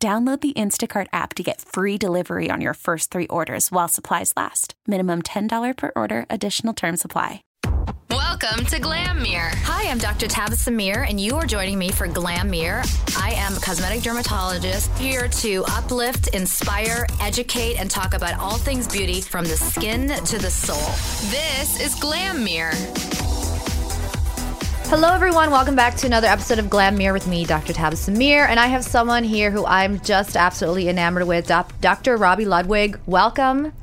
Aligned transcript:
Download 0.00 0.40
the 0.40 0.52
Instacart 0.52 1.08
app 1.12 1.34
to 1.34 1.42
get 1.42 1.60
free 1.60 1.98
delivery 1.98 2.50
on 2.50 2.60
your 2.60 2.74
first 2.74 3.10
three 3.10 3.26
orders 3.26 3.72
while 3.72 3.88
supplies 3.88 4.32
last. 4.36 4.74
Minimum 4.86 5.22
$10 5.22 5.76
per 5.76 5.90
order, 5.96 6.24
additional 6.30 6.72
term 6.72 6.96
supply. 6.96 7.42
Welcome 8.08 8.64
to 8.66 8.78
Glam 8.78 9.20
Mirror. 9.20 9.50
Hi, 9.64 9.90
I'm 9.90 9.98
Dr. 9.98 10.28
Tabitha 10.28 10.70
Mir, 10.70 11.02
and 11.02 11.20
you 11.20 11.34
are 11.34 11.46
joining 11.46 11.80
me 11.80 11.90
for 11.90 12.06
Glam 12.06 12.48
Mirror. 12.48 12.84
I 13.16 13.32
am 13.32 13.56
a 13.56 13.60
cosmetic 13.60 14.02
dermatologist 14.02 14.96
here 14.98 15.26
to 15.26 15.64
uplift, 15.64 16.28
inspire, 16.28 17.04
educate, 17.20 17.80
and 17.80 17.90
talk 17.90 18.14
about 18.14 18.38
all 18.38 18.56
things 18.56 18.86
beauty 18.86 19.20
from 19.20 19.46
the 19.46 19.56
skin 19.56 20.10
to 20.10 20.38
the 20.38 20.50
soul. 20.50 20.76
This 21.28 21.80
is 21.80 21.96
Glam 21.96 22.44
Mirror. 22.44 22.74
Hello, 24.90 25.12
everyone. 25.12 25.50
Welcome 25.50 25.76
back 25.76 25.96
to 25.96 26.06
another 26.06 26.28
episode 26.28 26.58
of 26.58 26.70
Glam 26.70 26.96
Mirror 26.96 27.12
with 27.12 27.26
me, 27.26 27.44
Dr. 27.44 27.74
Tabitha 27.74 28.10
Mir. 28.10 28.46
And 28.46 28.58
I 28.58 28.68
have 28.68 28.82
someone 28.82 29.22
here 29.22 29.50
who 29.50 29.66
I'm 29.66 30.00
just 30.00 30.34
absolutely 30.34 30.88
enamored 30.88 31.26
with, 31.26 31.46
Dr. 31.46 32.16
Robi 32.16 32.46
Ludwig. 32.46 32.98
Welcome. 33.04 33.74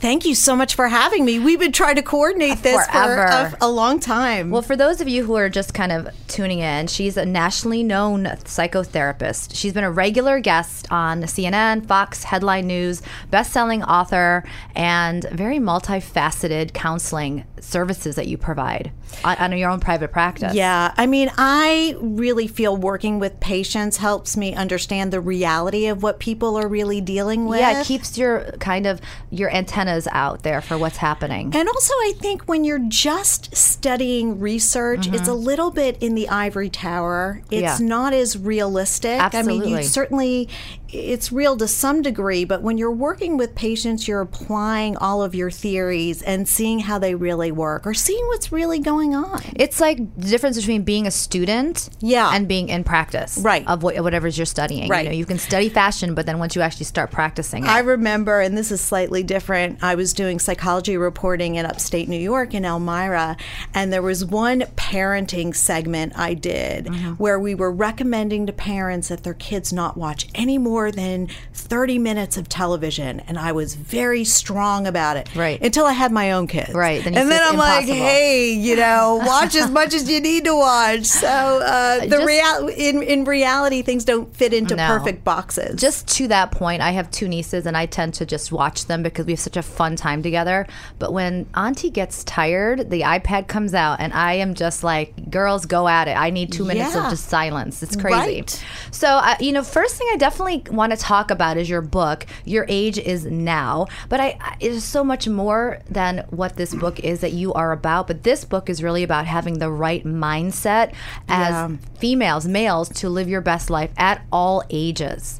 Thank 0.00 0.24
you 0.24 0.36
so 0.36 0.54
much 0.54 0.76
for 0.76 0.86
having 0.86 1.24
me. 1.24 1.40
We've 1.40 1.58
been 1.58 1.72
trying 1.72 1.96
to 1.96 2.02
coordinate 2.02 2.62
this 2.62 2.86
Forever. 2.86 3.50
for 3.50 3.56
a, 3.60 3.66
a 3.66 3.68
long 3.68 3.98
time. 3.98 4.50
Well, 4.50 4.62
for 4.62 4.76
those 4.76 5.00
of 5.00 5.08
you 5.08 5.24
who 5.24 5.34
are 5.34 5.48
just 5.48 5.74
kind 5.74 5.90
of 5.90 6.08
tuning 6.28 6.60
in, 6.60 6.86
she's 6.86 7.16
a 7.16 7.26
nationally 7.26 7.82
known 7.82 8.24
psychotherapist. 8.44 9.56
She's 9.56 9.72
been 9.72 9.82
a 9.82 9.90
regular 9.90 10.38
guest 10.38 10.86
on 10.92 11.22
CNN, 11.22 11.86
Fox, 11.86 12.22
Headline 12.22 12.68
News, 12.68 13.02
best-selling 13.30 13.82
author, 13.82 14.44
and 14.76 15.24
very 15.32 15.58
multifaceted 15.58 16.74
counseling 16.74 17.44
services 17.60 18.14
that 18.14 18.28
you 18.28 18.38
provide 18.38 18.92
on, 19.24 19.36
on 19.38 19.58
your 19.58 19.70
own 19.70 19.80
private 19.80 20.12
practice. 20.12 20.54
yeah, 20.54 20.94
I 20.96 21.06
mean, 21.06 21.30
I 21.36 21.96
really 21.98 22.46
feel 22.46 22.76
working 22.76 23.18
with 23.18 23.40
patients 23.40 23.96
helps 23.96 24.36
me 24.36 24.54
understand 24.54 25.12
the 25.12 25.20
reality 25.20 25.86
of 25.86 26.02
what 26.02 26.20
people 26.20 26.56
are 26.56 26.68
really 26.68 27.00
dealing 27.00 27.46
with. 27.46 27.60
Yeah, 27.60 27.80
it 27.80 27.86
keeps 27.86 28.16
your 28.16 28.52
kind 28.60 28.86
of 28.86 29.00
your 29.30 29.50
antennas 29.88 30.08
out 30.12 30.42
there 30.42 30.60
for 30.60 30.76
what's 30.78 30.98
happening. 30.98 31.50
And 31.54 31.68
also, 31.68 31.92
I 31.94 32.12
think 32.18 32.42
when 32.44 32.64
you're 32.64 32.78
just 32.88 33.54
studying 33.56 34.38
research, 34.40 35.06
it's 35.08 35.28
a 35.28 35.34
little 35.34 35.70
bit 35.70 35.96
in 36.02 36.14
the 36.14 36.28
ivory 36.28 36.70
tower. 36.70 37.42
It's 37.50 37.58
Mm-hmm. 37.58 37.82
Yeah. 37.82 37.88
not 37.88 38.12
as 38.12 38.38
realistic. 38.38 39.18
I 39.20 39.42
mean, 39.42 39.62
you 39.64 39.82
certainly, 39.82 40.48
it's 40.90 41.30
real 41.30 41.56
to 41.56 41.68
some 41.68 42.02
degree, 42.02 42.44
but 42.44 42.62
when 42.62 42.78
you're 42.78 42.90
working 42.90 43.36
with 43.36 43.54
patients, 43.54 44.08
you're 44.08 44.20
applying 44.20 44.96
all 44.96 45.22
of 45.22 45.34
your 45.34 45.50
theories 45.50 46.22
and 46.22 46.48
seeing 46.48 46.78
how 46.80 46.98
they 46.98 47.14
really 47.14 47.52
work 47.52 47.86
or 47.86 47.92
seeing 47.94 48.24
what's 48.28 48.50
really 48.50 48.78
going 48.78 49.14
on. 49.14 49.42
It's 49.56 49.80
like 49.80 49.98
the 50.16 50.28
difference 50.28 50.56
between 50.56 50.82
being 50.82 51.06
a 51.06 51.10
student 51.10 51.90
Yeah. 52.00 52.30
and 52.34 52.48
being 52.48 52.68
in 52.68 52.84
practice 52.84 53.38
Right. 53.38 53.66
of 53.66 53.82
what, 53.82 53.98
whatever's 54.02 54.38
you're 54.38 54.46
studying. 54.46 54.88
Right. 54.88 55.04
You 55.04 55.10
know, 55.10 55.16
you 55.16 55.26
can 55.26 55.38
study 55.38 55.68
fashion, 55.68 56.14
but 56.14 56.26
then 56.26 56.38
once 56.38 56.56
you 56.56 56.62
actually 56.62 56.86
start 56.86 57.10
practicing 57.10 57.64
it, 57.64 57.68
I 57.68 57.80
remember, 57.80 58.40
and 58.40 58.56
this 58.56 58.70
is 58.72 58.80
slightly 58.80 59.22
different. 59.22 59.78
I 59.82 59.94
was 59.94 60.12
doing 60.12 60.38
psychology 60.38 60.96
reporting 60.96 61.56
in 61.56 61.66
upstate 61.66 62.08
New 62.08 62.18
York 62.20 62.54
in 62.54 62.64
Elmira, 62.64 63.36
and 63.74 63.92
there 63.92 64.02
was 64.02 64.24
one 64.24 64.60
parenting 64.76 65.54
segment 65.54 66.12
I 66.18 66.34
did 66.34 66.86
Mm-hmm. 66.86 67.12
where 67.14 67.38
we 67.38 67.54
were 67.54 67.70
recommending 67.72 68.46
to 68.46 68.52
parents 68.52 69.08
that 69.08 69.22
their 69.24 69.34
kids 69.34 69.72
not 69.72 69.96
watch 69.96 70.28
any 70.34 70.56
more 70.58 70.77
than 70.90 71.28
30 71.54 71.98
minutes 71.98 72.36
of 72.36 72.48
television. 72.48 73.20
And 73.20 73.38
I 73.38 73.52
was 73.52 73.74
very 73.74 74.24
strong 74.24 74.86
about 74.86 75.16
it. 75.16 75.34
Right. 75.34 75.60
Until 75.60 75.84
I 75.86 75.92
had 75.92 76.12
my 76.12 76.32
own 76.32 76.46
kids. 76.46 76.72
Right, 76.74 77.02
then 77.02 77.16
and 77.16 77.30
then 77.30 77.42
I'm 77.44 77.56
like, 77.56 77.84
hey, 77.86 78.52
you 78.52 78.76
know, 78.76 79.20
watch 79.26 79.54
as 79.56 79.70
much 79.70 79.94
as 79.94 80.08
you 80.10 80.20
need 80.20 80.44
to 80.44 80.54
watch. 80.56 81.04
So 81.04 81.28
uh, 81.28 82.00
the 82.00 82.06
Just- 82.08 82.26
real 82.26 82.68
in, 82.68 83.02
in 83.02 83.24
reality, 83.24 83.82
things 83.82 84.04
don't 84.04 84.34
fit 84.34 84.52
into 84.54 84.76
No. 84.76 84.86
perfect 84.86 85.24
boxes. 85.24 85.80
just 85.80 86.06
to 86.16 86.28
that 86.28 86.50
point, 86.52 86.80
I 86.82 86.90
have 86.92 87.10
two 87.10 87.28
nieces 87.28 87.66
and 87.66 87.76
I 87.76 87.86
tend 87.86 88.14
to 88.14 88.26
just 88.26 88.52
watch 88.52 88.86
them 88.86 89.02
because 89.02 89.26
we 89.26 89.32
have 89.32 89.40
such 89.40 89.56
a 89.56 89.62
fun 89.62 89.96
time 89.96 90.22
together. 90.22 90.66
But 90.98 91.12
when 91.12 91.46
Auntie 91.54 91.90
gets 91.90 92.24
tired, 92.24 92.90
the 92.90 93.02
iPad 93.02 93.48
comes 93.48 93.74
out 93.74 94.00
and 94.00 94.12
I 94.12 94.34
am 94.34 94.54
just 94.54 94.82
like, 94.84 95.30
girls, 95.30 95.66
go 95.66 95.88
at 95.88 96.08
it. 96.08 96.16
I 96.16 96.30
need 96.30 96.52
two 96.52 96.64
minutes 96.64 96.94
of 96.94 97.10
just 97.10 97.28
silence. 97.28 97.82
It's 97.82 97.96
crazy. 97.96 98.40
Right. 98.40 98.64
So, 98.90 99.08
uh, 99.08 99.36
you 99.40 99.52
know, 99.52 99.62
first 99.62 99.96
thing 99.96 100.08
I 100.12 100.16
definitely 100.16 100.62
want 100.70 100.92
to 100.92 100.98
talk 100.98 101.30
about 101.30 101.56
is 101.56 101.68
your 101.68 101.80
book. 101.82 102.26
Your 102.44 102.64
age 102.68 102.98
is 102.98 103.24
now, 103.26 103.86
but 104.08 104.20
I, 104.20 104.38
it 104.60 104.72
is 104.72 104.84
so 104.84 105.02
much 105.04 105.28
more 105.28 105.80
than 105.90 106.24
what 106.30 106.56
this 106.56 106.74
book 106.74 107.00
is 107.00 107.20
that 107.20 107.32
you 107.32 107.52
are 107.54 107.72
about. 107.72 108.06
But 108.06 108.22
this 108.22 108.44
book 108.44 108.68
is 108.70 108.82
really 108.82 109.02
about 109.02 109.26
having 109.26 109.58
the 109.58 109.70
right 109.70 110.04
mindset 110.04 110.92
as 111.28 111.50
Yeah. 111.50 111.70
females, 111.98 112.46
males, 112.46 112.88
to 112.90 113.08
live 113.08 113.28
your 113.28 113.40
best 113.40 113.70
life 113.70 113.90
at 113.96 114.22
all 114.32 114.62
ages. 114.70 115.38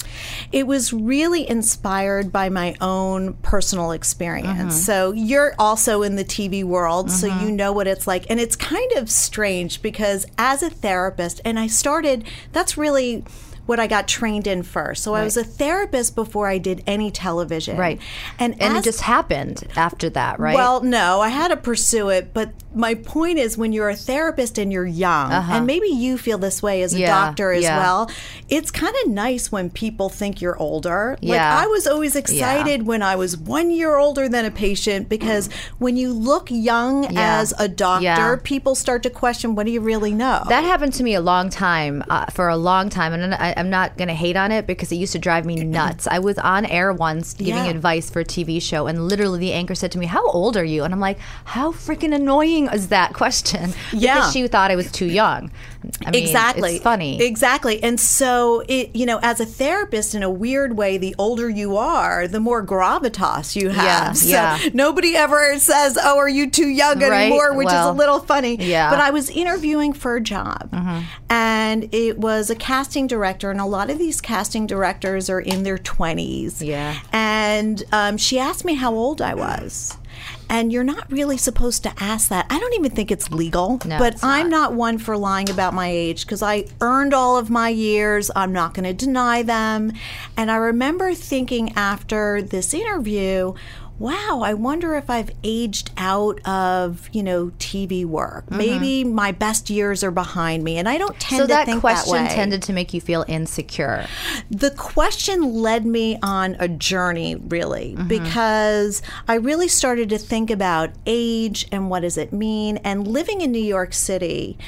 It 0.53 0.67
was 0.67 0.93
really 0.93 1.49
inspired 1.49 2.33
by 2.33 2.49
my 2.49 2.75
own 2.81 3.35
personal 3.43 3.93
experience. 3.93 4.49
Mm-hmm. 4.59 4.71
So 4.71 5.13
you're 5.13 5.55
also 5.59 6.03
in 6.03 6.17
the 6.17 6.25
TV 6.25 6.65
world, 6.65 7.11
so 7.11 7.27
you 7.27 7.51
know 7.51 7.73
what 7.73 7.87
it's 7.87 8.07
like. 8.07 8.27
And 8.31 8.41
it's 8.41 8.57
kind 8.57 8.93
of 8.93 9.11
strange 9.11 9.83
because 9.83 10.27
as 10.37 10.63
a 10.63 10.71
therapist, 10.71 11.41
and 11.45 11.59
I 11.59 11.67
started, 11.67 12.25
that's 12.53 12.77
really 12.77 13.25
what 13.69 13.79
I 13.79 13.87
got 13.87 14.09
trained 14.09 14.47
in 14.47 14.63
first. 14.63 15.03
So 15.03 15.15
I 15.15 15.23
was 15.25 15.37
a 15.37 15.45
therapist 15.45 16.15
before 16.17 16.47
I 16.49 16.57
did 16.57 16.83
any 16.87 17.11
television. 17.11 17.77
Right. 17.77 18.01
And, 18.39 18.55
And 18.63 18.79
as 18.79 18.83
it 18.83 18.89
just 18.89 19.03
happened 19.03 19.65
after 19.77 20.09
that, 20.11 20.41
right? 20.41 20.55
well, 20.55 20.83
no, 20.83 21.21
I 21.21 21.29
had 21.29 21.49
to 21.49 21.57
pursue 21.57 22.09
it, 22.09 22.33
but 22.33 22.51
my 22.75 22.95
point 22.95 23.39
is 23.39 23.59
when 23.59 23.73
you're 23.75 23.91
a 23.91 23.97
therapist 23.97 24.57
and 24.59 24.73
you're 24.73 24.87
young, 24.87 25.33
and 25.33 25.67
maybe 25.67 25.89
you 25.89 26.17
feel 26.17 26.39
this 26.39 26.63
way 26.63 26.81
as 26.83 26.95
a 26.95 26.97
Uh-huh. 26.97 27.03
Yeah, 27.03 27.25
doctor 27.27 27.53
as 27.53 27.63
yeah. 27.63 27.79
well, 27.79 28.11
it's 28.49 28.71
kind 28.71 28.95
of 29.05 29.11
nice 29.11 29.53
when 29.53 29.69
people 29.71 30.09
think 30.09 30.41
you're 30.41 30.57
older. 30.59 31.19
Like 31.21 31.35
Yeah. 31.35 31.59
I 31.63 31.67
was 31.67 31.87
always 31.87 32.17
excited 32.17 32.87
when 32.87 33.03
I 33.03 33.17
was 33.17 33.37
one 33.37 33.71
year 33.71 33.97
older 33.99 34.29
than 34.29 34.45
a 34.47 34.51
patient 34.51 35.09
because 35.11 35.51
when 35.79 35.97
you 35.97 36.13
look 36.13 36.49
young 36.51 37.05
Yeah. 37.05 37.41
as 37.41 37.53
a 37.59 37.69
doctor, 37.69 38.05
Yeah. 38.05 38.37
people 38.43 38.75
start 38.75 39.03
to 39.03 39.11
question 39.11 39.55
what 39.55 39.67
do 39.67 39.73
you 39.73 39.81
really 39.83 40.15
know? 40.15 40.43
that 40.49 40.65
happened 40.65 40.95
to 40.95 41.03
me 41.03 41.15
a 41.15 41.21
long 41.21 41.51
time, 41.51 42.03
uh, 42.09 42.27
for 42.27 42.49
a 42.49 42.57
long 42.57 42.89
time, 42.89 43.13
and 43.13 43.35
I, 43.35 43.55
I'm 43.59 43.71
not 43.71 43.97
going 43.99 44.09
to 44.09 44.15
hate 44.15 44.37
on 44.37 44.53
it 44.53 44.67
because 44.67 44.91
it 44.93 44.97
used 44.97 45.13
to 45.13 45.19
drive 45.19 45.45
me 45.45 45.57
nuts. 45.65 46.07
I 46.07 46.19
was 46.21 46.39
on 46.39 46.65
air 46.67 46.93
once 46.93 47.35
giving 47.35 47.55
Yeah. 47.65 47.71
advice 47.71 48.09
for 48.11 48.21
a 48.21 48.25
TV 48.25 48.61
show, 48.63 48.87
and 48.87 49.09
literally 49.09 49.39
the 49.41 49.53
anchor 49.53 49.75
said 49.75 49.93
to 49.93 49.99
me, 49.99 50.07
"How 50.07 50.25
old 50.31 50.57
are 50.57 50.65
you?" 50.65 50.85
And 50.85 50.95
I'm 50.95 51.01
like, 51.01 51.19
"How 51.45 51.73
freaking 51.73 52.15
annoying 52.15 52.69
is 52.73 52.89
that 52.89 53.13
question?" 53.15 53.73
Yeah. 53.93 54.15
because 54.15 54.33
she 54.33 54.47
thought 54.49 54.71
I 54.71 54.77
was 54.77 54.91
too 54.93 55.07
young. 55.07 55.51
I 56.07 56.11
mean, 56.11 56.23
exactly. 56.23 56.75
it's 56.77 56.83
funny. 56.85 57.21
Exactly. 57.23 57.83
And 57.83 57.99
so 58.01 58.63
it 58.69 58.95
you 58.95 59.07
know, 59.07 59.19
as 59.23 59.41
a 59.41 59.47
therapist 59.47 60.15
in 60.15 60.23
a 60.23 60.31
weird 60.31 60.77
way, 60.77 60.99
the 60.99 61.15
older 61.19 61.49
you 61.49 61.77
are, 61.77 62.27
the 62.29 62.41
more 62.41 62.65
gravitas 62.65 63.57
you 63.57 63.71
have. 63.71 63.85
Yeah, 63.85 64.13
so 64.13 64.29
yeah. 64.29 64.59
nobody 64.75 65.17
ever 65.17 65.59
says, 65.59 65.99
Oh, 66.03 66.19
are 66.19 66.29
you 66.29 66.51
too 66.51 66.69
young 66.69 66.99
Right, 67.01 67.27
anymore? 67.27 67.55
Which 67.55 67.69
is 67.69 67.73
a 67.75 67.93
little 67.93 68.21
funny. 68.21 68.57
yeah. 68.57 68.87
Mm-hmm. 68.87 68.93
But 68.97 69.01
I 69.01 69.11
was 69.11 69.31
interviewing 69.31 69.93
for 69.93 70.17
a 70.17 70.21
job 70.21 70.69
and 71.31 71.89
it 71.95 72.19
was 72.19 72.51
a 72.51 72.55
casting 72.55 73.07
director 73.07 73.48
and 73.51 73.61
a 73.61 73.67
lot 73.67 73.91
of 73.91 73.99
these 73.99 74.21
casting 74.21 74.67
directors 74.67 75.29
are 75.31 75.41
in 75.41 75.63
their 75.63 75.79
twenties. 75.79 76.63
Yeah. 76.63 76.99
And 77.13 77.83
um, 77.93 78.17
she 78.17 78.39
asked 78.39 78.65
me 78.65 78.75
how 78.75 78.95
old 78.95 79.21
I 79.21 79.35
was. 79.35 79.97
And 80.51 80.73
you're 80.73 80.83
not 80.85 81.13
really 81.13 81.37
supposed 81.37 81.83
to 81.83 81.93
ask 81.99 82.31
that. 82.31 82.47
I 82.49 82.59
don't 82.59 82.75
even 82.75 82.91
think 82.91 83.11
it's 83.11 83.31
legal. 83.31 83.79
No, 83.85 83.99
but 83.99 84.15
it's 84.15 84.25
I'm 84.25 84.49
not. 84.49 84.71
not 84.71 84.77
one 84.79 84.99
for 84.99 85.17
lying 85.17 85.51
about 85.51 85.75
my 85.75 85.89
age 85.89 86.25
because 86.25 86.43
I 86.43 86.65
earned 86.81 87.13
all 87.13 87.37
of 87.37 87.51
my 87.51 87.69
years. 87.69 88.31
I'm 88.35 88.53
not 88.53 88.73
going 88.73 88.85
to 88.85 88.95
deny 88.95 89.43
them. 89.43 89.93
And 90.37 90.51
I 90.51 90.57
remember 90.57 91.15
thinking 91.15 91.73
after 91.77 92.41
this 92.41 92.73
interview, 92.73 93.55
wow, 93.99 94.43
I 94.45 94.55
wonder 94.55 94.95
if 94.95 95.11
I've 95.11 95.31
aged 95.43 95.91
out 95.97 96.41
of, 96.47 97.09
you 97.13 97.23
know, 97.23 97.53
TV 97.59 98.05
work. 98.05 98.51
Maybe 98.51 99.03
my 99.05 99.33
best 99.33 99.71
years 99.71 100.05
are 100.05 100.11
behind 100.11 100.63
me. 100.63 100.77
And 100.79 100.89
I 100.89 100.99
don't 100.99 101.19
tend 101.19 101.39
so 101.41 101.45
to 101.45 101.49
that 101.49 101.67
think 101.67 101.81
question 101.81 102.15
that 102.15 102.29
way. 102.29 102.35
tended 102.35 102.63
to 102.63 102.73
make 102.73 102.95
you 102.95 103.01
feel 103.01 103.25
insecure. 103.27 104.07
The 104.51 104.71
question 104.71 105.55
led 105.55 105.85
me 105.85 106.19
on 106.23 106.57
a 106.59 106.69
journey, 106.69 107.35
really, 107.37 107.95
Mm-hmm. 107.95 108.09
because 108.09 109.03
I 109.27 109.35
really 109.35 109.69
started 109.69 110.09
to 110.11 110.19
think 110.19 110.51
about 110.51 110.91
age 111.07 111.67
and 111.73 111.91
what 111.91 112.01
does 112.01 112.17
it 112.17 112.33
mean. 112.33 112.77
And 112.79 113.07
living 113.07 113.41
in 113.41 113.51
New 113.51 113.59
York 113.59 113.93
City, 113.95 114.59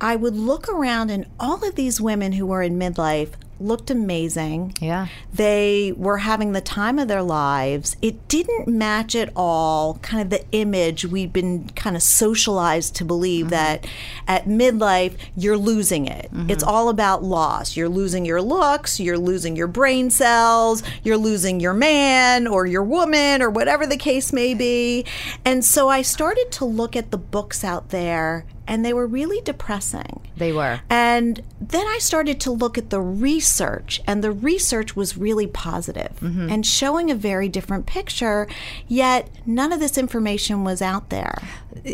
I 0.00 0.16
would 0.16 0.36
look 0.36 0.68
around 0.68 1.10
and 1.10 1.26
all 1.40 1.64
of 1.66 1.74
these 1.74 2.00
women 2.00 2.32
who 2.32 2.46
were 2.46 2.62
in 2.62 2.78
midlife 2.78 3.30
looked 3.60 3.90
amazing. 3.90 4.72
Yeah. 4.80 5.08
They 5.34 5.92
were 5.96 6.18
having 6.18 6.52
the 6.52 6.60
time 6.60 6.96
of 6.96 7.08
their 7.08 7.24
lives. 7.24 7.96
It 8.00 8.28
didn't 8.28 8.68
match 8.68 9.16
at 9.16 9.32
all 9.34 9.94
kind 9.94 10.22
of 10.22 10.30
the 10.30 10.44
image 10.52 11.04
we've 11.04 11.32
been 11.32 11.68
kind 11.70 11.96
of 11.96 12.02
socialized 12.02 12.94
to 12.96 13.04
believe 13.04 13.46
Mm-hmm. 13.46 13.50
that 13.50 13.86
at 14.28 14.44
midlife 14.46 15.16
you're 15.36 15.56
losing 15.56 16.06
it. 16.06 16.30
It's 16.48 16.62
all 16.62 16.88
about 16.88 17.24
loss. 17.24 17.76
You're 17.76 17.88
losing 17.88 18.24
your 18.24 18.40
looks, 18.40 19.00
you're 19.00 19.18
losing 19.18 19.56
your 19.56 19.66
brain 19.66 20.10
cells, 20.10 20.84
you're 21.02 21.16
losing 21.16 21.58
your 21.58 21.74
man 21.74 22.46
or 22.46 22.64
your 22.64 22.84
woman 22.84 23.42
or 23.42 23.50
whatever 23.50 23.86
the 23.86 23.96
case 23.96 24.32
may 24.32 24.54
be. 24.54 25.04
And 25.44 25.64
so 25.64 25.88
I 25.88 26.02
started 26.02 26.52
to 26.52 26.64
look 26.64 26.94
at 26.94 27.10
the 27.10 27.18
books 27.18 27.64
out 27.64 27.88
there 27.90 28.44
and 28.68 28.84
they 28.84 28.92
were 28.92 29.06
really 29.06 29.40
depressing. 29.40 30.20
They 30.36 30.52
were. 30.52 30.80
And 30.90 31.42
then 31.60 31.86
I 31.86 31.98
started 32.00 32.38
to 32.42 32.50
look 32.50 32.78
at 32.78 32.90
the 32.90 33.00
research, 33.00 34.00
and 34.06 34.22
the 34.22 34.30
research 34.30 34.94
was 34.94 35.16
really 35.16 35.46
positive 35.46 36.12
and 36.22 36.64
showing 36.64 37.10
a 37.10 37.14
very 37.14 37.48
different 37.48 37.86
picture, 37.86 38.46
yet 38.86 39.28
none 39.46 39.72
of 39.72 39.80
this 39.80 39.96
information 39.96 40.62
was 40.62 40.82
out 40.82 41.08
there. 41.08 41.38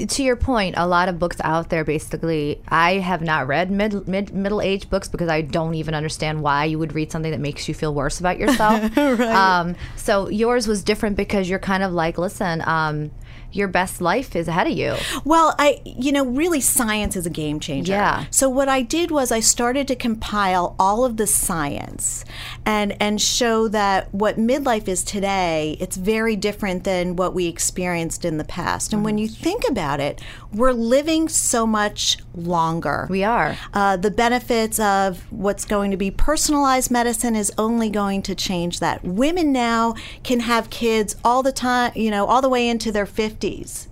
to 0.09 0.23
your 0.23 0.37
point, 0.37 0.75
a 0.77 0.87
lot 0.87 1.09
of 1.09 1.19
books 1.19 1.37
out 1.45 1.71
there 1.71 1.85
basically 1.85 2.61
I 2.69 2.95
have 2.95 3.23
not 3.23 3.47
read 3.47 3.71
mid, 3.71 4.09
mid 4.09 4.35
middle 4.35 4.61
age 4.61 4.91
books 4.91 5.09
because 5.09 5.29
I 5.29 5.43
don't 5.43 5.75
even 5.75 5.95
understand 5.95 6.43
why 6.43 6.65
you 6.65 6.79
would 6.79 6.95
read 6.95 7.13
something 7.13 7.31
that 7.31 7.41
makes 7.41 7.69
you 7.69 7.75
feel 7.75 7.95
worse 7.95 8.19
about 8.19 8.39
yourself. 8.39 8.99
um, 8.99 9.77
so 9.97 10.29
yours 10.29 10.67
was 10.67 10.83
different 10.83 11.17
because 11.17 11.49
you're 11.49 11.59
kind 11.59 11.83
of 11.83 11.93
like, 11.93 12.19
listen, 12.19 12.63
um, 12.67 13.11
your 13.55 13.69
best 13.69 14.01
life 14.01 14.35
is 14.35 14.49
ahead 14.49 14.67
of 14.67 14.73
you. 14.73 14.97
Well, 15.25 15.55
I, 15.59 15.81
you 15.85 16.13
know, 16.13 16.25
really 16.25 16.61
science 16.61 17.17
is 17.17 17.27
a 17.27 17.31
game 17.31 17.61
changer. 17.61 17.93
Yeah. 17.93 18.25
So 18.31 18.49
what 18.49 18.69
I 18.69 18.83
did 18.83 19.11
was 19.11 19.31
I 19.31 19.41
started 19.41 19.87
to 19.89 19.97
compile 19.97 20.75
all 20.79 21.05
of 21.05 21.17
the 21.17 21.27
science 21.27 22.25
and 22.67 22.97
and 23.01 23.21
show 23.21 23.69
that 23.69 24.13
what 24.13 24.37
midlife 24.37 24.89
is 24.89 25.05
today, 25.05 25.77
it's 25.81 25.97
very 25.97 26.37
different 26.37 26.85
than 26.85 27.17
what 27.17 27.35
we 27.35 27.47
experienced 27.47 28.25
in 28.25 28.39
the 28.39 28.45
past. 28.45 28.93
And 28.93 29.05
when 29.05 29.19
you 29.19 29.29
think 29.29 29.63
about 29.69 30.01
it, 30.01 30.21
we're 30.53 30.73
living 30.73 31.29
so 31.29 31.67
much 31.67 32.19
longer. 32.35 33.07
We 33.09 33.25
are. 33.25 33.57
Uh, 33.73 33.97
the 33.97 34.11
benefits 34.11 34.79
of 34.81 35.31
what's 35.31 35.65
going 35.65 35.91
to 35.91 35.97
be 35.97 36.11
personalized 36.11 36.91
medicine 36.91 37.37
is 37.37 37.53
only 37.59 37.91
going 37.91 38.23
to 38.23 38.35
change 38.35 38.81
that. 38.81 39.05
Women 39.05 39.53
now 39.53 39.95
can 40.23 40.41
have 40.41 40.71
kids 40.71 41.17
all 41.25 41.43
the 41.43 41.53
time, 41.53 41.93
you 41.95 42.11
know, 42.11 42.27
all 42.27 42.43
the 42.43 42.49
way 42.49 42.69
into 42.69 42.91
their 42.91 43.07
50s 43.07 43.44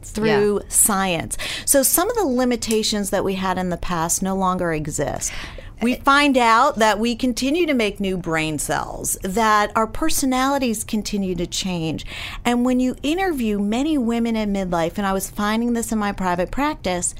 through 0.02 0.60
science. 0.68 1.36
So 1.64 1.82
some 1.82 2.10
of 2.10 2.16
the 2.16 2.24
limitations 2.24 3.10
that 3.10 3.24
we 3.24 3.34
had 3.34 3.58
in 3.58 3.70
the 3.70 3.76
past 3.76 4.22
no 4.22 4.34
longer 4.34 4.72
exist. 4.72 5.32
We 5.80 5.94
eh. 5.94 6.00
find 6.02 6.38
out 6.38 6.76
that 6.76 6.98
we 6.98 7.16
continue 7.16 7.66
to 7.66 7.74
make 7.74 7.98
new 7.98 8.16
brain 8.16 8.58
cells, 8.58 9.18
that 9.22 9.72
our 9.74 9.86
personalities 9.86 10.84
continue 10.84 11.34
to 11.34 11.46
change. 11.46 12.06
And 12.44 12.64
when 12.64 12.78
you 12.78 12.96
interview 13.02 13.58
many 13.58 13.98
women 13.98 14.36
in 14.36 14.52
midlife, 14.52 14.96
and 14.96 15.06
I 15.06 15.12
was 15.12 15.28
finding 15.28 15.72
this 15.72 15.92
in 15.92 15.98
my 15.98 16.12
private 16.12 16.50
practice, 16.50 17.14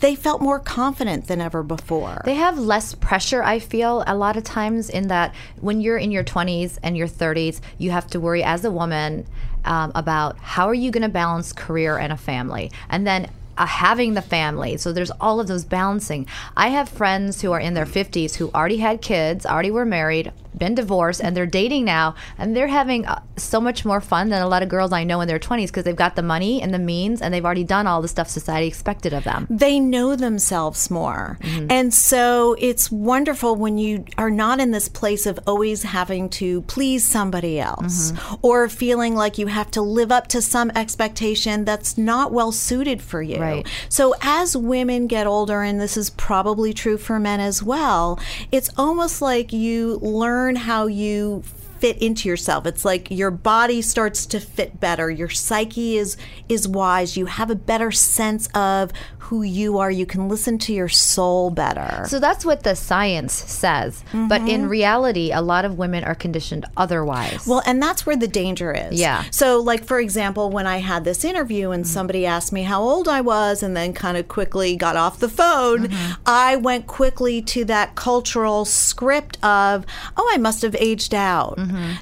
they 0.00 0.14
felt 0.16 0.42
more 0.42 0.58
confident 0.58 1.28
than 1.28 1.40
ever 1.40 1.62
before. 1.62 2.22
They 2.24 2.34
have 2.34 2.58
less 2.58 2.94
pressure, 2.94 3.42
I 3.42 3.60
feel, 3.60 4.02
a 4.06 4.16
lot 4.16 4.36
of 4.36 4.42
times, 4.42 4.90
in 4.90 5.06
that 5.08 5.32
when 5.60 5.80
you're 5.80 5.96
in 5.96 6.10
your 6.10 6.24
20s 6.24 6.76
and 6.82 6.96
your 6.96 7.06
30s, 7.06 7.60
you 7.78 7.92
have 7.92 8.08
to 8.08 8.20
worry 8.20 8.42
as 8.42 8.64
a 8.64 8.70
woman 8.70 9.26
um, 9.64 9.92
about 9.94 10.36
how 10.38 10.66
are 10.68 10.74
you 10.74 10.90
going 10.90 11.02
to 11.02 11.08
balance 11.08 11.52
career 11.52 11.98
and 11.98 12.12
a 12.12 12.16
family. 12.16 12.70
And 12.88 13.06
then 13.06 13.30
uh, 13.58 13.66
having 13.66 14.14
the 14.14 14.22
family. 14.22 14.76
So 14.76 14.92
there's 14.92 15.10
all 15.20 15.40
of 15.40 15.46
those 15.46 15.64
balancing. 15.64 16.26
I 16.56 16.68
have 16.68 16.88
friends 16.88 17.42
who 17.42 17.52
are 17.52 17.60
in 17.60 17.74
their 17.74 17.86
50s 17.86 18.34
who 18.36 18.50
already 18.52 18.78
had 18.78 19.02
kids, 19.02 19.44
already 19.46 19.70
were 19.70 19.84
married, 19.84 20.32
been 20.56 20.74
divorced, 20.74 21.20
and 21.22 21.36
they're 21.36 21.46
dating 21.46 21.84
now, 21.84 22.14
and 22.38 22.54
they're 22.54 22.68
having 22.68 23.06
uh, 23.06 23.20
so 23.36 23.60
much 23.60 23.84
more 23.84 24.00
fun 24.00 24.28
than 24.28 24.42
a 24.42 24.48
lot 24.48 24.62
of 24.62 24.68
girls 24.68 24.92
I 24.92 25.02
know 25.04 25.20
in 25.20 25.28
their 25.28 25.38
20s 25.38 25.68
because 25.68 25.84
they've 25.84 25.96
got 25.96 26.14
the 26.14 26.22
money 26.22 26.60
and 26.62 26.72
the 26.74 26.78
means 26.78 27.22
and 27.22 27.32
they've 27.32 27.44
already 27.44 27.64
done 27.64 27.86
all 27.86 28.02
the 28.02 28.08
stuff 28.08 28.28
society 28.28 28.66
expected 28.66 29.12
of 29.12 29.24
them. 29.24 29.46
they 29.50 29.80
know 29.80 30.14
themselves 30.16 30.90
more. 30.90 31.38
And 31.70 31.92
so 31.92 32.54
it's 32.58 32.90
wonderful 32.90 33.56
when 33.56 33.78
you 33.78 34.04
are 34.18 34.30
not 34.30 34.60
in 34.60 34.70
this 34.70 34.88
place 34.88 35.26
of 35.26 35.38
always 35.46 35.82
having 35.84 36.28
to 36.30 36.62
please 36.62 37.04
somebody 37.04 37.58
else 37.58 38.12
or 38.42 38.68
feeling 38.68 39.14
like 39.14 39.38
you 39.38 39.46
have 39.46 39.70
to 39.72 39.82
live 39.82 40.12
up 40.12 40.28
to 40.28 40.42
some 40.42 40.70
expectation 40.74 41.64
that's 41.64 41.96
not 41.96 42.32
well 42.32 42.52
suited 42.52 43.00
for 43.02 43.22
you. 43.22 43.38
Right. 43.42 43.66
So 43.88 44.14
as 44.20 44.56
women 44.56 45.06
get 45.06 45.26
older, 45.26 45.62
and 45.62 45.80
this 45.80 45.96
is 45.96 46.10
probably 46.10 46.72
true 46.72 46.98
for 46.98 47.18
men 47.18 47.40
as 47.40 47.62
well, 47.62 48.18
it's 48.50 48.70
almost 48.76 49.22
like 49.22 49.52
you 49.52 49.98
learn 50.02 50.56
how 50.56 50.86
you 50.86 51.42
fit 51.82 52.00
into 52.00 52.28
yourself. 52.28 52.64
It's 52.64 52.84
like 52.84 53.10
your 53.10 53.32
body 53.32 53.82
starts 53.82 54.24
to 54.26 54.38
fit 54.38 54.78
better. 54.78 55.10
Your 55.10 55.28
psyche 55.28 55.96
is 55.96 56.16
is 56.48 56.68
wise. 56.68 57.16
You 57.16 57.26
have 57.26 57.50
a 57.50 57.56
better 57.56 57.90
sense 57.90 58.48
of 58.54 58.92
who 59.18 59.42
you 59.42 59.78
are. 59.78 59.90
You 59.90 60.04
can 60.04 60.28
listen 60.28 60.58
to 60.58 60.72
your 60.72 60.88
soul 60.90 61.50
better. 61.50 62.04
So 62.06 62.20
that's 62.20 62.44
what 62.44 62.64
the 62.64 62.76
science 62.76 63.32
says. 63.32 64.04
But 64.12 64.42
in 64.42 64.62
mm-hmm. 64.62 64.68
reality, 64.68 65.32
a 65.32 65.40
lot 65.40 65.64
of 65.64 65.78
women 65.78 66.04
are 66.04 66.14
conditioned 66.14 66.66
otherwise. 66.76 67.46
Well, 67.46 67.62
and 67.64 67.82
that's 67.82 68.04
where 68.04 68.16
the 68.16 68.28
danger 68.28 68.72
is. 68.72 69.00
Yeah. 69.00 69.24
So, 69.30 69.60
like, 69.60 69.84
for 69.84 69.98
example, 69.98 70.50
when 70.50 70.66
I 70.66 70.78
had 70.78 71.04
this 71.04 71.24
interview 71.24 71.70
and 71.70 71.84
mm-hmm. 71.84 71.92
somebody 71.92 72.26
asked 72.26 72.52
me 72.52 72.62
how 72.62 72.82
old 72.82 73.08
I 73.08 73.22
was 73.22 73.62
and 73.62 73.76
then 73.76 73.94
kind 73.94 74.18
of 74.18 74.28
quickly 74.28 74.76
got 74.76 74.96
off 74.96 75.18
the 75.18 75.30
phone, 75.30 75.88
mm-hmm. 75.88 76.22
I 76.26 76.56
went 76.56 76.86
quickly 76.86 77.40
to 77.42 77.64
that 77.64 77.94
cultural 77.94 78.64
script 78.66 79.42
of, 79.42 79.86
oh, 80.16 80.30
I 80.32 80.36
must 80.36 80.60
have 80.62 80.76
aged 80.78 81.14
out. 81.14 81.56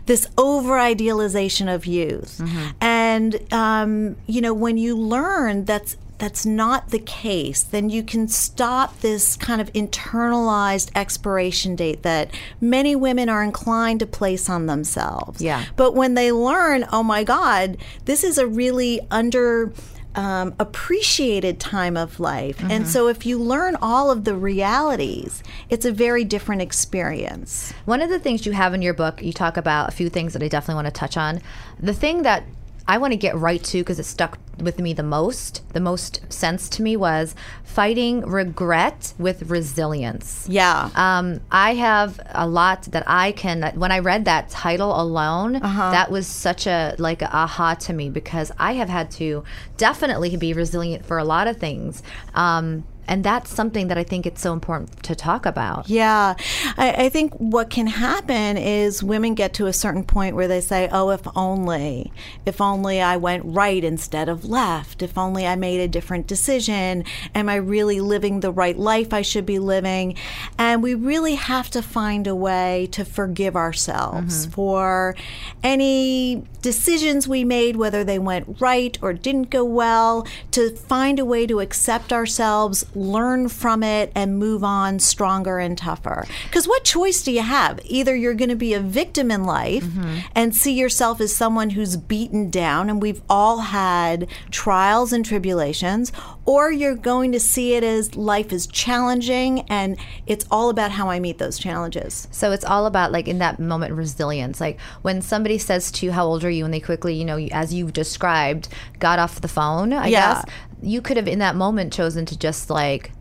This 0.07 0.27
over 0.37 0.79
idealization 0.79 1.69
of 1.69 1.87
youth. 1.87 2.41
And, 2.81 3.53
um, 3.53 4.17
you 4.27 4.41
know, 4.41 4.55
when 4.55 4.79
you 4.79 4.97
learn 4.97 5.65
that's 5.65 5.97
that's 6.19 6.45
not 6.45 6.91
the 6.91 6.99
case, 6.99 7.63
then 7.63 7.89
you 7.89 8.03
can 8.03 8.29
stop 8.29 9.01
this 9.01 9.37
kind 9.37 9.59
of 9.59 9.73
internalized 9.73 10.91
expiration 10.95 11.75
date 11.75 12.03
that 12.03 12.31
many 12.61 12.95
women 12.95 13.31
are 13.31 13.43
inclined 13.43 14.01
to 14.01 14.07
place 14.07 14.51
on 14.51 14.67
themselves. 14.67 15.41
Yeah. 15.41 15.65
But 15.77 15.95
when 15.95 16.15
they 16.15 16.31
learn, 16.31 16.85
oh 16.93 17.03
my 17.03 17.25
God, 17.25 17.79
this 18.05 18.23
is 18.23 18.37
a 18.37 18.47
really 18.47 19.01
under 19.11 19.73
um, 20.15 20.55
appreciated 20.59 21.61
time 21.61 21.97
of 21.97 22.19
life. 22.19 22.63
And 22.69 22.89
so 22.89 23.09
if 23.09 23.25
you 23.25 23.39
learn 23.39 23.77
all 23.81 24.11
of 24.11 24.25
the 24.25 24.35
realities, 24.35 25.43
it's 25.69 25.85
a 25.85 25.93
very 25.93 26.25
different 26.25 26.63
experience. 26.63 27.73
One 27.85 28.03
of 28.03 28.11
the 28.11 28.19
things 28.19 28.45
you 28.45 28.53
have 28.53 28.75
in 28.75 28.83
your 28.83 28.95
book, 28.95 29.23
you 29.23 29.33
talk 29.33 29.57
about 29.57 29.89
a 29.89 29.93
few 29.93 30.09
things 30.09 30.33
that 30.33 30.43
I 30.43 30.49
definitely 30.49 30.83
want 30.83 30.87
to 30.87 30.99
touch 30.99 31.17
on. 31.17 31.41
The 31.79 31.95
thing 31.95 32.23
that 32.23 32.45
I 32.91 32.99
want 32.99 33.13
to 33.13 33.17
get 33.17 33.37
right 33.37 33.63
to 33.63 33.79
because 33.79 34.01
it 34.01 34.05
stuck 34.05 34.37
with 34.59 34.81
me 34.81 34.93
the 34.93 35.05
most, 35.05 35.63
the 35.75 35.81
most 35.81 36.21
sense 36.33 36.69
to 36.71 36.83
me 36.83 36.97
was 36.97 37.37
fighting 37.63 38.23
regret 38.23 39.15
with 39.17 39.49
resilience. 39.49 40.45
Yeah. 40.49 40.91
Um, 40.97 41.41
I 41.53 41.75
have 41.75 42.19
a 42.27 42.49
lot 42.49 42.83
that 42.91 43.05
I 43.07 43.31
can. 43.31 43.63
When 43.77 43.93
I 43.93 44.01
read 44.01 44.25
that 44.25 44.51
title 44.51 45.01
alone, 45.01 45.53
that 45.93 46.11
was 46.11 46.27
such 46.27 46.67
a 46.67 46.97
like 46.99 47.23
a 47.23 47.33
aha 47.33 47.75
to 47.75 47.93
me 47.93 48.11
because 48.11 48.51
I 48.59 48.73
have 48.73 48.89
had 48.89 49.13
to 49.13 49.45
definitely 49.77 50.37
be 50.37 50.53
resilient 50.53 51.05
for 51.05 51.17
a 51.19 51.25
lot 51.25 51.47
of 51.47 51.59
things. 51.59 52.03
Um, 52.35 52.83
and 53.11 53.25
that's 53.25 53.53
something 53.53 53.89
that 53.89 53.99
I 53.99 54.05
think 54.05 54.25
it's 54.25 54.41
so 54.41 54.53
important 54.53 55.03
to 55.03 55.17
talk 55.17 55.45
about. 55.45 55.91
Yeah. 55.91 56.37
I, 56.79 56.93
I 56.93 57.09
think 57.09 57.35
what 57.35 57.69
can 57.69 57.89
happen 57.89 58.57
is 58.57 59.03
women 59.03 59.35
get 59.35 59.53
to 59.55 59.67
a 59.67 59.73
certain 59.73 60.05
point 60.05 60.37
where 60.37 60.47
they 60.47 60.61
say, 60.61 60.89
oh, 60.93 61.11
if 61.11 61.23
only, 61.35 62.13
if 62.47 62.61
only 62.61 63.03
I 63.03 63.17
went 63.17 63.45
right 63.45 63.83
instead 63.83 64.29
of 64.29 64.45
left, 64.45 65.03
if 65.03 65.19
only 65.19 65.45
I 65.45 65.57
made 65.57 65.81
a 65.81 65.89
different 65.89 66.29
decision. 66.29 67.05
Am 67.35 67.49
I 67.49 67.57
really 67.57 68.01
living 68.01 68.41
the 68.41 68.53
right 68.53 68.79
life 68.79 69.13
I 69.13 69.23
should 69.23 69.45
be 69.45 69.59
living? 69.59 70.15
And 70.57 70.81
we 70.81 70.95
really 70.95 71.35
have 71.35 71.69
to 71.71 71.83
find 71.83 72.29
a 72.29 72.37
way 72.37 72.89
to 72.93 73.05
forgive 73.05 73.57
ourselves 73.57 74.47
mm-hmm. 74.47 74.53
for 74.53 75.17
any 75.65 76.45
decisions 76.63 77.27
we 77.27 77.43
made, 77.43 77.75
whether 77.75 78.05
they 78.05 78.19
went 78.21 78.61
right 78.61 78.97
or 79.03 79.13
didn't 79.13 79.51
go 79.51 79.65
well, 79.65 80.27
to 80.53 80.71
find 80.77 81.19
a 81.19 81.25
way 81.25 81.47
to 81.47 81.59
accept 81.59 82.13
ourselves, 82.13 82.85
learn 83.01 83.49
from 83.49 83.83
it, 83.83 84.13
and 84.15 84.39
move 84.39 84.63
on 84.63 84.99
stronger 84.99 85.59
and 85.59 85.77
tougher. 85.77 86.27
Because 86.45 86.69
what 86.69 86.85
choice 86.85 87.23
do 87.23 87.33
you 87.33 87.43
have? 87.43 87.81
Either 87.85 88.15
you're 88.15 88.35
going 88.35 88.51
to 88.51 88.57
be 88.57 88.75
a 88.75 88.81
victim 88.81 89.31
in 89.31 89.45
life 89.45 89.85
mm-hmm. 89.85 90.19
and 90.35 90.55
see 90.55 90.73
yourself 90.73 91.21
as 91.21 91.35
someone 91.35 91.71
who's 91.71 91.97
beaten 91.97 92.51
down, 92.51 92.91
and 92.91 93.01
we've 93.03 93.23
all 93.29 93.59
had 93.61 94.29
trials 94.51 95.13
and 95.13 95.25
tribulations, 95.25 96.13
or 96.45 96.71
you're 96.71 96.97
going 96.97 97.33
to 97.33 97.41
see 97.41 97.75
it 97.75 97.85
as 97.85 98.17
life 98.17 98.53
is 98.53 98.67
challenging 98.67 99.61
and 99.69 99.97
it's 100.27 100.45
all 100.51 100.69
about 100.69 100.91
how 100.91 101.09
I 101.09 101.21
meet 101.21 101.39
those 101.39 101.59
challenges. 101.59 102.27
So 102.31 102.51
it's 102.53 102.65
all 102.65 102.87
about 102.87 103.13
like 103.13 103.29
in 103.29 103.39
that 103.39 103.59
moment 103.61 103.95
resilience. 103.95 104.61
Like 104.61 104.81
when 105.03 105.23
somebody 105.23 105.59
says 105.59 105.91
to 105.93 106.07
you, 106.07 106.13
"How 106.13 106.27
old 106.27 106.45
are 106.45 106.51
you?" 106.51 106.65
and 106.65 106.75
they 106.75 106.81
quickly, 106.81 107.15
you 107.15 107.25
know, 107.25 107.39
as 107.53 107.73
you've 107.73 107.93
described, 107.93 108.69
got 108.99 109.19
off 109.19 109.41
the 109.41 109.49
phone. 109.49 109.93
I 109.93 110.09
Yeah. 110.09 110.43
guess 110.43 110.45
you 110.83 111.01
could 111.03 111.17
have 111.17 111.29
in 111.29 111.39
that 111.41 111.57
moment 111.57 111.93
chosen 111.93 112.27
to 112.27 112.39
just 112.39 112.71
like 112.71 113.13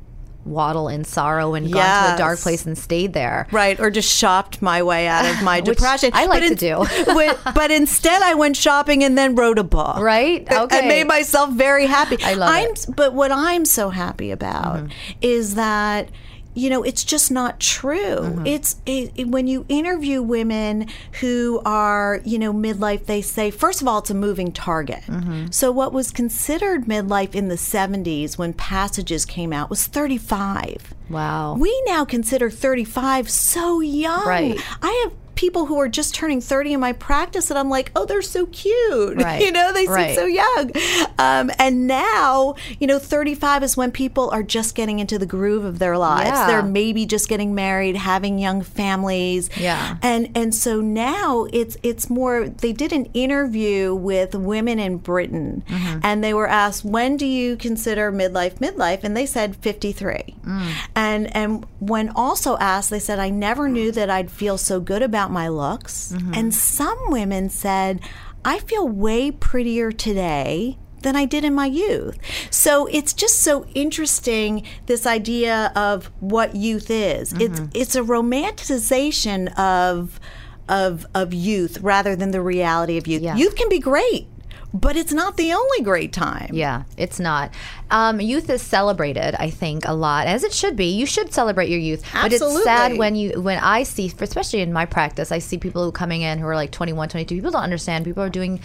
waddle 0.46 0.88
in 0.88 1.04
sorrow 1.04 1.54
and 1.54 1.72
gone 1.72 2.08
to 2.10 2.16
a 2.16 2.18
dark 2.18 2.40
place 2.40 2.66
and 2.66 2.78
stayed 2.78 3.14
there. 3.14 3.48
Right, 3.52 3.80
or 3.80 3.90
just 3.90 4.14
shopped 4.16 4.62
my 4.62 4.82
way 4.84 5.08
out 5.08 5.26
of 5.26 5.44
my 5.44 5.62
depression. 5.62 6.12
I 6.14 6.26
like 6.26 6.42
But 6.42 6.50
to 6.50 6.56
do. 6.56 7.34
but 7.54 7.72
instead, 7.72 8.22
I 8.22 8.34
went 8.34 8.58
shopping 8.58 9.04
and 9.04 9.18
then 9.18 9.36
wrote 9.36 9.60
a 9.60 9.64
book. 9.64 9.98
Right? 9.98 10.48
I- 10.52 10.68
I 10.72 10.88
made 10.88 11.08
myself 11.08 11.52
very 11.52 11.86
happy. 11.86 12.18
I 12.24 12.34
love 12.34 12.50
I'm, 12.54 12.70
it. 12.70 12.76
Mm-hmm. 12.76 12.92
But 12.94 13.14
what 13.14 13.32
I'm 13.32 13.66
so 13.66 13.90
happy 13.90 14.32
about 14.32 14.92
is 15.22 15.56
that. 15.56 16.10
You 16.56 16.70
know, 16.70 16.84
it's 16.84 17.04
just 17.04 17.32
not 17.32 17.60
true. 17.60 18.18
Mm-hmm. 18.18 18.46
It's 18.48 18.76
it, 18.86 19.12
it- 19.16 19.28
when 19.28 19.48
you 19.48 19.66
interview 19.70 20.22
women 20.22 20.88
who 21.22 21.62
are, 21.66 22.22
you 22.26 22.40
know, 22.40 22.52
midlife, 22.52 23.06
they 23.06 23.22
say, 23.22 23.52
first 23.52 23.82
of 23.82 23.88
all, 23.88 24.00
it's 24.00 24.10
a 24.10 24.16
moving 24.16 24.52
target. 24.52 25.04
Mm-hmm. 25.08 25.48
So, 25.52 25.72
what 25.72 25.94
was 25.94 26.12
considered 26.12 26.86
midlife 26.86 27.36
in 27.36 27.48
the 27.48 27.56
70s 27.56 28.38
when 28.38 28.54
passages 28.54 29.26
came 29.26 29.54
out 29.54 29.70
was 29.70 29.86
35. 29.88 30.94
Wow. 31.10 31.56
We 31.56 31.84
now 31.86 32.04
consider 32.06 32.50
35 32.50 33.30
so 33.30 33.80
young. 33.80 34.26
Right. 34.28 34.60
I 34.82 35.02
have 35.04 35.14
people 35.40 35.68
who 35.68 35.80
are 35.80 35.88
just 35.88 36.14
turning 36.14 36.42
30 36.42 36.74
in 36.74 36.80
my 36.82 36.92
practice 36.92 37.50
and 37.50 37.58
I'm 37.58 37.70
like, 37.70 37.92
oh, 37.96 38.06
they're 38.06 38.22
so 38.22 38.46
cute. 38.48 39.18
Right. 39.30 39.42
You 39.42 39.52
know, 39.52 39.72
they 39.72 39.86
seem 39.86 39.94
Right. 39.96 40.16
so 40.16 40.26
young. 40.26 40.72
Um, 41.18 41.50
and 41.58 41.88
now, 41.88 42.56
you 42.80 42.88
know, 42.88 43.00
35 43.00 43.64
is 43.64 43.78
when 43.78 43.92
people 43.92 44.30
are 44.32 44.44
just 44.44 44.76
getting 44.76 45.00
into 45.00 45.18
the 45.18 45.26
groove 45.26 45.64
of 45.64 45.80
their 45.80 45.98
lives. 45.98 46.32
Yeah. 46.32 46.48
They're 46.48 46.62
maybe 46.64 47.06
just 47.06 47.30
getting 47.30 47.56
married, 47.56 47.96
having 47.96 48.38
young 48.40 48.62
families. 48.62 49.50
Yeah. 49.58 49.98
And 50.02 50.30
and 50.36 50.54
so 50.54 50.82
now 50.82 51.48
it's 51.54 51.78
it's 51.84 52.10
more 52.10 52.50
they 52.50 52.74
did 52.74 52.92
an 52.92 53.06
interview 53.14 53.96
with 53.96 54.36
women 54.36 54.78
in 54.80 54.98
Britain 54.98 55.64
Mm-hmm. 55.70 56.00
and 56.04 56.24
they 56.24 56.34
were 56.34 56.48
asked 56.48 56.84
when 56.84 57.16
do 57.18 57.26
you 57.26 57.56
consider 57.56 58.12
midlife 58.12 58.56
midlife 58.56 59.04
and 59.04 59.16
they 59.16 59.26
said 59.26 59.56
53. 59.56 60.36
Mm. 60.46 60.72
And 60.96 61.36
and 61.36 61.66
when 61.80 62.10
also 62.10 62.58
asked 62.58 62.90
they 62.90 63.00
said 63.00 63.20
I 63.20 63.30
never 63.30 63.70
knew 63.70 63.92
that 63.92 64.10
I'd 64.10 64.30
feel 64.32 64.58
so 64.58 64.80
good 64.80 65.02
about 65.02 65.29
my 65.30 65.48
looks. 65.48 66.14
Mm-hmm. 66.14 66.34
And 66.34 66.54
some 66.54 66.98
women 67.08 67.50
said 67.50 68.02
I 68.46 68.60
feel 68.60 68.88
way 68.88 69.32
prettier 69.32 69.92
today 69.92 70.78
than 71.02 71.16
I 71.16 71.26
did 71.26 71.44
in 71.46 71.54
my 71.54 71.66
youth. 71.66 72.18
So 72.50 72.86
it's 72.88 73.14
just 73.14 73.40
so 73.40 73.66
interesting 73.74 74.66
this 74.86 75.06
idea 75.06 75.72
of 75.76 76.08
what 76.20 76.56
youth 76.56 76.90
is. 76.90 77.34
It's 77.34 77.60
Mm-hmm. 77.60 77.70
it's 77.74 77.96
a 77.96 78.02
romanticization 78.02 79.58
of 79.58 80.20
of 80.68 81.06
of 81.16 81.34
youth 81.34 81.80
rather 81.82 82.16
than 82.16 82.32
the 82.32 82.42
reality 82.42 82.98
of 82.98 83.08
youth. 83.08 83.22
Yeah. 83.22 83.36
Youth 83.36 83.56
can 83.56 83.70
be 83.70 83.80
great, 83.80 84.28
but 84.74 84.96
it's 84.96 85.12
not 85.12 85.38
the 85.38 85.52
only 85.54 85.82
great 85.82 86.14
time. 86.14 86.50
Yeah, 86.54 86.84
it's 86.98 87.20
not. 87.20 87.52
Um, 87.92 88.22
youth 88.22 88.50
is 88.50 88.62
celebrated, 88.62 89.36
I 89.36 89.50
think, 89.50 89.86
a 89.86 89.94
lot, 89.94 90.28
as 90.28 90.44
it 90.44 90.54
should 90.54 90.76
be. 90.76 90.86
You 90.86 91.06
should 91.06 91.34
celebrate 91.34 91.70
your 91.70 91.80
youth, 91.80 92.04
but 92.14 92.32
it's 92.32 92.64
sad 92.64 92.98
when 92.98 93.16
you 93.16 93.42
when 93.42 93.58
I 93.60 93.84
see, 93.84 94.12
especially 94.20 94.62
in 94.62 94.72
my 94.72 94.86
practice, 94.86 95.32
I 95.32 95.40
see 95.40 95.58
people 95.58 95.84
who 95.84 95.92
coming 95.92 96.22
in 96.22 96.38
who 96.38 96.46
are 96.46 96.56
like 96.56 96.72
21, 96.72 97.10
22. 97.10 97.36
People 97.36 97.52
don't 97.52 97.64
understand. 97.64 98.06
People 98.06 98.24
are 98.24 98.30
doing 98.30 98.60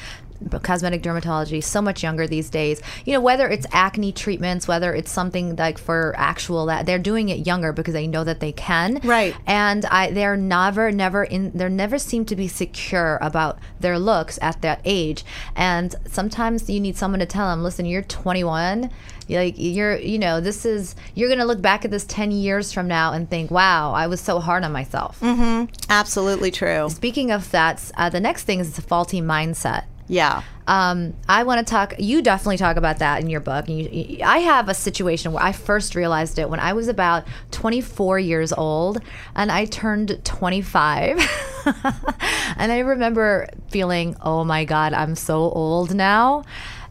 cosmetic 0.63 1.03
dermatology 1.03 1.63
so 1.63 1.81
much 1.81 2.03
younger 2.03 2.27
these 2.27 2.51
days. 2.51 2.81
You 3.05 3.13
know, 3.13 3.21
whether 3.21 3.49
it's 3.49 3.67
acne 3.73 4.13
treatments, 4.13 4.69
whether 4.69 4.95
it's 4.95 5.11
something 5.11 5.57
like 5.57 5.79
for 5.79 6.15
actual 6.17 6.67
that 6.67 6.87
they're 6.87 6.99
doing 6.99 7.29
it 7.29 7.47
younger 7.47 7.73
because 7.73 7.95
they 7.95 8.07
know 8.07 8.25
that 8.25 8.41
they 8.41 8.53
can. 8.53 9.01
Right. 9.05 9.35
And 9.47 9.85
I 9.87 10.11
they're 10.11 10.37
never 10.37 10.91
never 10.91 11.25
in 11.25 11.53
they're 11.55 11.69
never 11.69 11.99
seem 11.99 12.25
to 12.27 12.37
be 12.37 12.49
secure 12.49 13.19
about 13.21 13.59
their 13.81 13.99
looks 13.99 14.39
at 14.43 14.63
that 14.63 14.81
age. 14.85 15.25
And 15.57 15.95
sometimes 16.07 16.69
you 16.69 16.81
need 16.81 16.97
someone 16.97 17.21
to 17.21 17.27
tell 17.27 17.49
them, 17.49 17.63
"Listen, 17.63 17.87
you're 17.87 18.03
21. 18.03 18.91
Like 19.29 19.55
you're 19.57 19.97
you 19.99 20.19
know, 20.19 20.41
this 20.41 20.67
is 20.67 20.95
you're 21.15 21.29
going 21.29 21.39
to 21.39 21.47
look 21.47 21.63
back 21.63 21.85
at 21.85 21.91
this 21.91 22.05
10 22.05 22.31
years 22.31 22.73
from 22.73 22.87
now 22.89 23.13
and 23.13 23.29
think, 23.29 23.51
"Wow, 23.51 23.93
I 23.93 24.07
was 24.07 24.21
so 24.21 24.41
hard 24.41 24.65
on 24.65 24.73
myself." 24.73 25.23
Absolutely 25.89 26.51
true. 26.51 26.89
Speaking 26.91 27.31
of 27.31 27.51
that, 27.51 27.91
uh, 27.97 28.11
the 28.11 28.21
next 28.21 28.45
thing 28.45 28.61
is 28.61 28.77
the 28.77 28.83
faulty 28.83 29.21
mindset. 29.21 29.85
Yeah. 30.07 30.43
Um, 30.67 31.15
I 31.29 31.43
want 31.45 31.67
to 31.67 31.71
talk. 31.71 31.95
You 31.99 32.23
definitely 32.23 32.57
talk 32.57 32.77
about 32.77 32.99
that 32.99 33.21
in 33.21 33.29
your 33.29 33.41
book. 33.41 33.69
And 33.69 33.79
you, 33.79 33.89
you- 33.91 34.25
I 34.25 34.39
have 34.39 34.69
a 34.69 34.75
situation 34.75 35.33
where 35.33 35.43
I 35.43 35.53
first 35.53 35.95
realized 35.95 36.39
it 36.39 36.49
when 36.49 36.61
I 36.61 36.73
was 36.73 36.89
about 36.89 37.25
24 37.51 38.19
years 38.19 38.53
old, 38.53 39.01
and 39.35 39.51
I 39.53 39.65
turned 39.67 40.21
25. 40.25 41.19
and 42.57 42.73
I 42.73 42.79
remember 42.81 43.49
feeling, 43.69 44.17
"Oh 44.23 44.45
my 44.45 44.65
God, 44.65 44.93
I'm 44.93 45.15
so 45.15 45.51
old 45.51 45.95
now." 45.95 46.45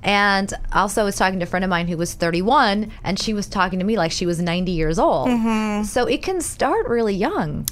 And 0.03 0.53
also, 0.73 1.01
I 1.01 1.05
was 1.05 1.15
talking 1.15 1.39
to 1.39 1.43
a 1.43 1.47
friend 1.47 1.63
of 1.63 1.69
mine 1.69 1.87
who 1.87 1.97
was 1.97 2.13
31, 2.13 2.91
and 3.03 3.17
she 3.19 3.33
was 3.33 3.47
talking 3.47 3.79
to 3.79 3.85
me 3.85 3.97
like 3.97 4.11
she 4.11 4.25
was 4.25 4.39
90 4.41 4.71
years 4.71 4.99
old. 4.99 5.29
So 5.85 6.05
it 6.05 6.21
can 6.21 6.41
start 6.41 6.87
really 6.87 7.15
young. 7.15 7.67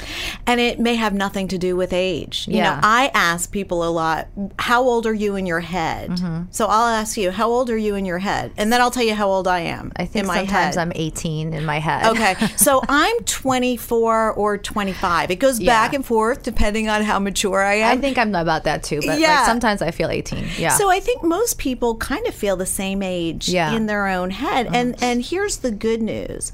And 0.48 0.60
it 0.60 0.80
may 0.80 0.96
have 0.96 1.14
nothing 1.14 1.48
to 1.50 1.58
do 1.58 1.76
with 1.76 1.94
age. 1.94 2.46
You 2.48 2.58
Yeah. 2.58 2.76
know, 2.76 2.80
I 2.84 3.12
ask 3.14 3.52
people 3.52 3.88
a 3.88 3.92
lot, 3.92 4.28
how 4.60 4.82
old 4.84 5.06
are 5.06 5.14
you 5.14 5.36
in 5.36 5.46
your 5.46 5.60
head? 5.60 6.10
Mm-hmm. 6.12 6.44
So 6.52 6.66
I'll 6.68 6.88
ask 6.88 7.18
you, 7.18 7.32
how 7.32 7.50
old 7.50 7.70
are 7.70 7.78
you 7.78 7.96
in 7.96 8.06
your 8.06 8.20
head? 8.20 8.52
And 8.58 8.72
then 8.72 8.82
I'll 8.82 8.92
tell 8.92 9.04
you 9.04 9.14
how 9.16 9.28
old 9.30 9.48
I 9.48 9.60
am 9.62 9.92
I 9.96 10.06
think 10.06 10.24
in 10.24 10.28
my 10.28 10.38
sometimes 10.38 10.76
head. 10.76 10.82
I'm 10.82 10.92
18 10.96 11.54
in 11.54 11.66
my 11.66 11.80
head. 11.80 12.06
Okay, 12.08 12.36
so 12.56 12.82
I'm 12.88 13.18
24 13.24 14.34
or 14.34 14.58
25. 14.58 15.32
It 15.32 15.36
goes 15.38 15.60
back 15.60 15.94
and 15.94 16.06
forth 16.06 16.44
depending 16.44 16.90
on 16.90 17.02
how 17.04 17.20
mature 17.20 17.62
I 17.62 17.76
am. 17.76 17.98
I 17.98 18.02
think 18.02 18.18
I'm 18.18 18.34
about 18.36 18.64
that 18.66 18.84
too, 18.84 19.02
but 19.06 19.20
Yeah. 19.20 19.38
like 19.38 19.46
sometimes 19.46 19.82
I 19.82 19.92
feel 19.92 20.10
18. 20.10 20.46
Yeah. 20.58 20.70
So 20.76 20.90
I 20.90 21.00
think 21.00 21.24
most 21.24 21.58
people 21.58 21.96
kind 21.98 22.21
of 22.28 22.34
feel 22.36 22.56
the 22.56 22.66
same 22.66 23.02
age 23.04 23.50
Yeah. 23.50 23.74
In 23.74 23.86
their 23.86 24.08
own 24.08 24.30
head. 24.32 24.68
And 24.72 25.02
and 25.02 25.24
here's 25.24 25.58
the 25.58 25.72
good 25.72 26.02
news. 26.02 26.52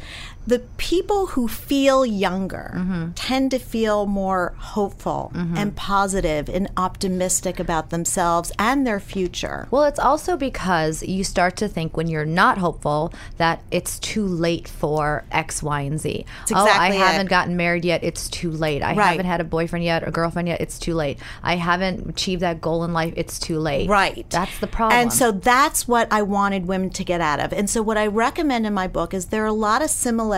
The 0.48 0.60
people 0.78 1.28
who 1.28 1.48
feel 1.48 2.06
younger 2.06 2.72
Mm-hmm. 2.74 3.12
tend 3.14 3.52
to 3.52 3.60
feel 3.60 4.06
more 4.06 4.54
hopeful 4.58 5.32
and 5.36 5.76
positive 5.76 6.48
and 6.50 6.70
optimistic 6.78 7.60
about 7.60 7.90
themselves 7.90 8.52
and 8.58 8.86
their 8.88 9.00
future. 9.00 9.68
Well, 9.72 9.84
it's 9.84 10.00
also 10.00 10.38
because 10.38 11.04
you 11.04 11.24
start 11.24 11.58
to 11.58 11.68
think 11.68 11.98
when 11.98 12.08
you're 12.08 12.26
not 12.26 12.58
hopeful 12.58 13.14
that 13.38 13.62
it's 13.72 14.00
too 14.00 14.26
late 14.26 14.68
for 14.68 15.24
X, 15.32 15.62
Y, 15.62 15.82
and 15.82 16.00
Z. 16.00 16.26
oh, 16.54 16.68
I 16.70 16.90
it. 16.90 16.96
haven't 16.96 17.30
gotten 17.30 17.58
married 17.58 17.84
yet. 17.86 18.04
It's 18.04 18.30
too 18.30 18.52
late. 18.52 18.82
I 18.82 18.94
Right. 18.96 19.08
haven't 19.12 19.26
had 19.26 19.42
a 19.42 19.44
boyfriend 19.44 19.84
yet 19.86 20.04
or 20.08 20.12
girlfriend 20.12 20.48
yet. 20.48 20.62
It's 20.62 20.80
too 20.80 20.94
late. 20.94 21.20
I 21.44 21.56
haven't 21.58 22.08
achieved 22.10 22.42
that 22.42 22.62
goal 22.62 22.84
in 22.86 22.94
life. 22.94 23.14
It's 23.18 23.38
too 23.40 23.60
late. 23.60 23.90
Right. 23.90 24.26
That's 24.30 24.58
the 24.60 24.68
problem. 24.68 24.98
And 25.00 25.12
so 25.12 25.32
that's 25.32 25.88
what 25.88 26.08
I 26.12 26.22
wanted 26.22 26.68
women 26.68 26.90
to 26.92 27.04
get 27.04 27.20
out 27.22 27.40
of. 27.40 27.52
And 27.54 27.70
so 27.70 27.82
what 27.82 27.98
I 27.98 28.08
recommend 28.08 28.66
in 28.66 28.74
my 28.74 28.88
book 28.88 29.14
is 29.14 29.26
there 29.28 29.44
are 29.44 29.48
a 29.48 29.54
lot 29.54 29.82
of 29.82 29.90
similarities 29.90 30.37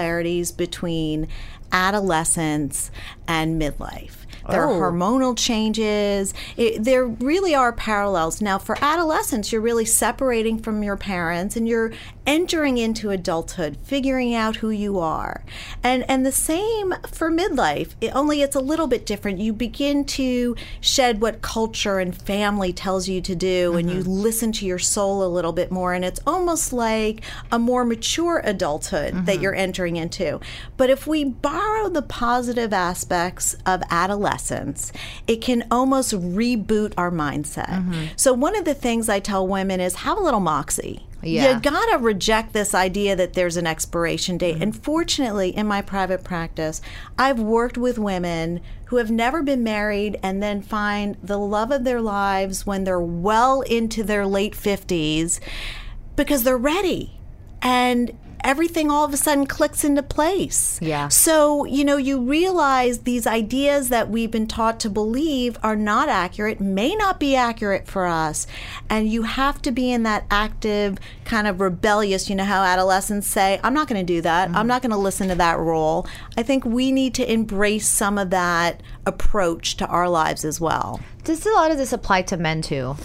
between 0.52 1.28
adolescence 1.72 2.92
and 3.28 3.62
midlife. 3.62 4.12
There 4.50 4.68
Oh. 4.68 4.80
are 4.80 4.92
hormonal 4.92 5.38
changes. 5.38 6.34
It, 6.58 6.84
there 6.84 7.06
really 7.06 7.54
are 7.54 7.72
parallels. 7.72 8.42
Now, 8.42 8.58
for 8.58 8.78
adolescence, 8.82 9.52
you're 9.52 9.62
really 9.62 9.86
separating 9.86 10.60
from 10.60 10.82
your 10.82 10.98
parents 10.98 11.56
and 11.56 11.68
you're 11.68 11.92
entering 12.30 12.78
into 12.78 13.10
adulthood, 13.10 13.76
figuring 13.82 14.36
out 14.36 14.58
who 14.58 14.70
you 14.70 15.00
are. 15.00 15.44
And 15.84 16.06
and 16.08 16.24
the 16.24 16.32
same 16.32 16.94
for 17.08 17.32
midlife, 17.32 17.96
it, 18.00 18.16
only 18.16 18.44
it's 18.44 18.56
a 18.56 18.60
little 18.60 18.86
bit 18.86 19.04
different. 19.04 19.40
You 19.40 19.52
begin 19.52 20.06
to 20.06 20.56
shed 20.80 21.22
what 21.22 21.42
culture 21.42 21.98
and 21.98 22.16
family 22.16 22.72
tells 22.72 23.10
you 23.10 23.20
to 23.20 23.34
do 23.34 23.76
and 23.76 23.90
you 23.90 24.02
mm-hmm. 24.02 24.12
listen 24.12 24.52
to 24.52 24.66
your 24.68 24.78
soul 24.78 25.26
a 25.26 25.28
little 25.28 25.52
bit 25.52 25.72
more 25.72 25.96
and 25.96 26.06
it's 26.06 26.20
almost 26.28 26.72
like 26.72 27.22
a 27.52 27.58
more 27.58 27.84
mature 27.84 28.44
adulthood 28.46 29.26
that 29.26 29.34
mm-hmm. 29.34 29.42
you're 29.42 29.56
entering 29.56 29.96
into. 29.96 30.40
But 30.78 30.92
if 30.92 31.08
we 31.08 31.24
borrow 31.24 31.90
the 31.90 32.04
positive 32.04 32.74
aspects 32.74 33.56
of 33.66 33.82
adolescence, 33.90 34.94
it 35.26 35.38
can 35.38 35.66
almost 35.72 36.14
reboot 36.14 36.94
our 36.96 37.10
mindset. 37.10 37.70
Mm-hmm. 37.70 38.06
So 38.18 38.34
one 38.34 38.56
of 38.56 38.66
the 38.66 38.76
things 38.76 39.10
I 39.10 39.20
tell 39.20 39.48
women 39.48 39.80
is 39.80 39.96
have 39.96 40.20
a 40.20 40.22
little 40.22 40.40
moxie. 40.40 41.08
Yeah. 41.22 41.56
You 41.56 41.60
gotta 41.60 41.98
reject 41.98 42.54
this 42.54 42.74
idea 42.74 43.16
that 43.16 43.34
there's 43.34 43.58
an 43.58 43.68
expiration 43.68 44.38
date. 44.38 44.56
Mm-hmm. 44.56 44.64
And 44.64 44.84
fortunately, 44.84 45.56
in 45.56 45.68
my 45.68 45.82
private 45.82 46.24
practice, 46.24 46.82
I've 47.18 47.40
worked 47.40 47.78
with 47.78 47.98
women 47.98 48.62
who 48.86 48.98
have 48.98 49.12
never 49.12 49.44
been 49.44 49.64
married 49.64 50.20
and 50.24 50.42
then 50.42 50.62
find 50.62 51.18
the 51.22 51.38
love 51.38 51.72
of 51.72 51.84
their 51.84 52.02
lives 52.02 52.66
when 52.66 52.86
they're 52.86 53.00
well 53.00 53.62
into 53.62 54.04
their 54.04 54.26
late 54.26 54.54
50s 54.54 55.40
because 56.16 56.44
they're 56.44 56.58
ready. 56.58 57.20
And 57.62 58.18
everything 58.44 58.90
all 58.90 59.06
of 59.06 59.14
a 59.14 59.18
sudden 59.18 59.46
clicks 59.46 59.84
into 59.84 60.04
place. 60.04 60.80
Yeah. 60.82 61.08
So, 61.10 61.66
you 61.66 61.84
know, 61.86 61.98
you 61.98 62.20
realize 62.20 63.00
these 63.00 63.28
ideas 63.28 63.90
that 63.90 64.10
we've 64.10 64.32
been 64.32 64.48
taught 64.48 64.80
to 64.82 64.90
believe 64.90 65.58
are 65.64 65.76
not 65.76 66.10
accurate, 66.10 66.60
may 66.60 66.96
not 66.96 67.20
be 67.20 67.36
accurate 67.36 67.88
for 67.88 68.06
us. 68.06 68.48
And 68.90 69.10
you 69.10 69.24
have 69.24 69.62
to 69.64 69.72
be 69.72 69.92
in 69.92 70.04
that 70.04 70.26
active, 70.32 70.98
kind 71.26 71.48
of 71.48 71.60
rebellious, 71.62 72.30
you 72.30 72.36
know, 72.36 72.46
how 72.46 72.64
adolescents 72.64 73.28
say, 73.28 73.60
I'm 73.64 73.74
not 73.74 73.88
going 73.88 74.06
to 74.06 74.14
do 74.14 74.22
that. 74.22 74.50
I'm 74.50 74.56
mm-hmm. 74.56 74.68
not 74.68 74.82
going 74.82 74.92
to 74.92 74.98
listen 74.98 75.28
to 75.30 75.36
that 75.36 75.60
role. 75.60 76.08
I 76.38 76.44
think 76.44 76.66
we 76.66 76.92
need 76.92 77.14
to 77.16 77.32
embrace 77.32 77.88
some 77.88 78.18
of 78.18 78.30
that 78.30 78.82
approach 79.06 79.78
to 79.78 79.88
our 79.88 80.10
lives 80.10 80.46
as 80.46 80.60
well. 80.60 81.00
Does 81.24 81.46
a 81.46 81.52
lot 81.52 81.72
of 81.72 81.78
this 81.78 81.94
apply 81.94 82.24
to 82.24 82.38
men 82.38 82.62
too? 82.62 82.96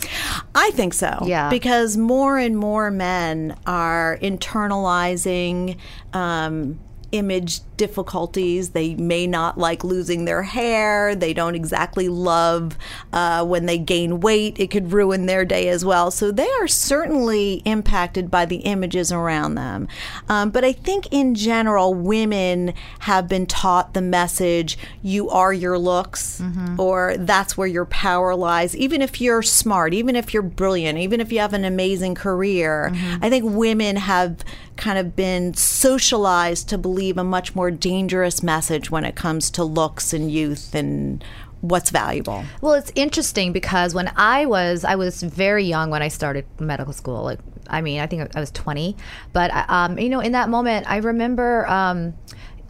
I 0.55 0.71
think 0.73 0.95
so. 0.95 1.19
Yeah. 1.25 1.51
Because 1.51 1.97
more 1.97 2.39
and 2.39 2.57
more 2.57 2.91
men 2.91 3.57
are 3.67 4.19
internalizing 4.23 5.77
um, 6.13 6.79
image 7.15 7.61
difficulties. 7.77 8.71
They 8.71 8.95
may 8.97 9.27
not 9.27 9.57
like 9.57 9.85
losing 9.85 10.25
their 10.25 10.43
hair. 10.43 11.15
They 11.15 11.33
don't 11.33 11.55
exactly 11.55 12.09
love 12.09 12.77
uh, 13.13 13.45
when 13.47 13.67
they 13.67 13.79
gain 13.79 14.21
weight. 14.21 14.59
It 14.59 14.71
could 14.71 14.93
ruin 14.93 15.27
their 15.27 15.45
day 15.45 15.69
as 15.69 15.85
well. 15.85 16.11
So 16.11 16.31
they 16.33 16.49
are 16.61 16.69
certainly 16.69 17.63
impacted 17.65 18.31
by 18.31 18.47
the 18.47 18.57
images 18.57 19.13
around 19.13 19.55
them. 19.55 19.87
Um, 20.29 20.51
but 20.51 20.65
I 20.65 20.73
think 20.73 21.07
in 21.13 21.35
general, 21.37 21.95
women 21.95 22.75
have 23.01 23.29
been 23.29 23.47
taught 23.47 23.95
the 23.95 24.03
message 24.03 24.77
you 25.03 25.31
are 25.31 25.53
your 25.53 25.79
looks, 25.79 26.43
or 26.79 27.17
that's 27.17 27.57
where 27.57 27.69
your 27.69 27.87
power 27.87 28.35
lies. 28.35 28.77
Even 28.77 29.01
if 29.01 29.21
you're 29.21 29.43
smart, 29.43 29.95
even 29.95 30.17
if 30.17 30.35
you're 30.35 30.43
brilliant, 30.43 30.99
even 30.99 31.21
if 31.21 31.31
you 31.31 31.39
have 31.39 31.55
an 31.55 31.65
amazing 31.65 32.17
career, 32.17 32.91
I 33.23 33.31
think 33.31 33.45
women 33.47 33.95
have 33.97 34.45
kind 34.77 34.99
of 34.99 35.15
been 35.15 35.55
socialized 35.55 36.69
to 36.69 36.77
believe 36.77 37.04
a 37.11 37.25
much 37.25 37.55
more 37.55 37.71
dangerous 37.71 38.43
message 38.43 38.91
when 38.91 39.05
it 39.05 39.15
comes 39.15 39.51
to 39.53 39.65
looks 39.65 40.13
and 40.13 40.31
youth 40.31 40.75
and 40.75 41.25
what's 41.61 41.91
valuable. 41.91 42.45
Well, 42.61 42.75
it's 42.75 42.93
interesting 42.95 43.53
because 43.53 43.95
when 43.95 44.13
I 44.17 44.47
was, 44.47 44.85
I 44.85 44.97
was 44.97 45.23
very 45.23 45.65
young 45.65 45.91
when 45.91 46.03
I 46.03 46.09
started 46.09 46.45
medical 46.61 46.93
school. 46.93 47.23
Like, 47.23 47.39
I 47.69 47.81
mean, 47.81 48.01
I 48.01 48.07
think 48.07 48.37
I 48.37 48.41
was 48.41 48.51
20, 48.51 48.97
but 49.33 49.51
um, 49.71 49.99
you 49.99 50.11
know, 50.11 50.21
in 50.21 50.33
that 50.33 50.49
moment, 50.49 50.89
I 50.89 50.99
remember. 50.99 51.67
Um, 51.69 52.15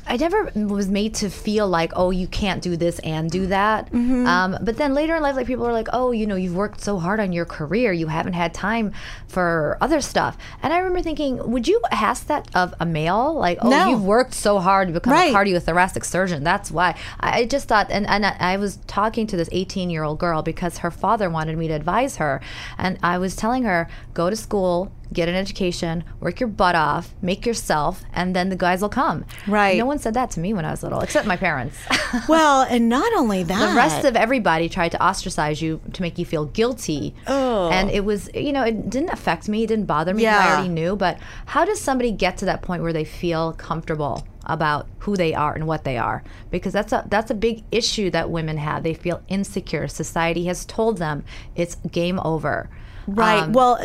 I 0.06 0.16
never 0.16 0.50
was 0.54 0.88
made 0.88 1.14
to 1.16 1.30
feel 1.30 1.66
like, 1.66 1.92
oh, 1.96 2.10
you 2.10 2.26
can't 2.26 2.62
do 2.62 2.76
this 2.76 2.98
and 3.00 3.30
do 3.30 3.46
that. 3.46 3.92
Um, 3.94 4.58
but 4.62 4.76
then 4.76 4.92
later 4.94 5.16
in 5.16 5.22
life, 5.22 5.34
like 5.36 5.46
people 5.46 5.66
are 5.66 5.72
like, 5.72 5.88
oh, 5.92 6.10
you 6.12 6.26
know, 6.26 6.36
you've 6.36 6.54
worked 6.54 6.80
so 6.82 6.98
hard 6.98 7.20
on 7.20 7.32
your 7.32 7.44
career, 7.44 7.92
you 7.92 8.08
haven't 8.08 8.34
had 8.34 8.52
time 8.52 8.92
for 9.28 9.78
other 9.80 10.00
stuff. 10.00 10.36
And 10.62 10.72
I 10.72 10.78
remember 10.78 11.00
thinking, 11.02 11.50
would 11.50 11.66
you 11.66 11.80
ask 11.90 12.26
that 12.26 12.48
of 12.54 12.74
a 12.80 12.86
male? 12.86 13.34
Like, 13.34 13.58
oh, 13.62 13.70
No. 13.70 13.88
you've 13.88 14.04
worked 14.04 14.34
so 14.34 14.58
hard 14.58 14.88
to 14.88 14.94
become 14.94 15.12
Right. 15.12 15.32
a 15.32 15.36
cardiothoracic 15.36 16.04
surgeon. 16.04 16.44
That's 16.44 16.70
why. 16.70 16.94
I 17.20 17.46
just 17.46 17.66
thought, 17.68 17.90
and, 17.90 18.06
and 18.06 18.26
I 18.26 18.36
I 18.38 18.56
was 18.58 18.76
talking 18.86 19.26
to 19.28 19.36
this 19.36 19.48
18 19.52 19.90
year 19.90 20.02
old 20.04 20.18
girl 20.18 20.42
because 20.42 20.78
her 20.78 20.90
father 20.90 21.30
wanted 21.30 21.56
me 21.56 21.66
to 21.68 21.74
advise 21.74 22.16
her. 22.16 22.40
And 22.78 22.98
I 23.02 23.18
was 23.18 23.34
telling 23.36 23.64
her, 23.64 23.88
go 24.12 24.28
to 24.30 24.36
school, 24.36 24.92
get 25.12 25.28
an 25.28 25.34
education, 25.34 26.04
work 26.20 26.40
your 26.40 26.48
butt 26.48 26.74
off, 26.74 27.14
make 27.22 27.46
yourself, 27.46 28.04
and 28.12 28.34
then 28.34 28.48
the 28.48 28.56
guys 28.56 28.82
will 28.82 28.88
come. 28.88 29.24
Right. 29.46 29.78
No 29.78 29.86
one 29.86 29.98
said 29.98 30.14
that 30.14 30.30
to 30.32 30.40
me 30.40 30.52
when 30.52 30.64
I 30.64 30.70
was 30.70 30.82
little, 30.82 31.00
except 31.00 31.26
my 31.26 31.36
parents. 31.36 31.78
Well, 32.28 32.62
and 32.62 32.88
not 32.88 33.12
only 33.14 33.42
that, 33.42 33.70
the 33.70 33.76
rest 33.76 34.04
of 34.04 34.14
everybody 34.14 34.68
tried 34.68 34.92
to 34.92 35.02
ostracize 35.02 35.60
you 35.60 35.80
to 35.94 36.00
make 36.00 36.16
you 36.16 36.24
feel 36.24 36.44
guilty. 36.44 37.12
Oh. 37.26 37.70
And 37.70 37.90
it 37.90 38.04
was, 38.04 38.30
you 38.34 38.52
know, 38.52 38.62
it 38.62 38.88
didn't 38.88 39.10
affect 39.10 39.48
me, 39.48 39.64
it 39.64 39.66
didn't 39.66 39.86
bother 39.86 40.14
me. 40.14 40.22
Yeah. 40.22 40.38
I 40.38 40.52
already 40.52 40.68
knew. 40.68 40.94
But 40.94 41.18
how 41.46 41.64
does 41.64 41.80
somebody 41.80 42.12
get 42.12 42.36
to 42.38 42.44
that 42.44 42.62
point 42.62 42.82
where 42.82 42.92
they 42.92 43.04
feel 43.04 43.52
comfortable 43.54 44.26
about 44.46 44.86
who 45.00 45.16
they 45.16 45.34
are 45.34 45.54
and 45.54 45.66
what 45.66 45.84
they 45.84 45.98
are? 45.98 46.22
Because 46.50 46.72
that's 46.72 46.92
a 46.92 47.04
that's 47.08 47.30
a 47.30 47.34
big 47.34 47.64
issue 47.72 48.10
that 48.10 48.30
women 48.30 48.58
have. 48.58 48.84
They 48.84 48.94
feel 48.94 49.22
insecure. 49.28 49.88
Society 49.88 50.44
has 50.46 50.64
told 50.64 50.98
them 50.98 51.24
it's 51.56 51.74
game 51.90 52.20
over. 52.20 52.70
Right. 53.06 53.42
Um, 53.42 53.52
well, 53.52 53.78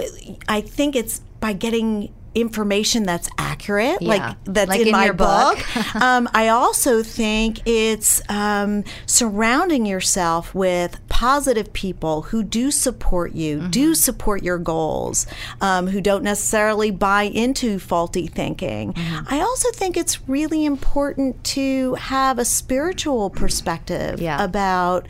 I 0.48 0.62
think 0.62 0.96
it's 0.96 1.20
by 1.40 1.54
getting 1.54 2.14
information 2.36 3.04
that's 3.04 3.28
accurate, 3.40 4.00
Yeah. 4.02 4.10
like 4.10 4.38
that's 4.46 4.70
Like 4.70 4.82
in, 4.82 4.88
in 4.90 4.92
my 4.92 5.06
your 5.06 5.14
book. 5.14 5.58
um, 5.96 6.30
I 6.34 6.50
also 6.50 7.02
think 7.02 7.68
it's 7.68 8.22
um, 8.30 8.84
surrounding 9.08 9.88
yourself 9.88 10.54
with 10.54 11.00
positive 11.10 11.74
people 11.74 12.22
who 12.22 12.44
do 12.44 12.70
support 12.70 13.34
you, 13.34 13.58
Mm-hmm. 13.58 13.70
do 13.72 13.96
support 13.96 14.44
your 14.44 14.60
goals, 14.60 15.26
um, 15.60 15.88
who 15.88 16.02
don't 16.02 16.24
necessarily 16.24 16.92
buy 16.92 17.24
into 17.24 17.80
faulty 17.80 18.28
thinking. 18.28 18.94
Mm-hmm. 18.94 19.34
I 19.34 19.40
also 19.42 19.72
think 19.72 19.98
it's 19.98 20.30
really 20.30 20.66
important 20.66 21.44
to 21.46 21.96
have 21.96 22.38
a 22.38 22.46
spiritual 22.46 23.32
perspective 23.32 24.22
Yeah. 24.22 24.42
about 24.42 25.08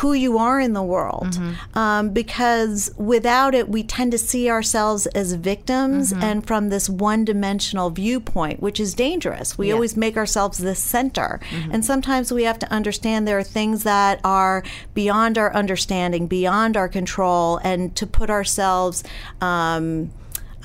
who 0.00 0.12
you 0.12 0.36
are 0.38 0.58
in 0.60 0.72
the 0.74 0.82
world 0.82 1.26
Mm-hmm. 1.32 1.78
um, 1.78 2.10
because 2.10 2.90
without 2.96 3.54
it 3.54 3.68
we 3.68 3.82
tend 3.82 4.12
to 4.12 4.18
see 4.18 4.50
ourselves 4.50 5.06
as 5.20 5.32
victims 5.34 6.12
Mm-hmm. 6.12 6.22
and 6.22 6.46
from 6.46 6.68
this 6.68 6.88
one-dimensional 6.88 7.90
viewpoint 7.90 8.60
which 8.60 8.78
is 8.80 8.94
dangerous 8.94 9.56
we 9.58 9.68
Yeah. 9.68 9.74
always 9.74 9.96
make 9.96 10.16
ourselves 10.16 10.58
the 10.58 10.74
center 10.74 11.40
Mm-hmm. 11.50 11.72
and 11.72 11.84
sometimes 11.84 12.32
we 12.32 12.44
have 12.44 12.58
to 12.58 12.70
understand 12.72 13.26
there 13.26 13.38
are 13.38 13.42
things 13.60 13.82
that 13.84 14.20
are 14.24 14.62
beyond 14.94 15.38
our 15.38 15.52
understanding 15.54 16.26
beyond 16.26 16.76
our 16.76 16.88
control 16.88 17.58
and 17.64 17.94
to 17.96 18.06
put 18.06 18.28
ourselves 18.30 19.02
um, 19.40 20.10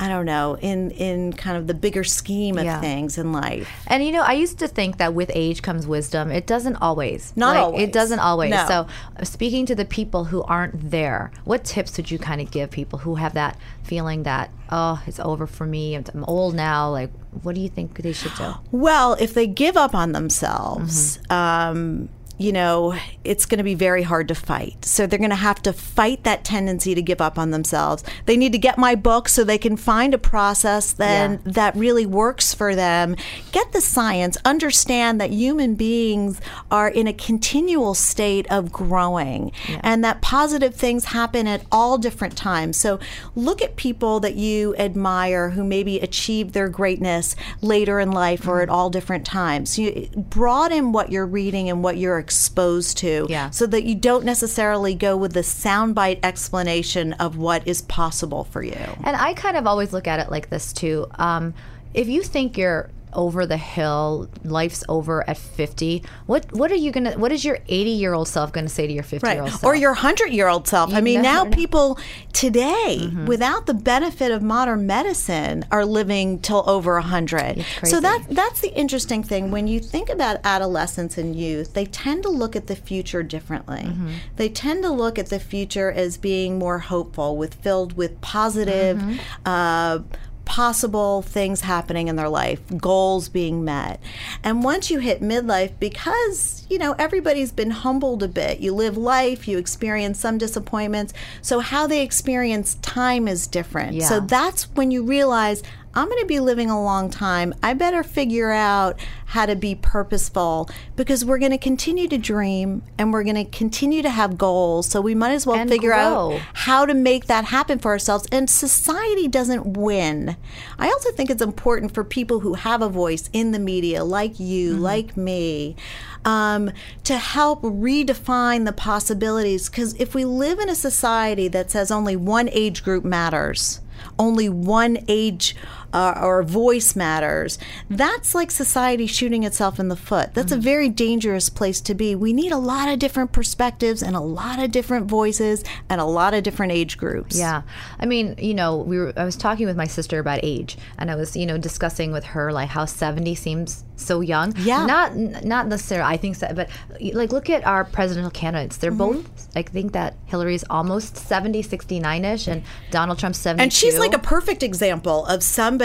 I 0.00 0.08
don't 0.08 0.24
know 0.26 0.56
in 0.60 0.90
in 0.92 1.32
kind 1.32 1.56
of 1.56 1.66
the 1.68 1.74
bigger 1.74 2.02
scheme 2.02 2.58
of 2.58 2.64
Yeah. 2.64 2.80
things 2.80 3.18
in 3.18 3.30
life. 3.32 3.68
And 3.86 4.04
you 4.04 4.10
know, 4.10 4.22
I 4.22 4.32
used 4.32 4.58
to 4.58 4.66
think 4.68 4.96
that 4.98 5.14
with 5.14 5.30
age 5.34 5.62
comes 5.62 5.86
wisdom. 5.86 6.30
It 6.32 6.46
doesn't 6.46 6.76
always. 6.76 7.32
Not 7.36 7.54
Like, 7.54 7.64
always. 7.64 7.82
It 7.82 7.92
doesn't 7.92 8.18
always. 8.18 8.50
No. 8.50 8.64
So, 8.66 8.86
uh, 9.20 9.24
speaking 9.24 9.64
to 9.66 9.74
the 9.74 9.84
people 9.84 10.24
who 10.24 10.42
aren't 10.42 10.90
there, 10.90 11.30
what 11.44 11.62
tips 11.64 11.96
would 11.98 12.10
you 12.10 12.18
kind 12.18 12.40
of 12.40 12.50
give 12.50 12.70
people 12.70 12.98
who 13.00 13.14
have 13.16 13.34
that 13.34 13.56
feeling 13.84 14.24
that 14.24 14.50
oh, 14.74 15.02
it's 15.06 15.20
over 15.20 15.46
for 15.46 15.66
me. 15.66 15.94
I'm, 15.94 16.04
I'm 16.14 16.24
old 16.24 16.54
now. 16.54 16.88
Like, 16.90 17.10
what 17.42 17.54
do 17.54 17.60
you 17.60 17.68
think 17.68 18.00
they 18.02 18.12
should 18.14 18.34
do? 18.36 18.54
Well, 18.70 19.14
if 19.20 19.34
they 19.34 19.46
give 19.46 19.76
up 19.76 19.94
on 19.94 20.12
themselves, 20.12 21.18
Mm-hmm. 21.28 21.32
um, 21.32 22.08
you 22.38 22.52
know, 22.52 22.94
it's 23.24 23.46
going 23.46 23.58
to 23.58 23.64
be 23.64 23.74
very 23.74 24.02
hard 24.02 24.28
to 24.28 24.34
fight. 24.34 24.84
So 24.84 25.06
they're 25.06 25.18
going 25.18 25.30
to 25.30 25.36
have 25.36 25.62
to 25.62 25.72
fight 25.72 26.24
that 26.24 26.44
tendency 26.44 26.94
to 26.94 27.02
give 27.02 27.20
up 27.20 27.38
on 27.38 27.50
themselves. 27.50 28.02
They 28.26 28.36
need 28.36 28.52
to 28.52 28.58
get 28.58 28.78
my 28.78 28.94
book 28.94 29.28
so 29.28 29.44
they 29.44 29.58
can 29.58 29.76
find 29.76 30.14
a 30.14 30.18
process 30.18 30.92
then 30.92 31.40
Yeah. 31.44 31.52
that 31.52 31.76
really 31.76 32.06
works 32.06 32.54
for 32.54 32.74
them. 32.74 33.16
Get 33.52 33.72
the 33.72 33.80
science, 33.80 34.36
understand 34.44 35.20
that 35.20 35.30
human 35.30 35.74
beings 35.74 36.40
are 36.70 36.88
in 36.88 37.06
a 37.06 37.12
continual 37.12 37.94
state 37.94 38.46
of 38.50 38.72
growing 38.72 39.52
and 39.80 40.02
that 40.04 40.20
positive 40.22 40.74
things 40.74 41.06
happen 41.06 41.46
at 41.46 41.62
all 41.70 41.98
different 41.98 42.36
times. 42.36 42.76
So 42.76 42.98
look 43.36 43.62
at 43.62 43.76
people 43.76 44.20
that 44.20 44.34
you 44.34 44.74
admire 44.76 45.50
who 45.50 45.64
maybe 45.64 46.00
achieved 46.00 46.54
their 46.54 46.68
greatness 46.68 47.36
later 47.60 48.00
in 48.00 48.10
life 48.10 48.48
or 48.48 48.54
mm-hmm. 48.54 48.62
at 48.62 48.68
all 48.68 48.90
different 48.90 49.24
times. 49.26 49.78
You 49.78 50.08
broaden 50.16 50.92
what 50.92 51.12
you're 51.12 51.26
reading 51.26 51.68
and 51.68 51.84
what 51.84 51.96
you're 51.98 52.18
exposed 52.32 52.96
to 52.98 53.26
Yeah. 53.28 53.50
so 53.50 53.66
that 53.66 53.84
you 53.84 53.94
don't 53.94 54.24
necessarily 54.24 54.94
go 54.94 55.16
with 55.16 55.34
the 55.34 55.40
soundbite 55.40 56.18
explanation 56.22 57.12
of 57.14 57.36
what 57.36 57.66
is 57.68 57.82
possible 57.82 58.44
for 58.44 58.62
you. 58.62 58.76
And 59.04 59.16
I 59.16 59.34
kind 59.34 59.56
of 59.56 59.66
always 59.66 59.92
look 59.92 60.08
at 60.08 60.18
it 60.18 60.30
like 60.30 60.48
this 60.48 60.72
too. 60.72 61.06
Um, 61.18 61.52
if 61.92 62.08
you 62.08 62.22
think 62.22 62.56
you're 62.56 62.88
over 63.12 63.46
the 63.46 63.56
hill, 63.56 64.28
life's 64.44 64.84
over 64.88 65.28
at 65.28 65.36
50, 65.36 66.02
what 66.26 66.52
what 66.52 66.70
are 66.70 66.76
you 66.76 66.90
going 66.90 67.04
to 67.04 67.18
what 67.18 67.32
is 67.32 67.44
your 67.44 67.58
80-year-old 67.68 68.28
self 68.28 68.52
going 68.52 68.66
to 68.66 68.72
say 68.72 68.86
to 68.86 68.92
your 68.92 69.02
50-year-old 69.02 69.50
self? 69.50 69.64
Or 69.64 69.74
your 69.74 69.92
100 69.92 70.32
year 70.32 70.48
old 70.48 70.66
self. 70.68 70.92
I 70.92 71.00
mean, 71.00 71.22
now 71.22 71.44
know. 71.44 71.50
people 71.50 71.98
today, 72.32 73.10
without 73.26 73.66
the 73.66 73.74
benefit 73.74 74.32
of 74.32 74.42
modern 74.42 74.86
medicine, 74.86 75.64
are 75.70 75.84
living 75.84 76.40
till 76.40 76.68
over 76.68 76.94
100. 76.94 77.64
So 77.84 78.00
that, 78.00 78.26
that's 78.30 78.60
the 78.60 78.72
interesting 78.74 79.22
thing. 79.22 79.50
When 79.50 79.66
you 79.68 79.80
think 79.80 80.08
about 80.08 80.38
adolescence 80.44 81.18
and 81.18 81.36
youth, 81.36 81.74
they 81.74 81.86
tend 81.86 82.22
to 82.24 82.28
look 82.28 82.56
at 82.56 82.66
the 82.66 82.76
future 82.76 83.22
differently. 83.22 83.82
Mm-hmm. 83.84 84.10
They 84.36 84.48
tend 84.48 84.82
to 84.82 84.90
look 84.90 85.18
at 85.18 85.26
the 85.26 85.38
future 85.38 85.90
as 85.92 86.16
being 86.16 86.58
more 86.58 86.78
hopeful, 86.78 87.36
with 87.36 87.54
filled 87.54 87.92
with 87.96 88.20
positive, 88.20 88.96
Mm-hmm. 88.98 89.18
uh, 89.46 90.00
possible 90.44 91.22
things 91.22 91.62
happening 91.62 92.08
in 92.08 92.16
their 92.16 92.28
life, 92.28 92.60
goals 92.76 93.28
being 93.28 93.64
met. 93.64 94.00
And 94.42 94.64
once 94.64 94.90
you 94.90 94.98
hit 94.98 95.20
midlife, 95.20 95.72
because, 95.78 96.66
you 96.68 96.78
know, 96.78 96.94
everybody's 96.98 97.52
been 97.52 97.70
humbled 97.70 98.22
a 98.22 98.28
bit, 98.28 98.60
you 98.60 98.74
live 98.74 98.96
life, 98.96 99.46
you 99.46 99.58
experience 99.58 100.18
some 100.18 100.38
disappointments. 100.38 101.14
So 101.40 101.60
how 101.60 101.86
they 101.86 102.02
experience 102.02 102.74
time 102.82 103.28
is 103.28 103.46
different. 103.46 103.94
Yeah. 103.94 104.08
So 104.08 104.20
that's 104.20 104.64
when 104.74 104.90
you 104.90 105.04
realize 105.04 105.62
I'm 105.94 106.08
going 106.08 106.20
to 106.20 106.26
be 106.26 106.40
living 106.40 106.70
a 106.70 106.82
long 106.82 107.10
time. 107.10 107.52
I 107.62 107.74
better 107.74 108.02
figure 108.02 108.50
out 108.50 108.98
how 109.26 109.46
to 109.46 109.54
be 109.56 109.74
purposeful 109.74 110.68
because 110.96 111.24
we're 111.24 111.38
going 111.38 111.52
to 111.52 111.58
continue 111.58 112.08
to 112.08 112.18
dream 112.18 112.82
and 112.98 113.12
we're 113.12 113.24
going 113.24 113.36
to 113.36 113.44
continue 113.44 114.02
to 114.02 114.10
have 114.10 114.38
goals. 114.38 114.88
So 114.88 115.00
we 115.00 115.14
might 115.14 115.32
as 115.32 115.46
well 115.46 115.56
And 115.56 115.68
figure 115.70 115.90
grow. 115.90 116.32
out 116.34 116.40
how 116.54 116.86
to 116.86 116.94
make 116.94 117.26
that 117.26 117.46
happen 117.46 117.78
for 117.78 117.90
ourselves. 117.90 118.26
And 118.32 118.48
society 118.48 119.28
doesn't 119.28 119.76
win. 119.76 120.36
I 120.78 120.88
also 120.88 121.12
think 121.12 121.30
it's 121.30 121.42
important 121.42 121.92
for 121.92 122.04
people 122.04 122.40
who 122.40 122.54
have 122.54 122.80
a 122.82 122.88
voice 122.88 123.28
in 123.32 123.52
the 123.52 123.58
media, 123.58 124.02
like 124.04 124.40
you, 124.40 124.76
like 124.76 125.16
me, 125.16 125.76
um, 126.24 126.70
to 127.04 127.16
help 127.16 127.62
redefine 127.62 128.64
the 128.64 128.72
possibilities. 128.72 129.68
Because 129.68 129.94
if 129.94 130.14
we 130.14 130.24
live 130.24 130.58
in 130.58 130.68
a 130.68 130.74
society 130.74 131.48
that 131.48 131.70
says 131.70 131.90
only 131.90 132.16
one 132.16 132.48
age 132.50 132.82
group 132.82 133.04
matters, 133.04 133.80
only 134.18 134.48
one 134.48 134.98
age 135.08 135.54
uh, 135.92 136.18
or 136.22 136.42
voice 136.42 136.94
matters, 136.96 137.58
that's 137.90 138.34
like 138.34 138.50
society 138.50 139.06
shooting 139.06 139.42
itself 139.42 139.78
in 139.78 139.88
the 139.88 139.96
foot. 139.96 140.34
That's 140.34 140.52
a 140.52 140.56
very 140.56 140.88
dangerous 140.88 141.48
place 141.48 141.80
to 141.82 141.94
be. 141.94 142.14
We 142.14 142.32
need 142.32 142.52
a 142.52 142.56
lot 142.58 142.88
of 142.88 142.98
different 142.98 143.32
perspectives 143.32 144.02
and 144.02 144.14
a 144.16 144.20
lot 144.20 144.58
of 144.62 144.70
different 144.70 145.06
voices 145.06 145.64
and 145.88 146.00
a 146.00 146.04
lot 146.04 146.34
of 146.34 146.42
different 146.42 146.72
age 146.72 146.96
groups. 146.96 147.38
Yeah. 147.38 147.62
I 147.98 148.06
mean, 148.06 148.34
you 148.38 148.54
know, 148.54 148.76
we 148.78 148.98
were 148.98 149.12
I 149.16 149.24
was 149.24 149.36
talking 149.36 149.66
with 149.66 149.76
my 149.76 149.86
sister 149.86 150.18
about 150.18 150.40
age 150.42 150.78
and 150.98 151.10
I 151.10 151.16
was, 151.16 151.36
you 151.36 151.46
know, 151.46 151.58
discussing 151.58 152.12
with 152.12 152.24
her 152.24 152.52
like 152.52 152.68
how 152.68 152.84
70 152.84 153.34
seems 153.34 153.84
so 153.96 154.20
young. 154.20 154.54
Yeah. 154.58 154.86
Not 154.86 155.16
not 155.44 155.66
necessarily 155.68 156.14
I 156.14 156.16
think 156.16 156.36
so, 156.36 156.48
but 156.54 156.70
like 157.12 157.32
look 157.32 157.50
at 157.50 157.66
our 157.66 157.84
presidential 157.84 158.30
candidates. 158.30 158.76
They're 158.76 158.92
Mm-hmm. 158.92 159.22
both 159.22 159.48
I 159.56 159.62
think 159.62 159.92
that 159.92 160.16
Hillary's 160.26 160.64
almost 160.70 161.16
70, 161.16 161.62
69ish 161.62 162.46
and 162.48 162.62
Donald 162.90 163.18
Trump's 163.18 163.38
72. 163.38 163.62
And 163.62 163.72
she's 163.72 163.98
like 163.98 164.12
a 164.14 164.18
perfect 164.18 164.62
example 164.62 165.24
of 165.26 165.42
somebody, 165.42 165.81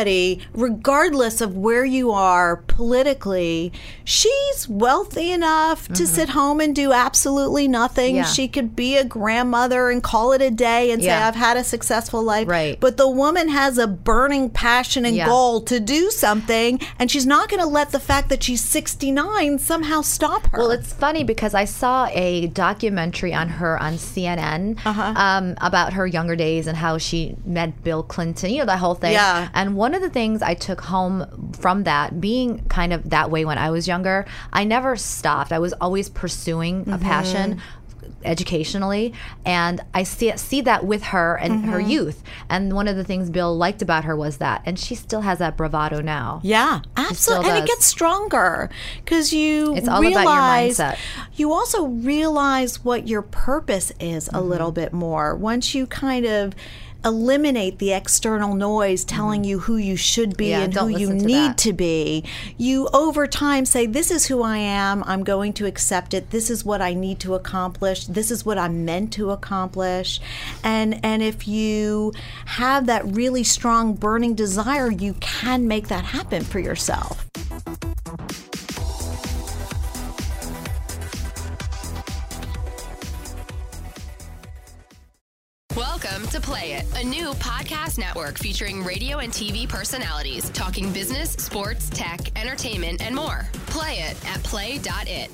regardless 0.54 1.42
of 1.42 1.56
where 1.58 1.86
you 1.86 2.12
are 2.12 2.58
politically, 2.58 3.72
she's 4.04 4.68
wealthy 4.70 5.32
enough 5.32 5.88
to 5.90 6.06
sit 6.08 6.30
home 6.30 6.60
and 6.60 6.76
do 6.76 6.92
absolutely 6.94 7.68
nothing. 7.68 8.10
Mm-hmm. 8.10 8.16
Yeah. 8.18 8.24
She 8.26 8.48
could 8.48 8.76
be 8.76 8.98
a 8.98 9.04
grandmother 9.04 9.90
and 9.90 10.02
call 10.04 10.32
it 10.34 10.42
a 10.42 10.52
day 10.52 10.92
and 10.92 11.02
say, 11.02 11.12
I've 11.12 11.36
had 11.36 11.58
a 11.58 11.64
successful 11.64 12.22
life. 12.24 12.48
Right. 12.48 12.80
But 12.80 12.98
the 12.98 13.08
woman 13.10 13.50
has 13.50 13.78
a 13.78 13.88
burning 13.88 14.50
passion 14.50 15.06
and 15.06 15.16
Yeah. 15.16 15.26
goal 15.28 15.62
to 15.62 15.80
do 15.80 16.10
something, 16.12 16.80
and 17.00 17.10
she's 17.12 17.26
not 17.26 17.50
going 17.50 17.62
to 17.62 17.68
let 17.68 17.92
the 17.92 18.00
fact 18.00 18.30
that 18.30 18.44
she's 18.44 18.62
69 18.64 19.60
somehow 19.60 20.02
stop 20.02 20.48
her. 20.52 20.60
Well, 20.60 20.72
it's 20.72 20.94
funny 20.94 21.24
because 21.24 21.54
I 21.54 21.66
saw 21.66 22.08
a 22.12 22.48
documentary 22.48 23.34
on 23.34 23.50
her 23.50 23.78
on 23.82 23.94
CNN 23.98 24.78
Uh-huh. 24.86 25.14
um, 25.16 25.56
about 25.62 25.94
her 25.94 26.06
younger 26.08 26.36
days 26.36 26.68
and 26.68 26.78
how 26.78 26.98
she 26.98 27.36
met 27.46 27.84
Bill 27.84 28.04
Clinton, 28.04 28.52
you 28.52 28.60
know, 28.60 28.66
that 28.66 28.80
whole 28.80 28.96
thing. 28.96 29.14
Yeah. 29.14 29.50
And 29.54 29.76
one 29.76 29.87
of 29.94 30.02
the 30.02 30.10
things 30.10 30.42
I 30.42 30.54
took 30.54 30.82
home 30.82 31.54
from 31.60 31.84
that, 31.84 32.20
being 32.22 32.64
kind 32.70 32.94
of 32.94 33.10
that 33.12 33.30
way 33.32 33.46
when 33.46 33.58
I 33.58 33.70
was 33.72 33.88
younger, 33.88 34.26
I 34.54 34.64
never 34.64 34.96
stopped. 34.96 35.52
I 35.52 35.60
was 35.60 35.74
always 35.74 36.10
pursuing 36.10 36.82
Mm-hmm. 36.86 36.94
a 36.94 36.98
passion 36.98 37.62
educationally 38.24 39.14
and 39.46 39.80
i 39.94 40.02
see 40.04 40.36
see 40.38 40.60
that 40.62 40.84
with 40.86 41.04
her 41.04 41.36
and 41.38 41.66
her 41.66 41.78
Mm-hmm. 41.78 41.90
youth 41.90 42.24
and 42.50 42.74
one 42.74 42.88
of 42.88 42.96
the 42.96 43.04
things 43.04 43.30
bill 43.30 43.56
liked 43.56 43.82
about 43.82 44.06
her 44.06 44.16
was 44.16 44.38
that 44.38 44.64
and 44.66 44.78
she 44.80 44.96
still 44.96 45.22
has 45.22 45.38
that 45.40 45.56
bravado 45.56 46.02
now 46.02 46.42
Yeah, 46.44 46.82
absolutely. 46.96 47.50
And 47.52 47.60
it 47.60 47.68
gets 47.68 47.86
stronger 47.86 48.70
because 49.04 49.34
you 49.34 49.76
It's 49.76 49.88
all 49.88 50.00
about 50.06 50.10
your 50.24 50.26
mindset. 50.26 50.98
You 51.36 51.54
also 51.54 51.86
realize 51.86 52.84
what 52.84 53.08
your 53.08 53.22
purpose 53.22 53.92
is 54.00 54.30
a 54.34 54.42
little 54.42 54.68
Mm-hmm. 54.72 54.82
bit 54.82 54.94
more 54.94 55.36
once 55.36 55.76
you 55.76 55.86
kind 55.88 56.26
of 56.26 56.54
eliminate 57.06 57.80
the 57.80 57.94
external 57.94 58.56
noise 58.56 59.04
telling 59.04 59.44
you 59.44 59.60
who 59.60 59.78
you 59.78 59.96
should 59.96 60.36
be 60.36 60.48
Mm-hmm. 60.48 60.60
Yeah, 60.60 60.64
and 60.64 60.74
who 60.74 61.00
you 61.00 61.08
to 61.08 61.14
need 61.26 61.52
that. 61.52 61.58
to 61.60 61.74
be. 61.74 62.24
You 62.58 62.88
over 62.94 63.28
time 63.28 63.66
say 63.66 63.86
this 63.86 64.12
is 64.12 64.28
who 64.28 64.42
I 64.42 64.58
am. 64.58 65.04
I'm 65.04 65.24
going 65.24 65.54
to 65.54 65.66
accept 65.66 66.14
it. 66.14 66.32
This 66.32 66.50
is 66.50 66.64
what 66.64 66.82
I 66.82 66.94
need 66.94 67.20
to 67.22 67.36
accomplish. 67.36 68.06
This 68.06 68.32
is 68.32 68.46
what 68.46 68.58
I'm 68.58 68.86
meant 68.86 69.14
to 69.14 69.32
accomplish. 69.32 70.20
And 70.64 71.04
and 71.04 71.22
if 71.22 71.48
you 71.48 72.14
have 72.46 72.86
that 72.88 73.06
really 73.06 73.44
strong 73.44 73.94
burning 73.94 74.36
desire, 74.36 74.92
you 74.92 75.14
can 75.16 75.68
make 75.68 75.88
that 75.90 76.06
happen 76.06 76.44
for 76.44 76.60
yourself. 76.60 77.28
To 86.24 86.42
Play 86.42 86.74
It, 86.74 86.86
a 86.96 87.04
new 87.04 87.32
podcast 87.34 87.98
network 88.00 88.38
featuring 88.38 88.84
radio 88.84 89.20
and 89.20 89.32
TV 89.32 89.70
personalities 89.70 90.50
talking 90.50 90.92
business, 90.92 91.32
sports, 91.32 91.90
tech, 91.90 92.20
entertainment, 92.36 93.02
and 93.02 93.16
more. 93.16 93.48
Play 93.68 94.00
it 94.00 94.18
at 94.28 94.44
play.it. 94.44 95.30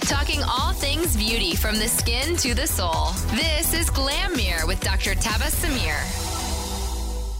Talking 0.00 0.42
all 0.42 0.72
things 0.72 1.16
beauty 1.16 1.54
from 1.54 1.76
the 1.76 1.86
skin 1.86 2.36
to 2.38 2.54
the 2.54 2.66
soul. 2.66 3.12
This 3.36 3.74
is 3.74 3.90
Glam 3.90 4.32
with 4.66 4.80
Dr. 4.80 5.14
Tabitha 5.14 5.68
Mir. 5.68 6.00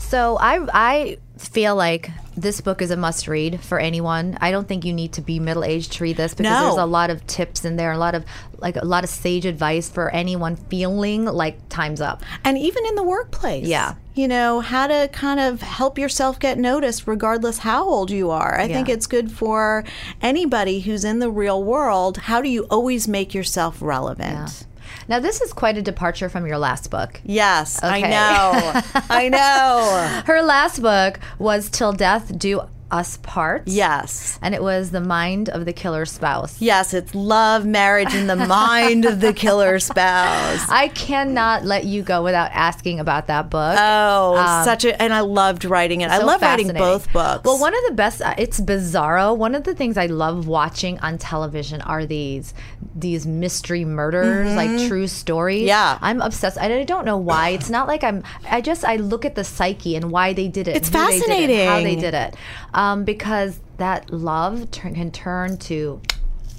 So 0.01 0.37
I 0.39 0.67
I 0.73 1.19
feel 1.39 1.77
like 1.77 2.11
this 2.43 2.61
book 2.61 2.81
is 2.83 2.91
a 2.91 2.97
must 2.97 3.27
read 3.29 3.61
for 3.61 3.79
anyone. 3.79 4.39
I 4.41 4.51
don't 4.51 4.67
think 4.69 4.85
you 4.85 4.93
need 4.93 5.13
to 5.15 5.21
be 5.21 5.39
middle 5.41 5.65
aged 5.65 5.93
to 5.93 6.05
read 6.05 6.17
this 6.17 6.35
because 6.35 6.53
No. 6.53 6.65
there's 6.67 6.77
a 6.83 6.87
lot 6.87 7.11
of 7.11 7.27
tips 7.27 7.65
in 7.65 7.77
there, 7.77 7.93
a 7.93 7.99
lot 7.99 8.15
of 8.15 8.25
like 8.61 8.77
a 8.77 8.85
lot 8.85 9.05
of 9.05 9.11
sage 9.11 9.47
advice 9.47 9.89
for 9.89 10.11
anyone 10.11 10.57
feeling 10.57 11.25
like 11.25 11.57
time's 11.69 12.01
up. 12.01 12.23
And 12.45 12.59
even 12.59 12.85
in 12.87 12.95
the 12.97 13.05
workplace. 13.05 13.67
Yeah. 13.67 13.95
You 14.15 14.27
know, 14.27 14.59
how 14.61 14.89
to 14.89 15.09
kind 15.13 15.39
of 15.39 15.63
help 15.63 15.97
yourself 15.97 16.41
get 16.41 16.59
noticed 16.59 17.07
regardless 17.07 17.59
how 17.59 17.89
old 17.89 18.11
you 18.11 18.31
are. 18.31 18.59
I 18.59 18.67
think 18.67 18.89
it's 18.89 19.07
good 19.07 19.31
for 19.31 19.85
anybody 20.21 20.81
who's 20.81 21.05
in 21.05 21.21
the 21.21 21.31
real 21.31 21.63
world. 21.63 22.17
How 22.17 22.43
do 22.43 22.49
you 22.49 22.65
always 22.65 23.07
make 23.07 23.33
yourself 23.33 23.81
relevant? 23.81 24.67
Now 25.09 25.21
this 25.21 25.41
is 25.41 25.53
quite 25.55 25.79
a 25.79 25.83
departure 25.83 26.29
from 26.29 26.47
your 26.47 26.59
last 26.59 26.91
book. 26.91 27.21
Yes, 27.25 27.83
I 27.83 28.03
know. 28.03 28.83
I 29.09 29.29
know. 29.31 30.23
Her 30.27 30.43
last 30.43 30.83
book 30.83 31.19
was 31.39 31.71
Till 31.71 31.93
Death 31.95 32.39
Do 32.39 32.63
Us 32.91 33.19
Part. 33.19 33.65
Yes. 33.67 34.39
And 34.41 34.55
it 34.55 34.63
was 34.63 34.91
The 34.91 35.01
Mind 35.01 35.49
of 35.51 35.65
the 35.67 35.73
Killer 35.73 36.07
Spouse. 36.07 36.61
Yes, 36.61 36.95
it's 36.95 37.15
love, 37.15 37.67
marriage, 37.67 38.15
and 38.15 38.29
the 38.31 38.37
mind 38.47 39.05
of 39.05 39.21
the 39.21 39.33
killer 39.33 39.79
spouse. 39.79 40.67
I 40.71 40.89
cannot 40.95 41.65
let 41.65 41.85
you 41.85 42.03
go 42.03 42.23
without 42.23 42.51
asking 42.53 42.99
about 43.01 43.27
that 43.27 43.51
book. 43.51 43.77
Oh, 43.79 44.63
such 44.65 44.85
a, 44.85 45.01
and 45.03 45.13
I 45.13 45.21
loved 45.21 45.65
writing 45.65 46.01
it. 46.01 46.11
I 46.11 46.19
Um, 46.19 46.27
love 46.27 46.41
writing 46.43 46.69
both 46.73 47.13
books. 47.13 47.45
Well, 47.45 47.59
one 47.59 47.75
of 47.75 47.81
the 47.89 47.95
best. 47.95 48.23
uh, 48.23 48.35
It's 48.39 48.59
bizarro. 48.61 49.37
One 49.37 49.55
of 49.55 49.65
the 49.65 49.75
things 49.75 49.97
I 49.99 50.07
love 50.07 50.47
watching 50.49 50.99
on 51.01 51.19
television 51.19 51.81
are 51.83 52.07
these 52.07 52.55
these 52.95 53.27
mystery 53.27 53.85
murders, 53.85 54.55
like 54.57 54.89
true 54.89 55.07
stories. 55.07 55.59
Mm-hmm. 55.61 55.67
Yeah. 55.69 55.99
I'm 56.01 56.21
obsessed. 56.21 56.59
I, 56.59 56.81
I 56.81 56.85
don't 56.85 57.05
know 57.05 57.19
why. 57.19 57.51
It's 57.51 57.71
not 57.71 57.87
like 57.87 58.03
I'm. 58.03 58.25
I 58.51 58.61
just 58.61 58.85
I 58.85 58.97
look 58.97 59.25
at 59.25 59.35
the 59.35 59.45
psyche 59.45 59.95
and 59.95 60.11
why 60.11 60.33
they 60.33 60.49
did 60.49 60.67
it. 60.69 60.77
It's 60.77 60.89
fascinating. 60.89 61.29
they 61.29 61.47
did 61.47 61.51
it, 61.61 61.69
how 61.69 61.81
they 61.83 61.97
did 61.97 62.15
it, 62.15 62.35
um, 62.75 62.78
Um, 62.79 63.03
because 63.03 63.59
that 63.79 64.09
love 64.13 64.71
can 64.71 65.11
turn 65.11 65.57
to 65.59 66.01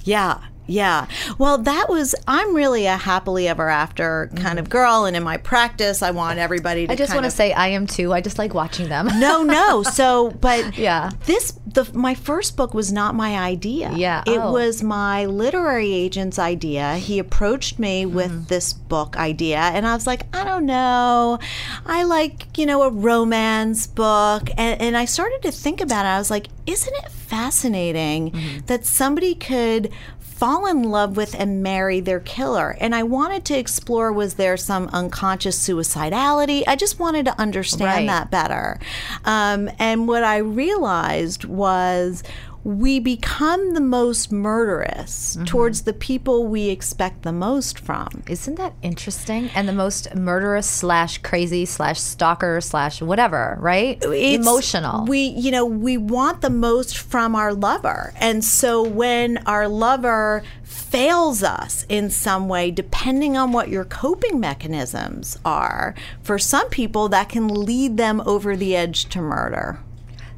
Yeah. 0.04 0.38
Yeah. 0.70 1.06
Well, 1.38 1.58
that 1.58 1.86
was, 1.88 2.14
I'm 2.28 2.54
really 2.54 2.86
a 2.86 2.96
happily 2.96 3.48
ever 3.48 3.68
after 3.68 4.30
kind 4.36 4.58
of 4.58 4.68
girl. 4.70 5.04
And 5.04 5.16
in 5.16 5.22
my 5.22 5.36
practice, 5.36 6.02
I 6.02 6.10
want 6.12 6.38
everybody 6.38 6.86
to 6.86 6.86
Mm-hmm. 6.86 6.92
I 6.92 6.96
just 6.96 7.14
want 7.14 7.24
to 7.24 7.30
say 7.30 7.52
I 7.52 7.68
am 7.68 7.86
too. 7.86 8.12
I 8.12 8.20
just 8.20 8.38
like 8.38 8.54
watching 8.54 8.88
them. 8.88 9.08
No, 9.18 9.42
no. 9.42 9.82
So, 10.00 10.30
but 10.30 10.76
Yeah. 10.78 11.10
this 11.26 11.52
the 11.66 11.88
my 11.94 12.14
first 12.14 12.56
book 12.56 12.74
was 12.74 12.92
not 12.92 13.14
my 13.14 13.36
idea. 13.38 13.92
Yeah. 13.94 14.22
it 14.26 14.38
Oh. 14.38 14.52
was 14.52 14.82
my 14.82 15.26
literary 15.26 15.92
agent's 15.92 16.38
idea. 16.38 16.96
He 16.96 17.18
approached 17.18 17.78
me 17.78 18.04
Mm-hmm. 18.04 18.14
with 18.16 18.48
this 18.48 18.72
book 18.72 19.16
idea, 19.16 19.58
and 19.58 19.86
I 19.86 19.94
was 19.94 20.06
like, 20.06 20.22
I 20.34 20.44
don't 20.44 20.66
know, 20.66 21.38
I 21.86 22.02
like 22.04 22.56
you 22.58 22.66
know 22.66 22.82
a 22.82 22.90
romance 22.90 23.86
book, 23.86 24.48
and 24.56 24.80
and 24.80 24.96
I 24.96 25.04
started 25.04 25.42
to 25.42 25.50
think 25.52 25.80
about 25.80 26.04
it. 26.04 26.08
I 26.08 26.18
was 26.18 26.30
like, 26.30 26.46
isn't 26.66 26.94
it 27.04 27.10
fascinating 27.10 28.30
Mm-hmm. 28.32 28.66
that 28.66 28.86
somebody 28.86 29.34
could 29.34 29.90
fall 30.40 30.64
in 30.66 30.82
love 30.84 31.18
with 31.18 31.38
and 31.38 31.62
marry 31.62 32.00
their 32.00 32.18
killer. 32.18 32.74
And 32.80 32.94
I 32.94 33.02
wanted 33.02 33.44
to 33.44 33.58
explore 33.58 34.10
was 34.10 34.34
there 34.34 34.56
some 34.56 34.88
unconscious 34.90 35.58
suicidality? 35.58 36.64
I 36.66 36.76
just 36.76 36.98
wanted 36.98 37.26
to 37.26 37.38
understand 37.38 37.82
Right. 37.82 38.06
that 38.06 38.30
better. 38.30 38.80
Um, 39.26 39.70
and 39.78 40.08
what 40.08 40.24
I 40.24 40.38
realized 40.38 41.44
was 41.44 42.22
we 42.62 42.98
become 43.00 43.74
the 43.74 43.80
most 43.80 44.30
murderous 44.30 45.34
Mm-hmm. 45.36 45.44
towards 45.44 45.82
the 45.82 45.92
people 45.92 46.46
we 46.46 46.68
expect 46.68 47.22
the 47.22 47.32
most 47.32 47.78
from. 47.78 48.22
Isn't 48.28 48.56
that 48.56 48.74
interesting? 48.82 49.48
And 49.54 49.68
the 49.68 49.72
most 49.72 50.14
murderous 50.14 50.66
slash 50.68 51.18
crazy 51.18 51.64
slash 51.64 52.00
stalker 52.00 52.60
slash 52.60 53.00
whatever, 53.00 53.56
right? 53.60 54.02
It's- 54.02 54.34
Emotional. 54.34 55.06
We, 55.06 55.20
you 55.28 55.50
know, 55.50 55.64
we 55.64 55.96
want 55.96 56.40
the 56.42 56.50
most 56.50 56.98
from 56.98 57.34
our 57.34 57.52
lover. 57.54 58.12
And 58.16 58.44
so 58.44 58.82
when 58.82 59.38
our 59.46 59.68
lover 59.68 60.42
fails 60.62 61.42
us 61.42 61.86
in 61.88 62.10
some 62.10 62.48
way, 62.48 62.70
depending 62.70 63.36
on 63.36 63.52
what 63.52 63.68
your 63.68 63.84
coping 63.84 64.38
mechanisms 64.40 65.38
are, 65.44 65.94
for 66.22 66.38
some 66.38 66.68
people 66.70 67.08
that 67.08 67.28
can 67.28 67.48
lead 67.48 67.96
them 67.96 68.20
over 68.26 68.56
the 68.56 68.74
edge 68.76 69.06
to 69.10 69.20
murder. 69.20 69.80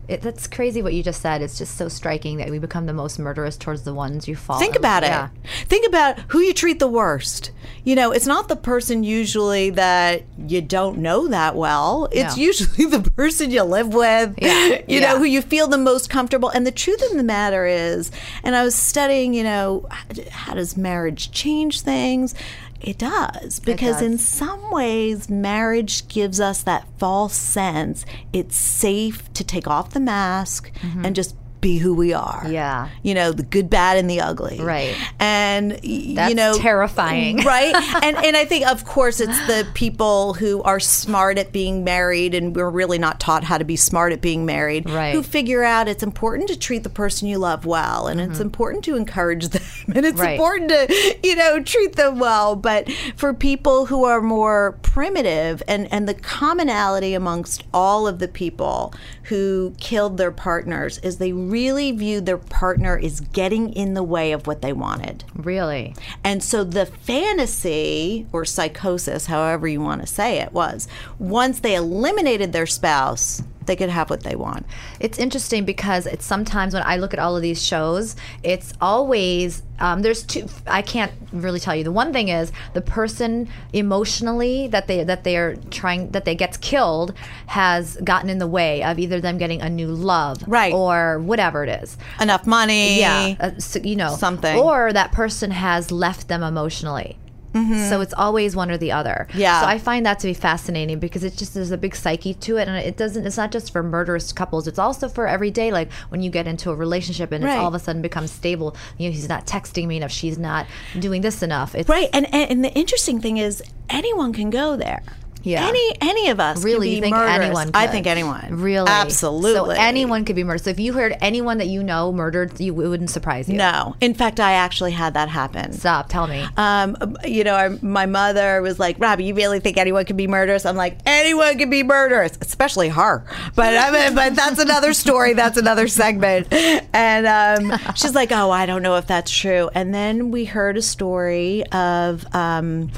It, 0.09 0.21
that's 0.21 0.47
crazy 0.49 0.83
what 0.83 0.95
you 0.95 1.03
just 1.03 1.23
said. 1.23 1.43
It's 1.43 1.57
just 1.57 1.77
so 1.77 1.89
striking 1.89 2.39
that 2.39 2.51
we 2.51 2.59
become 2.59 2.87
the 2.87 2.93
most 2.93 3.19
murderous 3.21 3.57
towards 3.57 3.83
the 3.83 3.95
ones 3.95 4.27
you 4.27 4.35
fall. 4.35 4.59
Think 4.59 4.75
in- 4.75 4.81
about 4.81 5.05
it. 5.05 5.31
Think 5.69 5.87
about 5.87 6.19
who 6.29 6.41
you 6.41 6.53
treat 6.53 6.81
the 6.81 6.89
worst. 6.89 7.53
You 7.85 7.95
know, 7.95 8.11
it's 8.11 8.27
not 8.27 8.49
the 8.49 8.57
person 8.57 9.05
usually 9.05 9.71
that 9.71 10.25
you 10.47 10.61
don't 10.61 10.99
know 10.99 11.29
that 11.29 11.55
well. 11.55 12.09
It's 12.11 12.37
No. 12.37 12.43
usually 12.43 12.87
the 12.91 13.09
person 13.13 13.51
you 13.53 13.63
live 13.63 13.95
with, 13.95 14.35
Yeah, 14.43 14.83
you 14.89 15.01
know, 15.01 15.13
yeah. 15.15 15.19
who 15.19 15.25
you 15.25 15.41
feel 15.41 15.69
the 15.69 15.79
most 15.79 16.11
comfortable. 16.11 16.49
And 16.49 16.67
the 16.67 16.73
truth 16.73 17.01
of 17.11 17.17
the 17.17 17.23
matter 17.23 17.65
is, 17.65 18.11
and 18.43 18.57
I 18.57 18.65
was 18.65 18.75
studying, 18.75 19.35
you 19.35 19.45
know, 19.45 19.89
how 20.31 20.55
does 20.55 20.77
marriage 20.77 21.31
change 21.31 21.81
things? 21.83 22.35
It 22.83 22.99
does 22.99 23.61
because 23.61 23.97
does. 23.97 24.03
in 24.03 24.19
some 24.19 24.71
ways 24.71 25.31
marriage 25.31 26.09
gives 26.09 26.41
us 26.41 26.63
that 26.65 26.87
false 26.99 27.35
sense 27.35 28.05
it's 28.33 28.57
safe 28.57 29.33
to 29.35 29.45
take 29.45 29.69
off 29.69 29.91
the 29.91 30.01
mask 30.01 30.73
and 30.83 30.93
mm-hmm. 30.93 31.13
just 31.13 31.37
be 31.63 31.79
who 31.79 31.95
we 31.95 32.13
are. 32.13 32.43
Mm-hmm. 32.43 32.53
Yeah. 32.53 32.89
You 33.03 33.15
know, 33.15 33.33
the 33.33 33.43
good, 33.45 33.71
bad 33.71 33.97
and 33.97 34.11
the 34.11 34.21
ugly. 34.21 34.61
Right. 34.61 34.95
And 35.19 35.73
y- 35.83 36.29
you 36.29 36.35
know 36.35 36.59
terrifying. 36.59 37.39
Right? 37.45 37.75
and 38.03 38.17
and 38.17 38.37
I 38.37 38.45
think 38.45 38.67
of 38.67 38.85
course 38.85 39.21
it's 39.21 39.39
the 39.47 39.67
people 39.73 40.35
who 40.35 40.63
are 40.65 40.81
smart 40.81 41.39
at 41.39 41.53
being 41.53 41.85
married 41.85 42.35
and 42.35 42.55
we're 42.55 42.69
really 42.69 42.99
not 42.99 43.19
taught 43.21 43.45
how 43.45 43.57
to 43.57 43.65
be 43.65 43.77
smart 43.77 44.13
at 44.13 44.21
being 44.21 44.45
married 44.45 44.91
Right. 44.91 45.15
who 45.15 45.23
figure 45.23 45.63
out 45.63 45.89
it's 45.89 46.03
important 46.03 46.49
to 46.51 46.59
treat 46.59 46.83
the 46.83 46.91
person 46.91 47.29
you 47.29 47.39
love 47.39 47.65
well 47.65 48.09
and 48.09 48.21
it's 48.21 48.41
important 48.41 48.85
to 48.85 48.97
encourage 48.97 49.49
them 49.49 49.63
and 49.95 50.05
it's 50.05 50.13
Mm-hmm. 50.13 50.21
Right. 50.21 50.33
important 50.33 50.69
to 50.71 51.19
you 51.23 51.37
know 51.37 51.63
treat 51.63 51.95
them 51.97 52.19
well 52.19 52.57
but 52.57 52.91
for 53.17 53.33
people 53.33 53.87
who 53.87 54.05
are 54.05 54.21
more 54.21 54.77
primitive 54.83 55.63
and 55.69 55.89
and 55.93 56.09
the 56.09 56.15
commonality 56.15 57.15
amongst 57.15 57.65
all 57.73 58.07
of 58.09 58.19
the 58.19 58.29
people 58.29 58.93
who 59.25 59.75
killed 59.79 60.17
their 60.19 60.33
partners 60.33 60.99
is 60.99 61.19
they 61.19 61.33
really 61.53 61.93
viewed 61.93 62.25
their 62.27 62.39
partner 62.39 62.99
as 62.99 63.21
getting 63.21 63.73
in 63.75 63.93
the 63.95 64.03
way 64.03 64.33
of 64.33 64.47
what 64.47 64.63
they 64.63 64.73
wanted 64.73 65.23
Really? 65.37 65.95
and 66.25 66.43
so 66.43 66.65
the 66.65 66.87
fantasy 66.87 68.27
or 68.33 68.45
psychosis, 68.45 69.27
however 69.27 69.69
you 69.69 69.81
want 69.81 70.01
to 70.01 70.07
say 70.07 70.41
it, 70.41 70.53
was 70.53 70.89
once 71.19 71.61
they 71.61 71.75
eliminated 71.75 72.53
their 72.53 72.67
spouse, 72.67 73.43
they 73.67 73.77
could 73.77 73.91
have 73.91 74.11
what 74.11 74.23
they 74.23 74.37
want. 74.37 74.67
It's 75.01 75.19
interesting 75.19 75.65
because 75.65 76.07
it's 76.07 76.25
sometimes 76.25 76.75
when 76.75 76.83
I 76.85 76.97
look 76.97 77.13
at 77.13 77.19
all 77.19 77.37
of 77.37 77.43
these 77.43 77.63
shows, 77.63 78.17
it's 78.43 78.73
always 78.81 79.63
um, 79.79 80.03
there's 80.03 80.23
two. 80.23 80.47
I 80.67 80.81
can't 80.83 81.11
really 81.33 81.59
tell 81.59 81.75
you. 81.75 81.83
The 81.83 81.91
one 81.91 82.13
thing 82.13 82.29
is 82.29 82.53
the 82.73 82.81
person 82.81 83.49
emotionally 83.73 84.69
that 84.69 84.87
they 84.87 85.03
that 85.05 85.25
they 85.25 85.37
are 85.37 85.57
trying 85.71 86.11
that 86.13 86.25
they 86.25 86.35
gets 86.35 86.57
killed 86.57 87.15
has 87.47 87.97
gotten 88.05 88.31
in 88.31 88.39
the 88.39 88.47
way 88.47 88.83
of 88.85 88.99
either 88.99 89.21
them 89.21 89.39
getting 89.39 89.61
a 89.61 89.69
new 89.69 89.89
love, 89.89 90.39
Right. 90.47 90.73
or 90.73 91.19
whatever 91.21 91.65
it 91.65 91.83
is. 91.83 91.97
Enough 92.21 92.47
money. 92.47 93.01
Yeah, 93.01 93.35
uh, 93.41 93.51
so, 93.59 93.81
you 93.81 93.97
know 93.97 94.15
Something. 94.17 94.59
or 94.59 94.93
that 94.93 95.13
person 95.13 95.51
has 95.51 95.91
left 95.91 96.29
them 96.29 96.43
emotionally. 96.43 97.19
So 97.53 98.01
it's 98.01 98.15
always 98.15 98.57
one 98.57 98.71
or 98.71 98.79
the 98.79 98.93
other. 98.93 99.27
Mm-hmm. 99.29 99.39
Yeah. 99.41 99.61
So 99.61 99.67
I 99.67 99.79
find 99.79 100.07
that 100.07 100.19
to 100.21 100.27
be 100.27 100.35
fascinating 100.35 100.99
because 100.99 101.23
it 101.23 101.37
just 101.37 101.53
there's 101.55 101.71
a 101.71 101.77
big 101.77 101.95
psyche 101.95 102.33
to 102.35 102.57
it, 102.57 102.67
and 102.69 102.77
it 102.79 102.97
doesn't. 102.97 103.27
It's 103.27 103.37
not 103.37 103.53
just 103.53 103.73
for 103.73 103.83
murderous 103.83 104.33
couples. 104.33 104.67
It's 104.67 104.79
also 104.79 105.09
for 105.09 105.27
every 105.27 105.51
day. 105.51 105.71
Like 105.71 105.93
when 106.09 106.23
you 106.23 106.31
get 106.31 106.47
into 106.47 106.71
a 106.71 106.75
relationship 106.75 107.31
and 107.33 107.45
Right. 107.45 107.53
it's 107.55 107.61
all 107.61 107.69
of 107.69 107.75
a 107.75 107.79
sudden 107.79 108.01
becomes 108.03 108.31
stable. 108.31 108.75
You 108.99 109.09
know, 109.09 109.13
he's 109.15 109.29
not 109.29 109.47
texting 109.47 109.87
me 109.87 109.99
enough. 109.99 110.13
She's 110.13 110.39
not 110.39 110.67
doing 110.99 111.21
this 111.23 111.43
enough. 111.43 111.75
It's 111.75 111.89
Right. 111.89 112.09
And, 112.13 112.27
and 112.35 112.51
and 112.51 112.65
the 112.65 112.73
interesting 112.73 113.21
thing 113.21 113.37
is 113.37 113.63
anyone 113.91 114.33
can 114.33 114.49
go 114.51 114.77
there. 114.77 115.03
Yeah. 115.43 115.67
Any 115.69 115.93
any 116.01 116.29
of 116.31 116.41
us 116.41 116.63
Really, 116.65 117.01
think 117.01 117.15
murderous. 117.15 117.41
anyone? 117.45 117.71
I 117.75 117.87
think 117.87 118.07
anyone. 118.07 118.47
Really, 118.61 118.89
Absolutely. 118.89 119.75
So 119.77 119.81
anyone 119.81 120.25
could 120.25 120.37
be 120.37 120.45
murdered. 120.45 120.65
So 120.65 120.71
if 120.71 120.79
you 120.81 120.93
heard 120.93 121.17
anyone 121.21 121.59
that 121.59 121.67
you 121.69 121.83
know 121.83 122.13
murdered, 122.13 122.59
you, 122.61 122.81
it 122.81 122.89
wouldn't 122.89 123.11
surprise 123.11 123.49
you. 123.49 123.57
No. 123.57 123.97
In 124.01 124.15
fact, 124.15 124.41
I 124.41 124.53
actually 124.53 124.93
had 124.93 125.15
that 125.15 125.29
happen. 125.29 125.73
Stop. 125.73 126.09
Tell 126.09 126.27
me. 126.27 126.47
Um, 126.57 127.17
you 127.25 127.45
know, 127.45 127.79
my 127.83 128.07
mother 128.07 128.63
was 128.63 128.79
like, 128.79 128.99
"Robi, 128.99 129.27
you 129.27 129.35
really 129.35 129.61
think 129.61 129.77
anyone 129.77 130.05
could 130.05 130.17
be 130.17 130.27
murderous?" 130.27 130.65
I'm 130.65 130.77
like, 130.77 130.99
"Anyone 131.07 131.59
can 131.59 131.71
be 131.71 131.83
murderous, 131.83 132.39
especially 132.41 132.89
her." 132.91 133.25
But 133.55 133.77
I 133.77 133.91
mean, 133.91 134.15
but 134.15 134.35
that's 134.35 134.59
another 134.59 134.93
story. 134.93 135.33
That's 135.35 135.57
another 135.59 135.89
segment. 135.89 136.49
And 136.95 137.27
um, 137.73 137.79
she's 137.95 138.15
like, 138.15 138.31
"Oh, 138.33 138.51
I 138.51 138.67
don't 138.67 138.83
know 138.83 138.97
if 138.97 139.07
that's 139.07 139.31
true." 139.31 139.71
And 139.75 139.93
then 139.95 140.31
we 140.31 140.45
heard 140.45 140.77
a 140.77 140.83
story 140.83 141.65
of. 141.73 142.25
Um, 142.35 142.91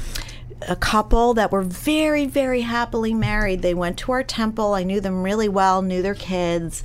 a 0.67 0.75
couple 0.75 1.33
that 1.35 1.51
were 1.51 1.61
very, 1.61 2.25
very 2.25 2.61
happily 2.61 3.13
married. 3.13 3.61
They 3.61 3.73
went 3.73 3.97
to 3.99 4.11
our 4.11 4.23
temple. 4.23 4.73
I 4.73 4.83
knew 4.83 5.01
them 5.01 5.23
really 5.23 5.49
well, 5.49 5.81
knew 5.81 6.01
their 6.01 6.15
kids. 6.15 6.83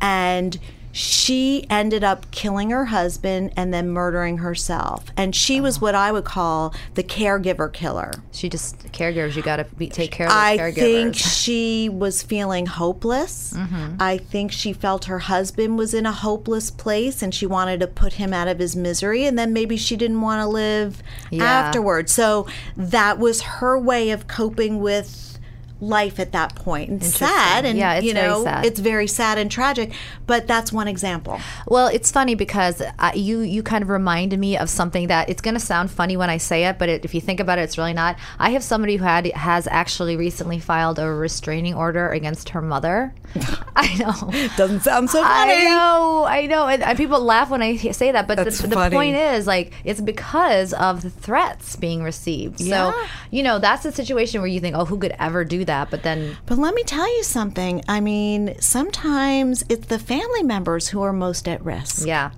And 0.00 0.58
she 0.98 1.66
ended 1.68 2.02
up 2.02 2.30
killing 2.30 2.70
her 2.70 2.86
husband 2.86 3.52
and 3.54 3.72
then 3.72 3.86
murdering 3.90 4.38
herself. 4.38 5.04
And 5.14 5.36
she 5.36 5.60
was 5.60 5.78
what 5.78 5.94
I 5.94 6.10
would 6.10 6.24
call 6.24 6.74
the 6.94 7.02
caregiver 7.02 7.70
killer. 7.70 8.12
she 8.32 8.48
just 8.48 8.78
caregivers. 8.92 9.36
You 9.36 9.42
got 9.42 9.56
to 9.56 9.86
take 9.90 10.10
care 10.10 10.26
of 10.26 10.32
the 10.32 10.38
I 10.38 10.56
caregivers. 10.56 10.74
think 10.74 11.14
she 11.16 11.90
was 11.90 12.22
feeling 12.22 12.64
hopeless. 12.64 13.52
Mm-hmm. 13.54 13.96
I 14.00 14.16
think 14.16 14.52
she 14.52 14.72
felt 14.72 15.04
her 15.04 15.18
husband 15.18 15.76
was 15.76 15.92
in 15.92 16.06
a 16.06 16.12
hopeless 16.12 16.70
place 16.70 17.20
and 17.20 17.34
she 17.34 17.44
wanted 17.44 17.80
to 17.80 17.86
put 17.86 18.14
him 18.14 18.32
out 18.32 18.48
of 18.48 18.58
his 18.58 18.74
misery. 18.74 19.26
And 19.26 19.38
then 19.38 19.52
maybe 19.52 19.76
she 19.76 19.96
didn't 19.96 20.22
want 20.22 20.40
to 20.40 20.46
live 20.48 21.02
Yeah. 21.30 21.44
afterwards. 21.44 22.10
So 22.10 22.46
that 22.74 23.18
was 23.18 23.42
her 23.42 23.78
way 23.78 24.08
of 24.12 24.28
coping 24.28 24.80
with 24.80 25.35
life 25.80 26.18
at 26.18 26.32
that 26.32 26.54
point 26.54 26.88
and 26.90 27.04
sad 27.04 27.64
and 27.66 27.76
Yeah, 27.78 27.94
it's 27.94 28.06
you 28.06 28.14
very 28.14 28.28
know 28.28 28.44
sad. 28.44 28.64
it's 28.64 28.80
very 28.80 29.06
sad 29.06 29.36
and 29.38 29.50
tragic 29.50 29.92
but 30.26 30.46
that's 30.46 30.72
one 30.72 30.88
example 30.88 31.38
Well, 31.68 31.88
it's 31.88 32.10
funny 32.10 32.34
because 32.34 32.80
uh, 32.80 33.12
you 33.14 33.40
you 33.40 33.62
kind 33.62 33.82
of 33.82 33.88
reminded 33.90 34.38
me 34.38 34.56
of 34.56 34.70
something 34.70 35.08
that 35.08 35.28
it's 35.28 35.42
going 35.42 35.54
to 35.54 35.60
sound 35.60 35.90
funny 35.90 36.16
when 36.16 36.30
I 36.30 36.38
say 36.38 36.64
it, 36.64 36.78
but 36.78 36.88
it, 36.88 37.04
if 37.04 37.14
you 37.14 37.20
think 37.20 37.40
about 37.40 37.58
it, 37.58 37.62
it's 37.62 37.76
really 37.76 37.92
not. 37.92 38.16
I 38.38 38.50
have 38.50 38.62
somebody 38.62 38.96
who 38.96 39.04
had 39.04 39.26
has 39.32 39.66
actually 39.66 40.16
recently 40.16 40.58
filed 40.58 40.98
a 40.98 41.06
restraining 41.08 41.74
order 41.74 42.08
against 42.10 42.50
her 42.50 42.62
mother. 42.62 43.12
I 43.76 43.94
know. 43.98 44.48
doesn't 44.56 44.80
sound 44.80 45.10
so 45.10 45.22
funny 45.22 45.52
I 45.52 45.64
know, 45.64 46.24
I 46.26 46.46
know, 46.46 46.68
and, 46.68 46.82
and 46.82 46.96
people 46.96 47.20
laugh 47.20 47.50
when 47.50 47.60
I 47.62 47.76
say 47.76 48.12
that. 48.12 48.26
But 48.26 48.36
That's 48.38 48.60
the, 48.60 48.68
the 48.68 48.90
point 48.90 49.16
is, 49.16 49.46
like, 49.46 49.72
it's 49.84 50.00
because 50.00 50.72
of 50.72 51.02
the 51.02 51.10
threats 51.10 51.76
being 51.76 52.02
received. 52.02 52.60
Yeah. 52.60 52.92
So, 52.92 53.06
you 53.30 53.42
know, 53.42 53.58
that's 53.58 53.84
a 53.84 53.92
situation 53.92 54.40
where 54.40 54.48
you 54.48 54.60
think, 54.60 54.74
oh, 54.74 54.86
who 54.86 54.96
could 54.98 55.14
ever 55.18 55.44
do 55.44 55.64
that? 55.66 55.90
But 55.90 56.02
then, 56.02 56.36
But 56.46 56.58
let 56.58 56.74
me 56.74 56.82
tell 56.84 57.08
you 57.16 57.22
something. 57.22 57.82
I 57.88 58.00
mean, 58.00 58.54
sometimes 58.60 59.64
it's 59.68 59.86
the 59.86 59.98
family 59.98 60.42
members 60.42 60.88
who 60.88 61.02
are 61.02 61.12
most 61.12 61.48
at 61.48 61.64
risk. 61.64 62.06
yeah, 62.06 62.30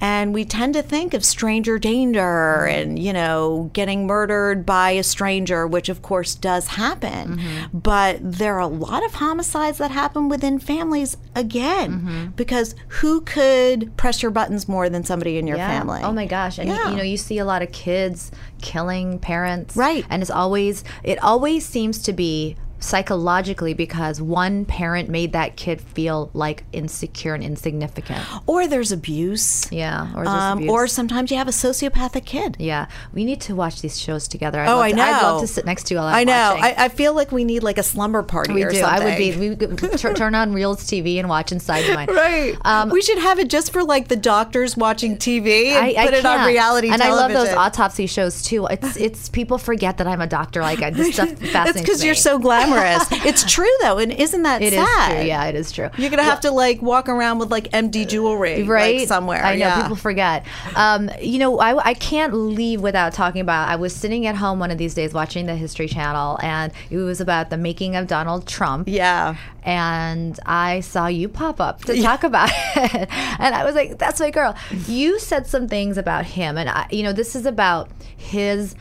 And 0.00 0.34
we 0.34 0.44
tend 0.44 0.74
to 0.74 0.82
think 0.82 1.14
of 1.14 1.24
stranger 1.24 1.78
danger 1.78 2.66
and, 2.66 2.98
you 2.98 3.12
know, 3.12 3.70
getting 3.72 4.06
murdered 4.06 4.66
by 4.66 4.90
a 4.92 5.02
stranger, 5.02 5.66
which 5.66 5.88
of 5.88 6.02
course 6.02 6.34
does 6.34 6.66
happen. 6.68 7.38
Mm-hmm. 7.38 7.78
But 7.78 8.18
there 8.20 8.54
are 8.56 8.60
a 8.60 8.66
lot 8.66 9.04
of 9.04 9.14
homicides 9.14 9.78
that 9.78 9.90
happen 9.90 10.28
within 10.28 10.58
families 10.58 11.16
again, 11.34 11.90
Mm-hmm. 11.92 12.26
because 12.36 12.74
who 13.00 13.20
could 13.22 13.96
press 13.96 14.22
your 14.22 14.30
buttons 14.30 14.68
more 14.68 14.88
than 14.90 15.04
somebody 15.04 15.38
in 15.38 15.46
your 15.46 15.56
yeah. 15.56 15.68
family? 15.78 16.00
Oh 16.02 16.12
my 16.12 16.26
gosh! 16.26 16.58
And 16.58 16.68
you, 16.68 16.74
Yeah. 16.74 16.90
you 16.90 16.96
know, 16.96 17.02
you 17.02 17.16
see 17.16 17.38
a 17.38 17.44
lot 17.44 17.62
of 17.62 17.72
kids 17.72 18.30
killing 18.60 19.18
parents, 19.18 19.74
Right. 19.76 20.04
And 20.10 20.22
it's 20.22 20.30
always 20.30 20.84
it 21.02 21.22
always 21.22 21.64
seems 21.66 22.02
to 22.02 22.12
be 22.12 22.56
psychologically 22.82 23.74
because 23.74 24.20
one 24.20 24.64
parent 24.64 25.08
made 25.08 25.32
that 25.32 25.56
kid 25.56 25.80
feel 25.80 26.30
like 26.34 26.64
insecure 26.72 27.34
and 27.34 27.42
insignificant. 27.42 28.20
Or 28.46 28.66
there's 28.66 28.92
abuse. 28.92 29.70
Yeah, 29.72 30.08
or 30.14 30.26
Um, 30.26 30.58
abuse. 30.58 30.70
or 30.70 30.86
sometimes 30.86 31.30
you 31.30 31.36
have 31.36 31.48
a 31.48 31.52
sociopathic 31.52 32.24
kid. 32.24 32.56
yeah, 32.58 32.86
we 33.12 33.24
need 33.24 33.40
to 33.42 33.54
watch 33.54 33.80
these 33.82 34.00
shows 34.00 34.28
together. 34.28 34.60
I'd 34.60 34.68
Oh, 34.68 34.80
I 34.80 34.90
to- 34.90 34.96
know. 34.96 35.02
I'd 35.02 35.22
love 35.22 35.40
to 35.42 35.46
sit 35.46 35.64
next 35.66 35.84
to 35.88 35.94
you 35.94 36.00
I 36.00 36.24
know. 36.24 36.56
I, 36.58 36.74
I 36.84 36.88
feel 36.88 37.14
like 37.14 37.32
we 37.32 37.44
need 37.44 37.62
like 37.62 37.78
a 37.78 37.82
slumber 37.82 38.22
party 38.22 38.52
we 38.54 38.62
or 38.64 38.70
do. 38.70 38.78
something. 38.80 39.02
I 39.02 39.04
would 39.04 39.18
be. 39.18 39.36
We 39.36 39.56
could 39.56 39.78
tur- 39.98 40.14
turn 40.14 40.34
on 40.34 40.52
Reelz 40.52 40.80
TV 40.84 41.18
and 41.18 41.28
watch 41.28 41.52
Inside 41.52 41.84
Your 41.86 41.94
Mind. 41.96 42.10
Right. 42.22 42.56
Um, 42.64 42.90
we 42.90 43.00
should 43.02 43.18
have 43.18 43.38
it 43.38 43.48
just 43.48 43.72
for 43.72 43.82
like 43.84 44.08
the 44.08 44.16
doctors 44.16 44.76
watching 44.76 45.16
TV 45.16 45.68
and 45.68 45.84
I, 45.98 46.02
I 46.02 46.04
put 46.06 46.14
it 46.14 46.26
on 46.26 46.46
reality 46.46 46.88
and 46.90 47.02
I 47.02 47.12
love 47.12 47.32
those 47.32 47.48
autopsy 47.48 48.06
shows 48.06 48.42
too. 48.42 48.66
It's 48.66 48.96
it's 48.96 49.28
people 49.28 49.56
forget 49.58 49.98
that 49.98 50.06
I'm 50.06 50.20
a 50.20 50.26
doctor. 50.26 50.60
Like 50.60 50.82
I, 50.82 50.90
this 50.90 51.14
stuff 51.14 51.28
fascinates 51.30 51.70
It's 51.70 51.80
because 51.80 52.04
you're 52.04 52.14
so 52.14 52.38
glamorous. 52.72 53.08
it's 53.26 53.50
true 53.50 53.70
though, 53.80 53.98
and 53.98 54.12
isn't 54.12 54.42
that 54.42 54.62
It 54.62 54.72
is 54.72 54.84
sad? 54.84 55.12
true. 55.16 55.26
Yeah, 55.26 55.44
it 55.46 55.54
is 55.54 55.72
true. 55.72 55.90
You're 55.96 56.10
gonna 56.10 56.22
have 56.22 56.40
to 56.40 56.50
like 56.50 56.82
walk 56.82 57.08
around 57.08 57.38
with 57.38 57.50
like 57.50 57.70
MD 57.70 58.08
jewelry, 58.08 58.62
right 58.62 58.98
like, 59.00 59.08
somewhere. 59.08 59.44
I 59.44 59.52
know 59.52 59.66
yeah. 59.66 59.82
people 59.82 59.96
forget. 59.96 60.44
Um, 60.76 61.10
you 61.20 61.38
know, 61.38 61.58
I, 61.58 61.88
I 61.88 61.94
can't 61.94 62.34
leave 62.34 62.80
without 62.80 63.12
talking 63.12 63.40
about. 63.40 63.68
I 63.68 63.76
was 63.76 63.94
sitting 63.94 64.26
at 64.26 64.36
home 64.36 64.58
one 64.58 64.70
of 64.70 64.78
these 64.78 64.94
days 64.94 65.12
watching 65.12 65.46
the 65.46 65.56
History 65.56 65.88
Channel, 65.88 66.38
and 66.42 66.72
it 66.90 66.98
was 66.98 67.20
about 67.20 67.50
the 67.50 67.56
making 67.56 67.96
of 67.96 68.06
Donald 68.06 68.46
Trump. 68.46 68.88
Yeah. 68.88 69.36
and 69.64 70.38
I 70.44 70.80
saw 70.80 71.06
you 71.06 71.28
pop 71.28 71.60
up 71.60 71.84
to 71.84 72.00
talk 72.02 72.24
about 72.24 72.50
it, 72.76 73.08
and 73.38 73.54
I 73.54 73.64
was 73.64 73.74
like, 73.74 73.98
"That's 73.98 74.20
my 74.20 74.30
girl." 74.30 74.56
You 74.86 75.18
said 75.18 75.46
some 75.46 75.68
things 75.68 75.98
about 75.98 76.24
him, 76.24 76.58
and 76.58 76.68
I, 76.68 76.86
you 76.90 77.02
know, 77.02 77.12
this 77.12 77.36
is 77.36 77.46
about 77.46 77.90
his. 78.16 78.74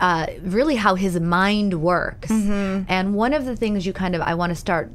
Uh, 0.00 0.26
really, 0.42 0.76
how 0.76 0.94
his 0.94 1.18
mind 1.20 1.80
works, 1.82 2.30
and 2.30 3.14
one 3.14 3.32
of 3.34 3.44
the 3.46 3.56
things 3.56 3.84
you 3.86 3.92
kind 3.92 4.14
of 4.14 4.20
I 4.22 4.34
want 4.34 4.50
to 4.50 4.56
start. 4.56 4.90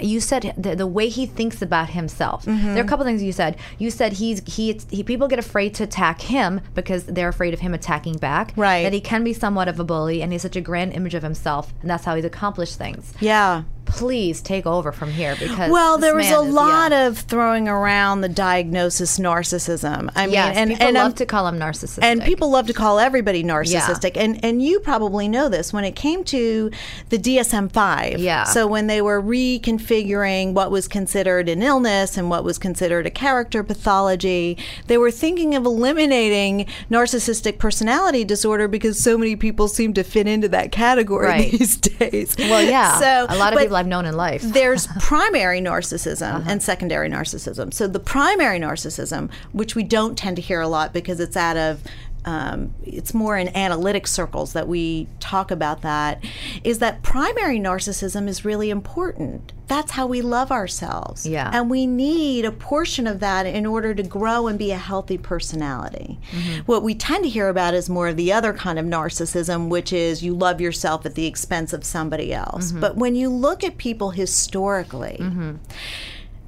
You 0.00 0.18
said 0.20 0.54
the, 0.56 0.74
the 0.74 0.88
way 0.88 1.08
he 1.08 1.24
thinks 1.24 1.62
about 1.62 1.90
himself. 1.90 2.44
There 2.44 2.78
are 2.78 2.80
a 2.80 2.84
couple 2.84 3.04
things 3.04 3.22
you 3.22 3.30
said. 3.32 3.56
You 3.78 3.90
said 3.92 4.14
he's 4.14 4.42
he, 4.44 4.80
he 4.90 5.04
people 5.04 5.28
get 5.28 5.38
afraid 5.38 5.72
to 5.76 5.84
attack 5.84 6.20
him 6.20 6.60
because 6.74 7.04
they're 7.06 7.28
afraid 7.28 7.54
of 7.54 7.60
him 7.60 7.74
attacking 7.74 8.16
back. 8.16 8.52
Right. 8.56 8.82
That 8.82 8.92
he 8.92 9.00
can 9.00 9.22
be 9.22 9.32
somewhat 9.32 9.68
of 9.68 9.78
a 9.78 9.84
bully, 9.84 10.20
and 10.20 10.32
he's 10.32 10.42
such 10.42 10.56
a 10.56 10.60
grand 10.60 10.94
image 10.94 11.14
of 11.14 11.22
himself, 11.22 11.72
and 11.80 11.88
that's 11.88 12.04
how 12.04 12.16
he's 12.16 12.24
accomplished 12.24 12.76
things 12.76 13.12
Yeah. 13.20 13.62
Please 13.94 14.40
take 14.40 14.66
over 14.66 14.90
from 14.92 15.10
here 15.10 15.36
because 15.38 15.70
Well, 15.70 15.98
there 15.98 16.14
was 16.14 16.30
a 16.30 16.40
is- 16.40 16.52
lot 16.54 16.90
yeah. 16.92 17.06
of 17.06 17.18
throwing 17.18 17.68
around 17.68 18.20
the 18.22 18.28
diagnosis 18.28 19.18
narcissism. 19.18 20.10
I 20.16 20.26
mean, 20.26 20.34
and, 20.36 20.70
people 20.70 20.86
and 20.88 20.94
love 20.94 21.02
I'm- 21.04 21.12
to 21.14 21.26
call 21.26 21.46
him 21.46 21.58
narcissistic. 21.58 22.02
and 22.02 22.22
people 22.22 22.50
love 22.50 22.66
to 22.66 22.72
call 22.72 22.98
everybody 22.98 23.44
narcissistic 23.44 24.12
and 24.16 24.44
and 24.44 24.62
you 24.62 24.80
probably 24.80 25.28
know 25.28 25.48
this 25.48 25.72
when 25.72 25.84
it 25.84 25.94
came 25.94 26.24
to 26.24 26.70
the 27.10 27.18
DSM-5 27.18 28.18
Yeah. 28.18 28.44
so 28.44 28.66
when 28.66 28.86
they 28.88 29.00
were 29.00 29.22
reconfiguring 29.22 30.52
what 30.52 30.70
was 30.70 30.88
considered 30.88 31.48
an 31.48 31.62
illness 31.62 32.16
and 32.16 32.30
what 32.30 32.44
was 32.44 32.58
considered 32.58 33.06
a 33.06 33.10
character 33.10 33.62
pathology 33.62 34.56
they 34.86 34.98
were 34.98 35.10
thinking 35.10 35.54
of 35.54 35.64
eliminating 35.64 36.66
narcissistic 36.90 37.58
personality 37.58 38.24
disorder 38.24 38.68
because 38.68 38.98
so 38.98 39.16
many 39.16 39.36
people 39.36 39.68
seem 39.68 39.92
to 39.94 40.02
fit 40.02 40.26
into 40.26 40.48
that 40.48 40.72
category 40.72 41.26
Right. 41.26 41.50
these 41.58 41.76
days 41.76 42.34
well, 42.38 42.62
yeah, 42.62 42.98
so 42.98 43.26
a 43.28 43.36
lot 43.36 43.52
of 43.52 43.56
but- 43.56 43.62
people 43.62 43.76
I've 43.76 43.83
known 43.86 44.06
in 44.06 44.16
life. 44.16 44.42
there's 44.42 44.86
primary 45.00 45.60
narcissism 45.60 46.34
Uh-huh. 46.36 46.44
and 46.50 46.62
secondary 46.62 47.08
narcissism. 47.08 47.72
So 47.72 47.86
the 47.86 48.00
primary 48.00 48.58
narcissism, 48.58 49.30
which 49.52 49.74
we 49.74 49.82
don't 49.82 50.16
tend 50.16 50.36
to 50.36 50.42
hear 50.42 50.60
a 50.60 50.68
lot 50.68 50.92
because 50.92 51.20
it's 51.20 51.36
out 51.36 51.56
of 51.56 51.82
um, 52.26 52.74
it's 52.84 53.12
more 53.14 53.36
in 53.36 53.48
analytic 53.56 54.06
circles 54.06 54.52
that 54.54 54.66
we 54.68 55.06
talk 55.20 55.50
about 55.50 55.82
that 55.82 56.22
is 56.62 56.78
that 56.78 57.02
primary 57.02 57.58
narcissism 57.58 58.28
is 58.28 58.44
really 58.44 58.70
important 58.70 59.52
that's 59.66 59.92
how 59.92 60.06
we 60.06 60.20
love 60.20 60.50
ourselves 60.52 61.26
Yeah. 61.26 61.50
and 61.52 61.70
we 61.70 61.86
need 61.86 62.44
a 62.44 62.52
portion 62.52 63.06
of 63.06 63.20
that 63.20 63.46
in 63.46 63.64
order 63.66 63.94
to 63.94 64.02
grow 64.02 64.46
and 64.46 64.58
be 64.58 64.70
a 64.72 64.76
healthy 64.78 65.16
personality 65.18 66.18
Mm-hmm. 66.32 66.60
what 66.66 66.82
we 66.82 66.94
tend 66.94 67.24
to 67.24 67.30
hear 67.30 67.48
about 67.48 67.74
is 67.74 67.88
more 67.90 68.08
of 68.08 68.16
the 68.16 68.32
other 68.32 68.52
kind 68.52 68.78
of 68.78 68.84
narcissism 68.86 69.68
which 69.68 69.92
is 69.92 70.22
you 70.22 70.34
love 70.34 70.60
yourself 70.60 71.04
at 71.06 71.14
the 71.14 71.26
expense 71.26 71.72
of 71.72 71.84
somebody 71.84 72.32
else 72.32 72.70
Mm-hmm. 72.72 72.80
but 72.80 72.96
when 72.96 73.14
you 73.14 73.28
look 73.28 73.62
at 73.64 73.76
people 73.78 74.10
historically 74.10 75.18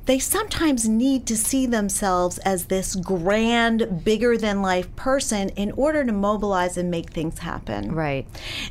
they 0.07 0.19
sometimes 0.19 0.89
need 0.89 1.27
to 1.27 1.37
see 1.37 1.67
themselves 1.67 2.39
as 2.39 2.67
this 2.67 2.95
grand, 2.95 4.05
bigger 4.05 4.39
than 4.39 4.63
life 4.63 4.95
person 4.97 5.51
in 5.51 5.73
order 5.73 6.05
to 6.05 6.13
mobilize 6.13 6.77
and 6.77 6.91
make 6.91 7.11
things 7.11 7.41
happen. 7.41 7.93
Right. 7.93 8.27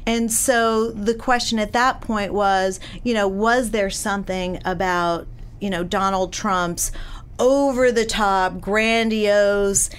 And 0.05 0.31
so 0.31 0.91
the 0.91 1.13
question 1.13 1.59
at 1.59 1.73
that 1.73 2.01
point 2.01 2.33
was, 2.33 2.79
you 3.03 3.13
know, 3.13 3.27
was 3.27 3.71
there 3.71 3.89
something 3.89 4.59
about, 4.65 5.27
you 5.59 5.69
know, 5.69 5.83
Donald 5.83 6.31
Trump's 6.33 6.91
over 7.37 7.91
the 7.91 8.05
top, 8.05 8.61
grandiose 8.61 9.89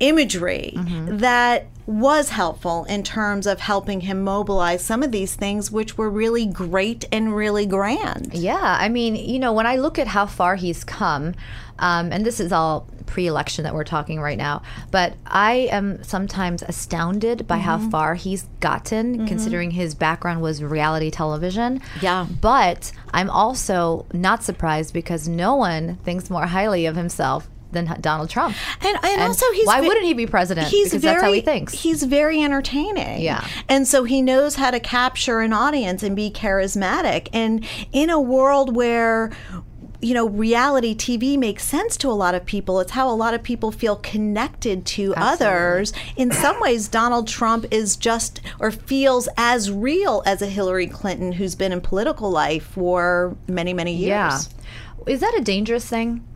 imagery 0.00 0.72
mm-hmm. 0.74 1.18
that 1.18 1.66
was 1.86 2.30
helpful 2.30 2.84
in 2.84 3.02
terms 3.02 3.46
of 3.46 3.60
helping 3.60 4.02
him 4.02 4.22
mobilize 4.22 4.84
some 4.84 5.02
of 5.02 5.10
these 5.12 5.34
things 5.34 5.70
which 5.70 5.98
were 5.98 6.08
really 6.10 6.46
great 6.46 7.04
and 7.10 7.34
really 7.34 7.66
grand. 7.66 8.32
Yeah, 8.34 8.76
I 8.78 8.88
mean, 8.88 9.16
you 9.16 9.38
know, 9.38 9.52
when 9.52 9.66
I 9.66 9.76
look 9.76 9.98
at 9.98 10.06
how 10.08 10.26
far 10.26 10.56
he's 10.56 10.84
come, 10.84 11.34
um, 11.78 12.12
and 12.12 12.24
this 12.26 12.40
is 12.40 12.52
all 12.52 12.86
pre-election 13.06 13.64
that 13.64 13.74
we're 13.74 13.82
talking 13.82 14.20
right 14.20 14.38
now, 14.38 14.62
but 14.92 15.14
I 15.26 15.68
am 15.72 16.04
sometimes 16.04 16.62
astounded 16.62 17.48
by 17.48 17.58
how 17.58 17.78
Mm-hmm. 17.78 17.90
far 17.90 18.14
he's 18.14 18.44
gotten, 18.60 19.26
considering 19.26 19.72
his 19.72 19.94
background 19.96 20.42
was 20.42 20.62
reality 20.62 21.10
television. 21.10 21.80
Yeah. 22.00 22.26
but 22.40 22.92
I'm 23.12 23.30
also 23.30 24.06
not 24.12 24.44
surprised 24.44 24.92
because 24.94 25.26
no 25.26 25.56
one 25.56 25.96
thinks 26.04 26.30
more 26.30 26.46
highly 26.46 26.86
of 26.86 26.94
himself 26.94 27.48
than 27.72 28.00
Donald 28.00 28.30
Trump. 28.30 28.56
And, 28.84 28.98
and, 29.02 29.22
also, 29.22 29.46
he's 29.52 29.66
why 29.66 29.80
ve- 29.80 29.88
wouldn't 29.88 30.06
he 30.06 30.14
be 30.14 30.26
president? 30.26 30.68
He's 30.68 30.88
because 30.88 31.02
very, 31.02 31.14
that's 31.14 31.24
how 31.24 31.32
he 31.32 31.40
thinks. 31.40 31.72
He's 31.72 32.02
very 32.02 32.42
entertaining. 32.42 33.22
Yeah. 33.22 33.46
And 33.68 33.86
so 33.86 34.04
he 34.04 34.22
knows 34.22 34.56
how 34.56 34.70
to 34.70 34.80
capture 34.80 35.40
an 35.40 35.52
audience 35.52 36.02
and 36.02 36.16
be 36.16 36.30
charismatic. 36.30 37.28
And 37.32 37.66
in 37.92 38.10
a 38.10 38.20
world 38.20 38.74
where 38.74 39.30
you 40.02 40.14
know, 40.14 40.28
reality 40.28 40.94
TV 40.94 41.38
makes 41.38 41.64
sense 41.64 41.96
to 41.98 42.08
a 42.08 42.12
lot 42.12 42.34
of 42.34 42.46
people. 42.46 42.80
It's 42.80 42.92
how 42.92 43.10
a 43.10 43.14
lot 43.14 43.34
of 43.34 43.42
people 43.42 43.70
feel 43.70 43.96
connected 43.96 44.86
to 44.86 45.14
others. 45.16 45.92
In 46.16 46.30
some 46.32 46.58
ways, 46.60 46.88
Donald 46.88 47.28
Trump 47.28 47.66
is 47.70 47.96
just 47.96 48.40
or 48.58 48.70
feels 48.70 49.28
as 49.36 49.70
real 49.70 50.22
as 50.24 50.40
a 50.40 50.46
Hillary 50.46 50.86
Clinton 50.86 51.32
who's 51.32 51.54
been 51.54 51.72
in 51.72 51.80
political 51.80 52.30
life 52.30 52.64
for 52.64 53.36
many, 53.46 53.74
many 53.74 53.94
years. 53.94 54.08
yeah, 54.08 54.40
is 55.06 55.20
that 55.20 55.34
a 55.36 55.42
dangerous 55.42 55.86
thing? 55.86 56.26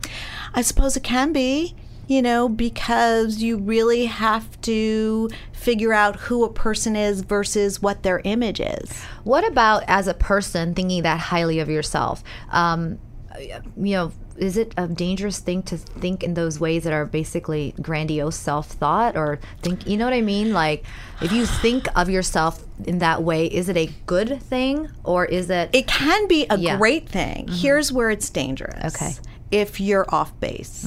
I 0.55 0.61
suppose 0.61 0.95
it 0.97 1.03
can 1.03 1.33
be, 1.33 1.75
you 2.07 2.21
know, 2.21 2.47
because 2.49 3.37
you 3.41 3.57
really 3.57 4.05
have 4.05 4.59
to 4.61 5.29
figure 5.51 5.93
out 5.93 6.15
who 6.21 6.43
a 6.45 6.51
person 6.51 6.95
is 6.95 7.21
versus 7.21 7.81
what 7.81 8.03
their 8.03 8.21
image 8.23 8.59
is. 8.61 9.03
What 9.23 9.45
about 9.45 9.83
as 9.87 10.07
a 10.07 10.13
person 10.13 10.73
thinking 10.73 11.03
that 11.03 11.19
highly 11.19 11.59
of 11.59 11.69
yourself? 11.69 12.23
Um, 12.51 12.99
you 13.39 13.95
know, 13.95 14.11
is 14.37 14.57
it 14.57 14.73
a 14.77 14.87
dangerous 14.87 15.39
thing 15.39 15.63
to 15.63 15.77
think 15.77 16.21
in 16.23 16.33
those 16.35 16.59
ways 16.59 16.83
that 16.83 16.93
are 16.93 17.05
basically 17.05 17.73
grandiose 17.81 18.35
self 18.35 18.67
thought 18.67 19.15
or 19.17 19.39
think, 19.61 19.87
you 19.87 19.97
know 19.97 20.05
what 20.05 20.13
I 20.13 20.21
mean? 20.21 20.53
Like, 20.53 20.85
if 21.21 21.31
you 21.31 21.45
think 21.45 21.87
of 21.97 22.09
yourself 22.09 22.63
in 22.85 22.99
that 22.99 23.23
way, 23.23 23.45
is 23.47 23.69
it 23.69 23.77
a 23.77 23.89
good 24.05 24.41
thing 24.41 24.89
or 25.03 25.25
is 25.25 25.49
it. 25.49 25.69
It 25.73 25.87
can 25.87 26.27
be 26.27 26.45
a 26.49 26.57
Yeah. 26.57 26.71
Mm-hmm. 26.71 26.79
great 26.79 27.09
thing. 27.09 27.47
Here's 27.49 27.91
where 27.91 28.09
it's 28.09 28.29
dangerous. 28.29 28.95
Okay. 28.95 29.11
If 29.51 29.79
you're 29.79 30.05
off 30.09 30.37
base. 30.39 30.85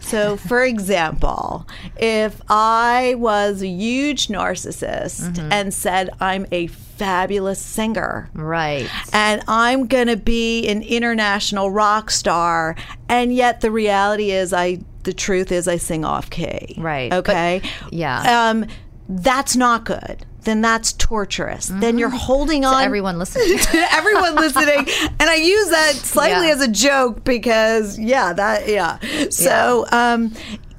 So, 0.00 0.36
for 0.36 0.64
example, 0.64 1.68
if 1.98 2.40
I 2.48 3.14
was 3.18 3.62
a 3.62 3.68
huge 3.68 4.28
narcissist 4.28 5.28
Mm-hmm. 5.32 5.52
and 5.52 5.74
said, 5.74 6.10
I'm 6.20 6.46
a 6.50 6.66
fabulous 6.68 7.60
singer, 7.60 8.28
right. 8.34 8.88
and 9.12 9.42
I'm 9.46 9.86
going 9.86 10.08
to 10.08 10.16
be 10.16 10.66
an 10.68 10.82
international 10.82 11.70
rock 11.70 12.10
star. 12.10 12.74
And 13.08 13.32
yet 13.34 13.60
the 13.60 13.70
reality 13.70 14.30
is 14.32 14.52
I 14.52 14.78
the 15.04 15.12
truth 15.12 15.52
is 15.52 15.68
I 15.68 15.76
sing 15.76 16.04
off 16.04 16.28
key. 16.30 16.74
Right. 16.76 17.10
But- 17.10 17.18
Okay. 17.20 17.62
yeah. 17.90 18.48
Um 18.50 18.66
that's 19.08 19.56
not 19.56 19.84
good. 19.84 20.24
Then 20.48 20.62
that's 20.62 20.94
torturous. 20.94 21.66
Then 21.70 21.98
you're 21.98 22.08
holding 22.08 22.64
on 22.64 22.82
Everyone 22.82 23.18
listening. 23.18 23.58
to 23.58 23.92
everyone 23.92 24.34
listening. 24.34 24.86
And 25.20 25.28
I 25.28 25.34
use 25.34 25.68
that 25.68 25.92
slightly 25.92 26.46
Yeah. 26.48 26.54
as 26.54 26.62
a 26.62 26.68
joke 26.68 27.22
because 27.22 27.98
yeah, 27.98 28.32
that 28.32 28.66
yeah. 28.66 28.98
So 29.28 29.84
um 29.92 30.32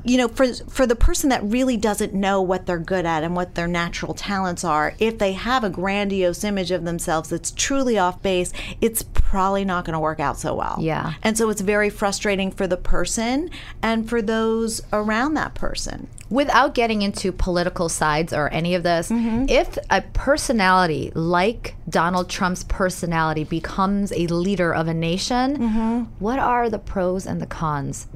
you 0.03 0.17
know, 0.17 0.27
for 0.27 0.47
for 0.69 0.87
the 0.87 0.95
person 0.95 1.29
that 1.29 1.43
really 1.43 1.77
doesn't 1.77 2.15
know 2.15 2.41
what 2.41 2.65
they're 2.65 2.79
good 2.79 3.05
at 3.05 3.23
and 3.23 3.35
what 3.35 3.53
their 3.53 3.67
natural 3.67 4.15
talents 4.15 4.63
are, 4.63 4.95
if 4.97 5.19
they 5.19 5.33
have 5.33 5.63
a 5.63 5.69
grandiose 5.69 6.43
image 6.43 6.71
of 6.71 6.83
themselves 6.85 7.29
that's 7.29 7.51
truly 7.51 7.99
off 7.99 8.19
base, 8.23 8.51
it's 8.81 9.03
probably 9.03 9.65
not 9.65 9.85
going 9.85 9.93
to 9.93 9.99
work 9.99 10.19
out 10.19 10.39
so 10.39 10.55
well. 10.55 10.77
Yeah. 10.79 11.13
And 11.21 11.37
so 11.37 11.49
it's 11.51 11.61
very 11.61 11.91
frustrating 11.91 12.49
for 12.49 12.65
the 12.65 12.77
person 12.77 13.51
and 13.83 14.09
for 14.09 14.21
those 14.21 14.81
around 14.91 15.35
that 15.35 15.53
person. 15.53 16.07
Without 16.29 16.75
getting 16.75 17.01
into 17.01 17.31
political 17.31 17.89
sides 17.89 18.31
or 18.33 18.49
any 18.49 18.75
of 18.75 18.83
this, 18.83 19.09
Mm-hmm. 19.09 19.45
if 19.49 19.77
a 19.89 20.01
personality 20.13 21.11
like 21.15 21.75
Donald 21.89 22.29
Trump's 22.29 22.63
personality 22.65 23.43
becomes 23.43 24.11
a 24.11 24.27
leader 24.27 24.73
of 24.73 24.87
a 24.87 24.93
nation, 24.93 25.57
Mm-hmm. 25.57 26.03
what 26.19 26.37
are 26.39 26.69
the 26.69 26.77
pros 26.79 27.25
and 27.25 27.41
the 27.41 27.47
cons? 27.47 28.07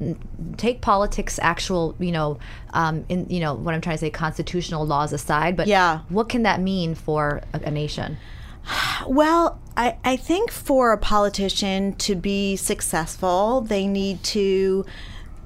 Take 0.56 0.80
politics, 0.80 1.38
actual, 1.42 1.96
you 1.98 2.12
know, 2.12 2.38
um, 2.72 3.04
in 3.08 3.26
you 3.28 3.40
know 3.40 3.54
what 3.54 3.74
I'm 3.74 3.80
trying 3.80 3.96
to 3.96 4.00
say, 4.00 4.10
constitutional 4.10 4.86
laws 4.86 5.12
aside, 5.12 5.56
but 5.56 5.66
Yeah. 5.66 6.00
what 6.08 6.28
can 6.28 6.42
that 6.44 6.60
mean 6.60 6.94
for 6.94 7.42
a, 7.52 7.60
a 7.64 7.70
nation? 7.70 8.16
Well, 9.06 9.60
I, 9.76 9.96
I 10.04 10.16
think 10.16 10.50
for 10.50 10.92
a 10.92 10.98
politician 10.98 11.94
to 11.96 12.14
be 12.14 12.56
successful, 12.56 13.60
they 13.60 13.86
need 13.86 14.22
to 14.24 14.86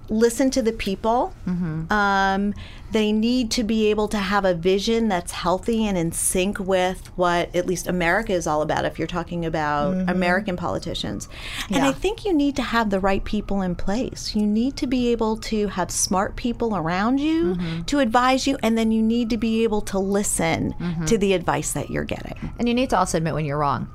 listen 0.08 0.50
to 0.50 0.62
the 0.62 0.72
people. 0.72 1.34
Mm-hmm. 1.46 1.92
Um, 1.92 2.54
they 2.90 3.12
need 3.12 3.50
to 3.50 3.62
be 3.62 3.90
able 3.90 4.08
to 4.08 4.16
have 4.16 4.46
a 4.46 4.54
vision 4.54 5.08
that's 5.08 5.32
healthy 5.32 5.86
and 5.86 5.98
in 5.98 6.10
sync 6.12 6.58
with 6.58 7.06
what 7.16 7.54
at 7.54 7.66
least 7.66 7.86
America 7.86 8.32
is 8.32 8.46
all 8.46 8.62
about, 8.62 8.86
if 8.86 8.98
you're 8.98 9.06
talking 9.06 9.44
about 9.44 9.94
mm-hmm. 9.94 10.08
American 10.08 10.56
politicians. 10.56 11.28
And 11.70 11.84
I 11.84 11.92
think 11.92 12.24
you 12.24 12.32
need 12.32 12.56
to 12.56 12.62
have 12.62 12.88
the 12.88 13.00
right 13.00 13.22
people 13.22 13.60
in 13.60 13.74
place. 13.74 14.34
You 14.34 14.46
need 14.46 14.76
to 14.78 14.86
be 14.86 15.12
able 15.12 15.36
to 15.36 15.66
have 15.68 15.90
smart 15.90 16.36
people 16.36 16.76
around 16.76 17.18
you 17.18 17.56
mm-hmm. 17.56 17.82
to 17.82 17.98
advise 17.98 18.46
you, 18.46 18.56
and 18.62 18.78
then 18.78 18.90
you 18.90 19.02
need 19.02 19.28
to 19.30 19.36
be 19.36 19.64
able 19.64 19.82
to 19.82 19.98
listen 19.98 20.74
to 21.06 21.18
the 21.18 21.34
advice 21.34 21.72
that 21.72 21.90
you're 21.90 22.04
getting. 22.04 22.52
And 22.58 22.68
you 22.68 22.74
need 22.74 22.90
to 22.90 22.98
also 22.98 23.18
admit 23.18 23.34
when 23.34 23.44
you're 23.44 23.58
wrong. 23.58 23.90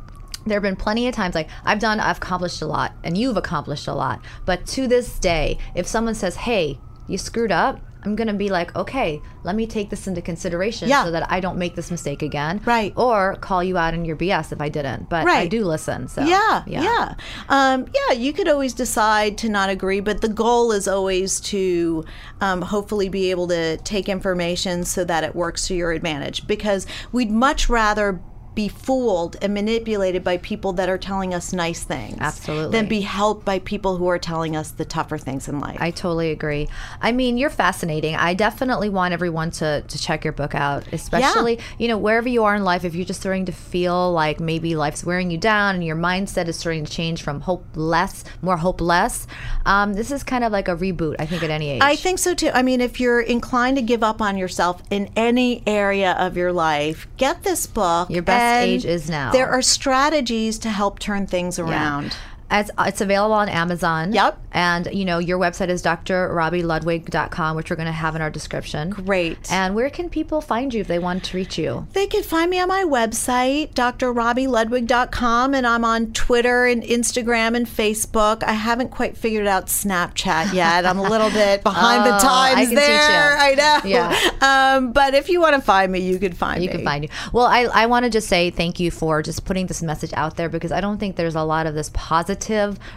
There 0.46 0.56
have 0.58 0.64
been 0.64 0.76
plenty 0.76 1.08
of 1.08 1.16
times 1.16 1.36
like 1.36 1.50
I've 1.66 1.80
done, 1.80 2.00
I've 2.00 2.18
accomplished 2.18 2.62
a 2.62 2.66
lot, 2.68 2.94
and 3.04 3.18
you've 3.18 3.38
accomplished 3.38 3.88
a 3.88 3.94
lot. 3.94 4.22
But 4.46 4.66
to 4.68 4.88
this 4.88 5.20
day, 5.20 5.58
if 5.76 5.88
someone 5.88 6.16
says, 6.16 6.36
"Hey, 6.36 6.80
you 7.08 7.18
screwed 7.18 7.52
up," 7.52 7.80
I'm 8.06 8.18
gonna 8.18 8.34
be 8.34 8.50
like, 8.50 8.76
"Okay, 8.76 9.22
let 9.46 9.56
me 9.56 9.66
take 9.66 9.90
this 9.90 10.08
into 10.08 10.22
consideration 10.22 10.90
Yeah. 10.90 11.06
so 11.06 11.12
that 11.12 11.32
I 11.32 11.40
don't 11.40 11.58
make 11.58 11.76
this 11.76 11.90
mistake 11.90 12.22
again." 12.22 12.60
Right. 12.66 12.92
Or 12.98 13.36
call 13.40 13.64
you 13.64 13.78
out 13.78 13.94
in 13.94 14.04
your 14.04 14.18
BS 14.18 14.52
if 14.52 14.60
I 14.60 14.68
didn't. 14.68 15.08
But 15.10 15.26
I 15.26 15.48
do 15.48 15.64
listen. 15.64 16.10
So 16.10 16.22
Yeah, 16.22 16.64
yeah, 16.68 17.14
Um, 17.48 17.86
yeah. 17.94 18.14
You 18.16 18.34
could 18.34 18.50
always 18.50 18.74
decide 18.74 19.38
to 19.38 19.48
not 19.50 19.70
agree, 19.70 20.02
but 20.02 20.20
the 20.20 20.28
goal 20.28 20.74
is 20.74 20.86
always 20.86 21.40
to 21.42 22.04
um, 22.42 22.62
hopefully 22.64 23.08
be 23.08 23.32
able 23.32 23.48
to 23.48 23.78
take 23.78 24.10
information 24.10 24.84
so 24.84 25.06
that 25.06 25.24
it 25.24 25.34
works 25.34 25.68
to 25.68 25.74
your 25.74 25.94
advantage. 25.94 26.46
Because 26.46 26.86
we'd 27.14 27.32
much 27.32 27.70
rather 27.70 28.20
be 28.56 28.68
fooled 28.68 29.36
and 29.41 29.54
manipulated 29.54 30.24
by 30.24 30.38
people 30.38 30.74
that 30.74 30.89
are 30.89 30.97
telling 30.97 31.34
us 31.34 31.54
nice 31.54 31.84
things. 31.84 32.18
Absolutely. 32.20 32.72
Than 32.72 32.88
be 32.88 33.01
helped 33.01 33.45
by 33.45 33.60
people 33.60 33.97
who 33.97 34.08
are 34.08 34.20
telling 34.20 34.56
us 34.56 34.72
the 34.72 34.86
tougher 34.86 35.18
things 35.18 35.47
in 35.47 35.60
life. 35.60 35.78
I 35.80 35.91
totally 35.91 36.32
agree. 36.32 36.68
I 37.01 37.12
mean, 37.12 37.38
you're 37.38 37.49
fascinating. 37.49 38.16
I 38.16 38.34
definitely 38.34 38.89
want 38.89 39.14
everyone 39.14 39.51
to, 39.51 39.82
to 39.82 39.97
check 39.97 40.24
your 40.24 40.34
book 40.34 40.56
out, 40.56 40.86
especially, 40.91 41.60
you 41.78 41.88
know, 41.88 41.97
wherever 41.97 42.30
you 42.30 42.43
are 42.43 42.56
in 42.56 42.64
life, 42.64 42.84
if 42.84 42.95
you're 42.95 43.06
just 43.06 43.20
starting 43.20 43.45
to 43.45 43.51
feel 43.51 44.12
like 44.12 44.39
maybe 44.39 44.76
life's 44.76 45.04
wearing 45.04 45.32
you 45.32 45.38
down 45.38 45.76
and 45.76 45.84
your 45.84 45.95
mindset 45.95 46.47
is 46.47 46.58
starting 46.58 46.86
to 46.86 46.91
change 46.91 47.24
from 47.24 47.41
hopeless, 47.41 48.24
more 48.41 48.58
hopeless, 48.58 49.28
um, 49.66 49.93
this 49.93 50.12
is 50.12 50.24
kind 50.24 50.43
of 50.43 50.51
like 50.51 50.68
a 50.68 50.76
reboot, 50.76 51.16
I 51.20 51.26
think, 51.26 51.43
at 51.43 51.49
any 51.49 51.70
age. 51.70 51.82
I 51.82 51.95
think 51.95 52.20
so 52.20 52.34
too. 52.34 52.51
I 52.54 52.62
mean, 52.62 52.82
if 52.82 52.99
you're 52.99 53.22
inclined 53.22 53.78
to 53.78 53.84
give 53.84 54.04
up 54.04 54.22
on 54.22 54.38
yourself 54.38 54.82
in 54.89 55.10
any 55.16 55.64
area 55.66 56.14
of 56.14 56.38
your 56.38 56.51
life, 56.51 57.08
get 57.18 57.43
this 57.43 57.66
book. 57.68 58.10
Your 58.10 58.22
best 58.22 58.43
age 58.44 58.86
is 58.86 59.10
now. 59.10 59.32
There 59.32 59.50
are 59.50 59.62
strategies 59.62 60.60
to 60.60 60.70
help 60.70 61.00
turn 61.00 61.28
things 61.28 61.60
around. 61.60 62.08
As, 62.08 62.16
it's 62.54 63.01
available 63.01 63.34
on 63.36 63.49
Amazon. 63.49 64.14
Yep. 64.14 64.38
And, 64.51 64.88
you 64.93 65.04
know, 65.06 65.18
your 65.18 65.39
website 65.39 65.70
is 65.70 65.82
drrobiludwig.com, 65.82 67.56
which 67.56 67.70
we're 67.72 67.76
going 67.76 67.88
to 67.88 67.91
have 67.91 68.16
in 68.16 68.22
our 68.22 68.30
description. 68.30 68.91
Great. 68.91 69.51
And 69.51 69.74
where 69.74 69.89
can 69.89 70.10
people 70.10 70.41
find 70.41 70.72
you 70.74 70.82
if 70.82 70.88
they 70.88 70.99
want 70.99 71.24
to 71.26 71.38
reach 71.38 71.58
you? 71.58 71.88
They 71.93 72.06
can 72.06 72.22
find 72.22 72.51
me 72.51 72.60
on 72.60 72.68
my 72.68 72.84
website, 72.84 73.74
drrobiludwig.com, 73.74 75.54
and 75.56 75.66
I'm 75.66 75.84
on 75.84 76.14
Twitter 76.14 76.66
and 76.68 76.84
Instagram 76.84 77.56
and 77.56 77.66
Facebook. 77.66 78.43
I 78.43 78.54
haven't 78.54 78.89
quite 78.91 79.18
figured 79.18 79.47
out 79.47 79.68
Snapchat 79.68 80.54
yet. 80.54 80.86
I'm 80.86 80.99
a 80.99 81.04
little 81.04 81.30
bit 81.32 81.64
behind 81.64 82.06
the 82.06 82.16
Oh, 82.16 82.20
times 82.20 82.70
I 82.72 82.76
there. 82.76 83.32
you. 83.32 83.38
I 83.39 83.56
know. 83.56 83.89
Yeah. 83.89 84.76
Um, 84.76 84.91
but 84.93 85.16
if 85.16 85.30
you 85.30 85.41
want 85.41 85.56
to 85.56 85.62
find 85.62 85.91
me, 85.91 85.99
you 86.01 86.20
can 86.20 86.34
find 86.34 86.62
You 86.64 86.70
me. 86.70 86.76
can 86.76 86.84
find 86.86 87.04
you. 87.04 87.10
Well, 87.32 87.45
I, 87.47 87.62
I 87.64 87.86
want 87.88 88.04
to 88.06 88.12
just 88.12 88.28
say 88.28 88.51
thank 88.51 88.80
you 88.80 88.91
for 88.91 89.24
just 89.24 89.45
putting 89.45 89.66
this 89.68 89.82
message 89.82 90.14
out 90.14 90.38
there 90.38 90.47
because 90.49 90.72
I 90.72 90.80
don't 90.82 90.99
think 90.99 91.16
there's 91.16 91.36
a 91.36 91.43
lot 91.43 91.66
of 91.66 91.74
this 91.74 91.89
positive 91.93 92.43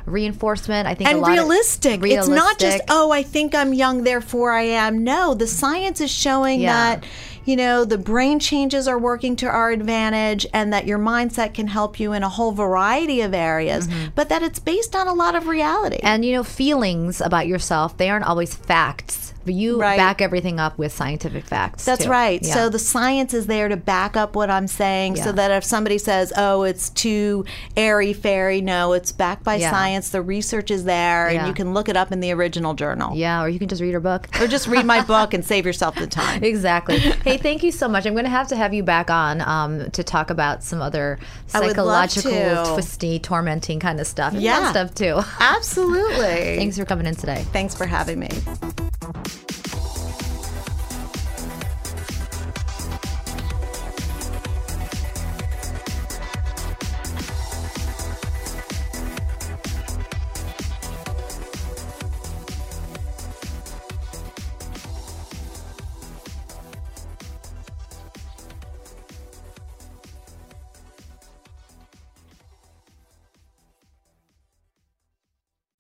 reinforcement. 0.07 0.87
I 0.87 0.95
think 0.95 1.09
and 1.09 1.19
a 1.19 1.21
lot 1.23 1.31
realistic. 1.31 2.01
Of, 2.01 2.07
It's 2.07 2.29
not 2.29 2.59
just 2.59 2.83
oh, 2.89 3.11
I 3.11 3.23
think 3.23 3.55
I'm 3.55 3.73
young, 3.73 4.05
therefore 4.05 4.53
I 4.53 4.63
am. 4.63 5.05
No, 5.05 5.35
the 5.35 5.47
science 5.47 6.01
is 6.01 6.11
showing 6.11 6.61
Yeah. 6.61 6.73
that 6.73 7.05
you 7.45 7.57
know 7.57 7.85
the 7.85 7.99
brain 7.99 8.41
changes 8.41 8.89
are 8.89 8.99
working 8.99 9.37
to 9.37 9.47
our 9.47 9.71
advantage, 9.71 10.47
and 10.53 10.73
that 10.73 10.87
your 10.87 10.99
mindset 10.99 11.55
can 11.55 11.69
help 11.69 12.01
you 12.01 12.13
in 12.13 12.23
a 12.23 12.29
whole 12.29 12.53
variety 12.53 13.21
of 13.21 13.33
areas. 13.35 13.89
But 14.15 14.29
that 14.31 14.43
it's 14.43 14.59
based 14.59 14.97
on 14.97 15.07
a 15.07 15.15
lot 15.15 15.35
of 15.35 15.47
reality. 15.47 15.97
Mm-hmm. 15.99 16.07
And 16.07 16.25
you 16.25 16.33
know, 16.33 16.43
feelings 16.45 17.21
about 17.21 17.47
yourself, 17.47 17.97
they 17.97 18.11
aren't 18.11 18.27
always 18.27 18.55
facts. 18.55 19.26
But 19.47 19.55
you 19.55 19.81
Right. 19.81 19.97
back 19.97 20.21
everything 20.21 20.61
up 20.61 20.77
with 20.77 20.93
scientific 20.93 21.45
facts. 21.47 21.85
That's 21.85 22.05
too. 22.05 22.11
right. 22.11 22.43
Yeah. 22.43 22.53
So 22.55 22.69
the 22.69 22.79
science 22.79 23.33
is 23.33 23.47
there 23.47 23.69
to 23.69 23.77
back 23.77 24.17
up 24.17 24.37
what 24.37 24.51
I'm 24.51 24.67
saying 24.67 25.17
so 25.17 25.33
that 25.33 25.51
if 25.53 25.65
somebody 25.65 25.99
says, 25.99 26.33
oh, 26.37 26.65
it's 26.65 26.91
too 26.91 27.45
airy 27.77 28.13
fairy, 28.13 28.61
no, 28.61 28.93
it's 28.93 29.13
backed 29.13 29.45
by 29.45 29.55
Yeah. 29.55 29.71
science. 29.71 30.11
The 30.11 30.21
research 30.21 30.71
is 30.71 30.85
there, 30.85 31.31
Yeah. 31.31 31.39
and 31.39 31.49
you 31.49 31.55
can 31.55 31.73
look 31.73 31.89
it 31.89 31.97
up 31.97 32.13
in 32.13 32.21
the 32.21 32.33
original 32.33 32.75
journal. 32.75 33.17
yeah, 33.17 33.41
or 33.43 33.49
you 33.49 33.59
can 33.59 33.69
just 33.69 33.81
read 33.81 33.95
her 33.95 34.01
book. 34.01 34.29
Or 34.41 34.47
just 34.47 34.67
read 34.67 34.85
my 34.85 35.01
book 35.15 35.33
and 35.33 35.45
save 35.45 35.65
yourself 35.65 35.95
the 35.95 36.07
time. 36.07 36.43
Exactly. 36.45 36.99
Hey, 37.25 37.37
thank 37.39 37.63
you 37.63 37.71
so 37.73 37.89
much. 37.89 38.05
I'm 38.07 38.13
going 38.15 38.25
to 38.25 38.31
have 38.31 38.49
to 38.49 38.57
have 38.57 38.75
you 38.75 38.83
back 38.83 39.11
on 39.11 39.41
um, 39.43 39.91
to 39.93 40.03
talk 40.05 40.31
about 40.31 40.63
some 40.65 40.83
other 40.83 41.19
I 41.55 41.61
would 41.61 41.77
love 41.77 42.11
psychological, 42.11 42.75
twisty, 42.75 43.19
tormenting 43.19 43.79
kind 43.81 44.01
of 44.01 44.07
stuff. 44.07 44.33
and 44.33 44.43
Yeah. 44.43 44.71
stuff 44.71 44.95
too. 44.95 45.21
Absolutely. 45.41 46.57
Thanks 46.57 46.77
for 46.79 46.85
coming 46.85 47.07
in 47.07 47.15
today. 47.15 47.45
Thanks 47.53 47.75
for 47.75 47.87
having 47.87 48.19
me. 48.19 48.29